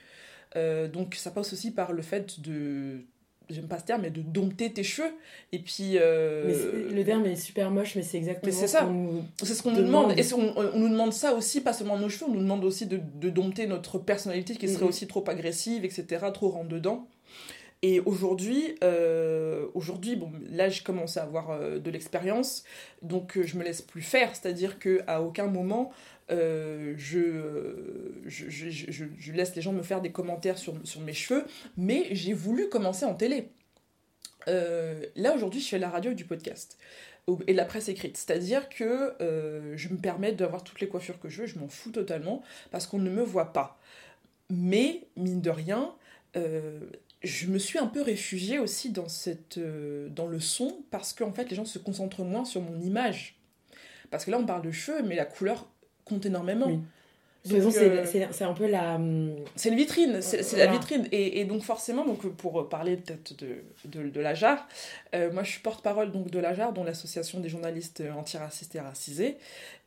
Donc 0.93 1.15
ça 1.15 1.31
passe 1.31 1.51
aussi 1.51 1.71
par 1.71 1.91
le 1.91 2.01
fait 2.01 2.39
de, 2.39 3.01
j'aime 3.49 3.67
pas 3.67 3.79
ce 3.79 3.85
terme, 3.85 4.01
mais 4.03 4.09
de 4.09 4.21
dompter 4.21 4.71
tes 4.73 4.83
cheveux. 4.83 5.11
Et 5.51 5.59
puis. 5.59 5.93
euh, 5.97 6.87
Mais 6.89 6.95
le 6.95 7.03
terme 7.03 7.25
est 7.25 7.35
super 7.35 7.71
moche, 7.71 7.95
mais 7.95 8.03
c'est 8.03 8.17
exactement 8.17 8.51
Mais 8.61 8.67
ça. 8.67 8.79
ce 8.81 8.85
qu'on 8.85 8.91
nous- 8.91 9.23
c'est 9.43 9.53
ce 9.53 9.63
qu'on 9.63 9.71
nous 9.71 9.83
demande. 9.83 10.17
Et 10.17 10.23
on, 10.33 10.57
on 10.57 10.79
nous 10.79 10.89
demande 10.89 11.13
ça 11.13 11.33
aussi, 11.33 11.61
pas 11.61 11.73
seulement 11.73 11.97
nos 11.97 12.09
cheveux, 12.09 12.25
on 12.29 12.33
nous 12.33 12.41
demande 12.41 12.63
aussi 12.65 12.85
de, 12.85 12.99
de 13.15 13.29
dompter 13.29 13.67
notre 13.67 13.99
personnalité 13.99 14.55
qui 14.55 14.67
serait 14.67 14.83
Mhm. 14.83 14.89
aussi 14.89 15.07
trop 15.07 15.23
agressive, 15.29 15.85
etc., 15.85 16.05
trop 16.33 16.49
rentre 16.49 16.69
dedans. 16.69 17.07
Et 17.81 17.99
aujourd'hui, 17.99 18.75
euh, 18.83 19.65
aujourd'hui, 19.75 20.15
bon, 20.15 20.31
là, 20.49 20.69
je 20.69 20.81
commence 20.81 21.17
à 21.17 21.23
avoir 21.23 21.51
euh, 21.51 21.77
de 21.77 21.91
l'expérience, 21.91 22.63
donc 23.03 23.37
je 23.39 23.57
me 23.57 23.63
laisse 23.63 23.81
plus 23.81 24.01
faire. 24.01 24.35
C'est-à-dire 24.35 24.79
que 24.79 25.01
à 25.07 25.21
aucun 25.21 25.45
moment, 25.47 25.91
euh, 26.31 26.95
je, 26.97 27.31
laisse 29.31 29.55
les 29.55 29.61
gens 29.61 29.73
me 29.73 29.83
faire 29.83 30.01
des 30.01 30.11
commentaires 30.11 30.57
sur, 30.57 30.73
mes 31.01 31.13
cheveux, 31.13 31.45
mais 31.77 32.07
j'ai 32.11 32.33
voulu 32.33 32.67
commencer 32.69 33.05
en 33.05 33.13
télé. 33.13 33.49
Euh, 34.47 35.05
là, 35.15 35.35
aujourd'hui, 35.35 35.61
je 35.61 35.67
fais 35.67 35.79
la 35.79 35.89
radio 35.89 36.11
et 36.11 36.15
du 36.15 36.25
podcast 36.25 36.77
et 37.47 37.53
de 37.53 37.57
la 37.57 37.65
presse 37.65 37.89
écrite. 37.89 38.17
C'est-à-dire 38.17 38.69
que 38.69 39.13
euh, 39.19 39.75
je 39.75 39.89
me 39.89 39.97
permets 39.97 40.31
d'avoir 40.31 40.63
toutes 40.63 40.79
les 40.79 40.87
coiffures 40.87 41.19
que 41.19 41.27
je 41.27 41.41
veux, 41.41 41.47
je 41.47 41.57
m'en 41.57 41.67
fous 41.67 41.89
totalement, 41.89 42.43
parce 42.69 42.85
qu'on 42.85 42.99
ne 42.99 43.09
me 43.09 43.23
voit 43.23 43.51
pas. 43.51 43.79
Mais, 44.51 45.07
mine 45.15 45.41
de 45.41 45.49
rien, 45.49 45.93
je 47.23 47.47
me 47.47 47.57
suis 47.57 47.79
un 47.79 47.87
peu 47.87 48.01
réfugiée 48.01 48.59
aussi 48.59 48.91
dans, 48.91 49.07
dans 50.09 50.27
le 50.27 50.39
son, 50.39 50.83
parce 50.91 51.13
qu'en 51.13 51.31
fait, 51.31 51.49
les 51.49 51.55
gens 51.55 51.65
se 51.65 51.79
concentrent 51.79 52.23
moins 52.23 52.45
sur 52.45 52.61
mon 52.61 52.79
image. 52.81 53.39
Parce 54.11 54.25
que 54.25 54.31
là, 54.31 54.37
on 54.37 54.45
parle 54.45 54.61
de 54.61 54.71
cheveux, 54.71 55.01
mais 55.01 55.15
la 55.15 55.25
couleur 55.25 55.67
compte 56.05 56.25
énormément. 56.25 56.71
C'est- 57.45 57.59
euh, 58.01 58.05
un 58.41 58.53
peu 58.53 58.67
la. 58.67 58.95
hum, 58.95 59.35
c'est 59.55 59.69
une 59.69 59.75
vitrine, 59.75 60.21
c'est 60.21 60.57
la 60.57 60.65
vitrine. 60.73 61.07
Et, 61.11 61.39
et 61.41 61.45
donc 61.45 61.61
forcément, 61.63 62.05
donc, 62.05 62.25
pour 62.35 62.67
parler 62.69 62.97
peut-être 62.97 63.35
de, 63.37 63.57
de, 63.85 64.09
de 64.09 64.19
la 64.21 64.33
JAR, 64.33 64.67
euh, 65.13 65.31
moi 65.31 65.43
je 65.43 65.51
suis 65.51 65.59
porte-parole 65.61 66.11
donc 66.11 66.31
de 66.31 66.39
la 66.39 66.53
JAR, 66.53 66.73
dont 66.73 66.83
l'association 66.83 67.39
des 67.39 67.49
journalistes 67.49 68.03
antiracistes 68.17 68.75
et 68.75 68.79
racisés. 68.79 69.37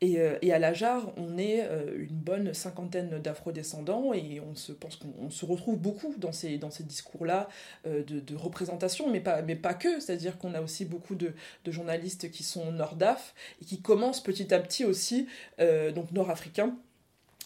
Et, 0.01 0.21
euh, 0.21 0.39
et 0.43 0.53
à 0.53 0.59
la 0.61 0.73
JAR, 0.73 1.13
on 1.17 1.37
est 1.39 1.63
euh, 1.63 1.97
une 1.99 2.15
bonne 2.17 2.55
cinquantaine 2.55 3.19
d'afro-descendants 3.19 4.13
et 4.15 4.41
on 4.41 4.55
se 4.55 4.71
pense 4.73 4.95
qu'on 4.97 5.09
on 5.21 5.31
se 5.31 5.45
retrouve 5.45 5.77
beaucoup 5.79 6.15
dans 6.19 6.31
ces, 6.33 6.59
dans 6.59 6.71
ces 6.71 6.85
discours-là 6.85 7.49
euh, 7.87 8.05
de, 8.05 8.21
de 8.21 8.37
représentation, 8.37 9.11
mais 9.11 9.21
pas, 9.21 9.43
mais 9.43 9.57
pas 9.57 9.75
que. 9.75 9.99
C'est-à-dire 10.01 10.39
qu'on 10.39 10.55
a 10.55 10.61
aussi 10.61 10.85
beaucoup 10.85 11.17
de, 11.17 11.33
de 11.65 11.73
journalistes 11.73 12.31
qui 12.31 12.45
sont 12.45 12.71
nord-af 12.71 13.35
et 13.61 13.65
qui 13.65 13.81
commencent 13.81 14.23
petit 14.23 14.55
à 14.55 14.61
petit 14.61 14.85
aussi, 14.85 15.27
euh, 15.61 15.91
donc 15.91 16.13
nord-africains, 16.13 16.77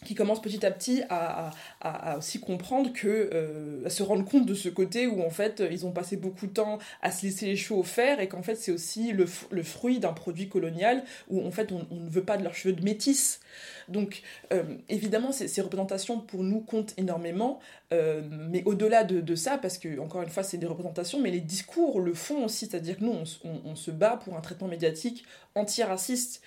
qui 0.05 0.15
commencent 0.15 0.43
petit 0.43 0.65
à 0.65 0.71
petit 0.71 1.03
à, 1.09 1.51
à- 1.81 2.19
aussi 2.19 2.41
comprendre 2.41 2.93
que 2.93 3.31
euh, 3.33 3.85
à 3.87 3.91
se 3.91 4.03
rendre 4.03 4.25
compte 4.25 4.47
de 4.47 4.55
ce 4.55 4.69
côté 4.69 5.07
où 5.07 5.23
en 5.23 5.31
fait 5.31 5.63
ils 5.71 5.87
ont 5.87 5.93
passé 5.93 6.17
beaucoup 6.17 6.47
de 6.47 6.53
temps 6.53 6.79
à 7.01 7.11
se 7.11 7.25
laisser 7.25 7.47
les 7.47 7.57
cheveux 7.57 7.83
fer 7.83 8.21
et 8.21 8.29
qu'en 8.29 8.43
fait 8.43 8.57
c'est 8.57 8.73
aussi 8.73 9.13
le, 9.13 9.27
fruit 9.27 9.99
d'un 9.99 10.13
produit 10.13 10.49
colonial 10.49 11.05
où 11.29 11.47
en 11.47 11.51
fait 11.51 11.73
on, 11.73 11.87
ne 11.95 12.09
veut 12.09 12.25
pas 12.25 12.37
de 12.37 12.45
leurs 12.45 12.55
cheveux 12.55 12.75
de 12.75 12.83
métis 12.83 13.41
donc 13.89 14.23
euh, 14.53 14.63
évidemment 14.89 15.33
ces, 15.33 15.61
représentations 15.61 16.21
pour 16.21 16.43
nous 16.43 16.61
comptent 16.61 16.95
énormément 16.97 17.61
euh, 17.93 18.23
mais 18.31 18.63
au-delà 18.65 19.05
de, 19.05 19.35
ça 19.35 19.59
parce 19.59 19.79
que 19.79 19.99
encore 19.99 20.23
une 20.23 20.29
fois 20.29 20.43
c'est 20.43 20.59
des 20.59 20.67
représentations 20.67 21.21
mais 21.21 21.31
les 21.31 21.41
discours 21.41 22.01
le 22.01 22.15
font 22.15 22.45
aussi. 22.45 22.67
C'est-à-dire 22.67 22.99
que 22.99 23.05
nous 23.05 23.15
on, 23.45 23.75
se 23.75 23.91
bat 23.91 24.19
pour 24.23 24.37
un 24.37 24.41
traitement 24.41 24.69
médiatique 24.69 25.25
antiraciste. 25.55 26.43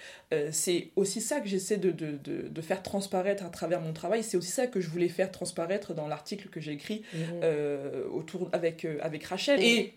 C'est 0.51 0.91
aussi 0.95 1.21
ça 1.21 1.39
que 1.39 1.47
j'essaie 1.47 1.77
de, 1.77 1.91
de 1.91 2.61
faire 2.61 2.83
transparaître 2.83 3.44
à 3.45 3.49
travers 3.49 3.81
mon 3.81 3.93
travail. 3.93 4.23
C'est 4.23 4.37
aussi 4.37 4.51
ça 4.51 4.67
que 4.67 4.79
je 4.81 4.89
voulais 4.89 5.09
faire 5.09 5.31
transparaître 5.31 5.93
dans 5.93 6.07
l'article 6.07 6.49
que 6.49 6.59
j'ai 6.59 6.71
écrit 6.73 7.03
hum, 7.13 7.19
euh, 7.43 8.07
autour, 8.09 8.49
avec, 8.51 8.85
euh, 8.85 8.97
avec 9.01 9.23
Rachel. 9.25 9.59
Et 9.63 9.93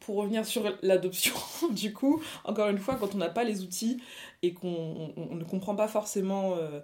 pour 0.00 0.16
revenir 0.16 0.44
sur 0.44 0.62
l'adoption, 0.82 1.34
du 1.72 1.92
coup, 1.92 2.22
encore 2.44 2.68
une 2.68 2.78
fois, 2.78 2.96
quand 2.96 3.14
on 3.14 3.18
n'a 3.18 3.30
pas 3.30 3.44
les 3.44 3.62
outils 3.62 4.02
et 4.42 4.52
qu'on 4.52 4.68
on- 5.16 5.28
on 5.30 5.34
ne 5.34 5.44
comprend 5.44 5.74
pas 5.74 5.88
forcément 5.88 6.56
euh, 6.56 6.80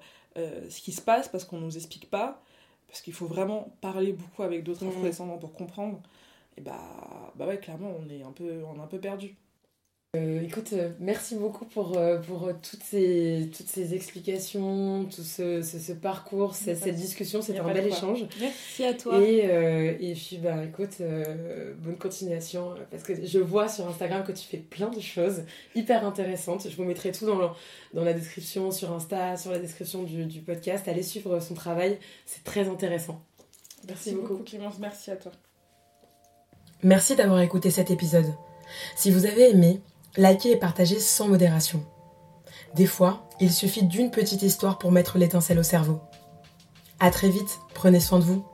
ce 0.70 0.80
qui 0.80 0.92
se 0.92 1.02
passe 1.02 1.28
parce 1.28 1.44
qu'on 1.44 1.58
ne 1.58 1.64
nous 1.64 1.76
explique 1.76 2.08
pas, 2.08 2.40
parce 2.88 3.02
qu'il 3.02 3.12
faut 3.12 3.26
vraiment 3.26 3.74
parler 3.80 4.12
beaucoup 4.12 4.42
avec 4.42 4.64
d'autres 4.64 4.84
afro-descendants 4.86 5.38
pour 5.38 5.52
comprendre, 5.52 6.00
et 6.56 6.60
bah, 6.62 6.80
bah 7.36 7.46
ouais, 7.46 7.58
clairement, 7.58 7.92
on 8.00 8.08
est 8.08 8.22
un 8.22 8.32
peu, 8.32 8.62
on 8.64 8.78
est 8.78 8.82
un 8.82 8.86
peu 8.86 8.98
perdu. 8.98 9.36
Euh, 10.16 10.42
écoute, 10.42 10.72
euh, 10.72 10.90
merci 10.98 11.36
beaucoup 11.36 11.64
pour, 11.64 11.96
euh, 11.96 12.18
pour 12.18 12.48
toutes, 12.68 12.82
ces, 12.82 13.48
toutes 13.56 13.68
ces 13.68 13.94
explications, 13.94 15.04
tout 15.04 15.22
ce, 15.22 15.62
ce, 15.62 15.92
parcours, 15.92 16.56
cette, 16.56 16.82
discussion. 16.96 17.42
C'était 17.42 17.60
un 17.60 17.72
bel 17.72 17.86
échange. 17.86 18.26
Merci 18.40 18.84
à 18.84 18.94
toi. 18.94 19.20
Et, 19.20 19.38
et 20.00 20.14
puis, 20.14 20.38
bah, 20.38 20.64
écoute, 20.64 21.00
bonne 21.78 21.96
continuation. 21.96 22.74
Parce 22.90 23.04
que 23.04 23.24
je 23.24 23.38
vois 23.38 23.68
sur 23.68 23.86
Instagram 23.86 24.24
que 24.24 24.32
tu 24.32 24.44
fais 24.44 24.56
plein 24.56 24.88
de 24.90 24.98
choses 24.98 25.44
hyper 25.76 26.04
intéressantes. 26.04 26.68
Je 26.68 26.74
vous 26.74 26.84
mettrai 26.84 27.12
tout 27.12 27.26
dans, 27.26 27.54
dans 27.94 28.04
la 28.04 28.12
description 28.12 28.72
sur 28.72 28.92
Insta, 28.92 29.36
sur 29.36 29.52
la 29.52 29.60
description 29.60 30.02
du, 30.02 30.26
du 30.26 30.40
podcast. 30.40 30.88
Allez 30.88 31.04
suivre 31.04 31.38
son 31.38 31.54
travail, 31.54 32.00
c'est 32.26 32.42
très 32.42 32.68
intéressant. 32.68 33.22
Merci, 33.86 34.10
beaucoup. 34.10 34.28
beaucoup 34.30 34.42
Clémence, 34.42 34.80
merci 34.80 35.12
à 35.12 35.16
toi. 35.16 35.30
Merci 36.82 37.14
d'avoir 37.14 37.40
écouté 37.42 37.70
cet 37.70 37.92
épisode. 37.92 38.26
Si 38.96 39.12
vous 39.12 39.26
avez 39.26 39.50
aimé, 39.50 39.80
Likez 40.16 40.52
et 40.52 40.56
partagez 40.56 40.98
sans 40.98 41.28
modération. 41.28 41.84
Des 42.74 42.86
fois, 42.86 43.28
il 43.40 43.52
suffit 43.52 43.84
d'une 43.84 44.10
petite 44.10 44.42
histoire 44.42 44.78
pour 44.78 44.90
mettre 44.90 45.18
l'étincelle 45.18 45.58
au 45.58 45.62
cerveau. 45.62 46.00
À 46.98 47.10
très 47.10 47.28
vite, 47.28 47.58
prenez 47.74 48.00
soin 48.00 48.18
de 48.18 48.24
vous. 48.24 48.44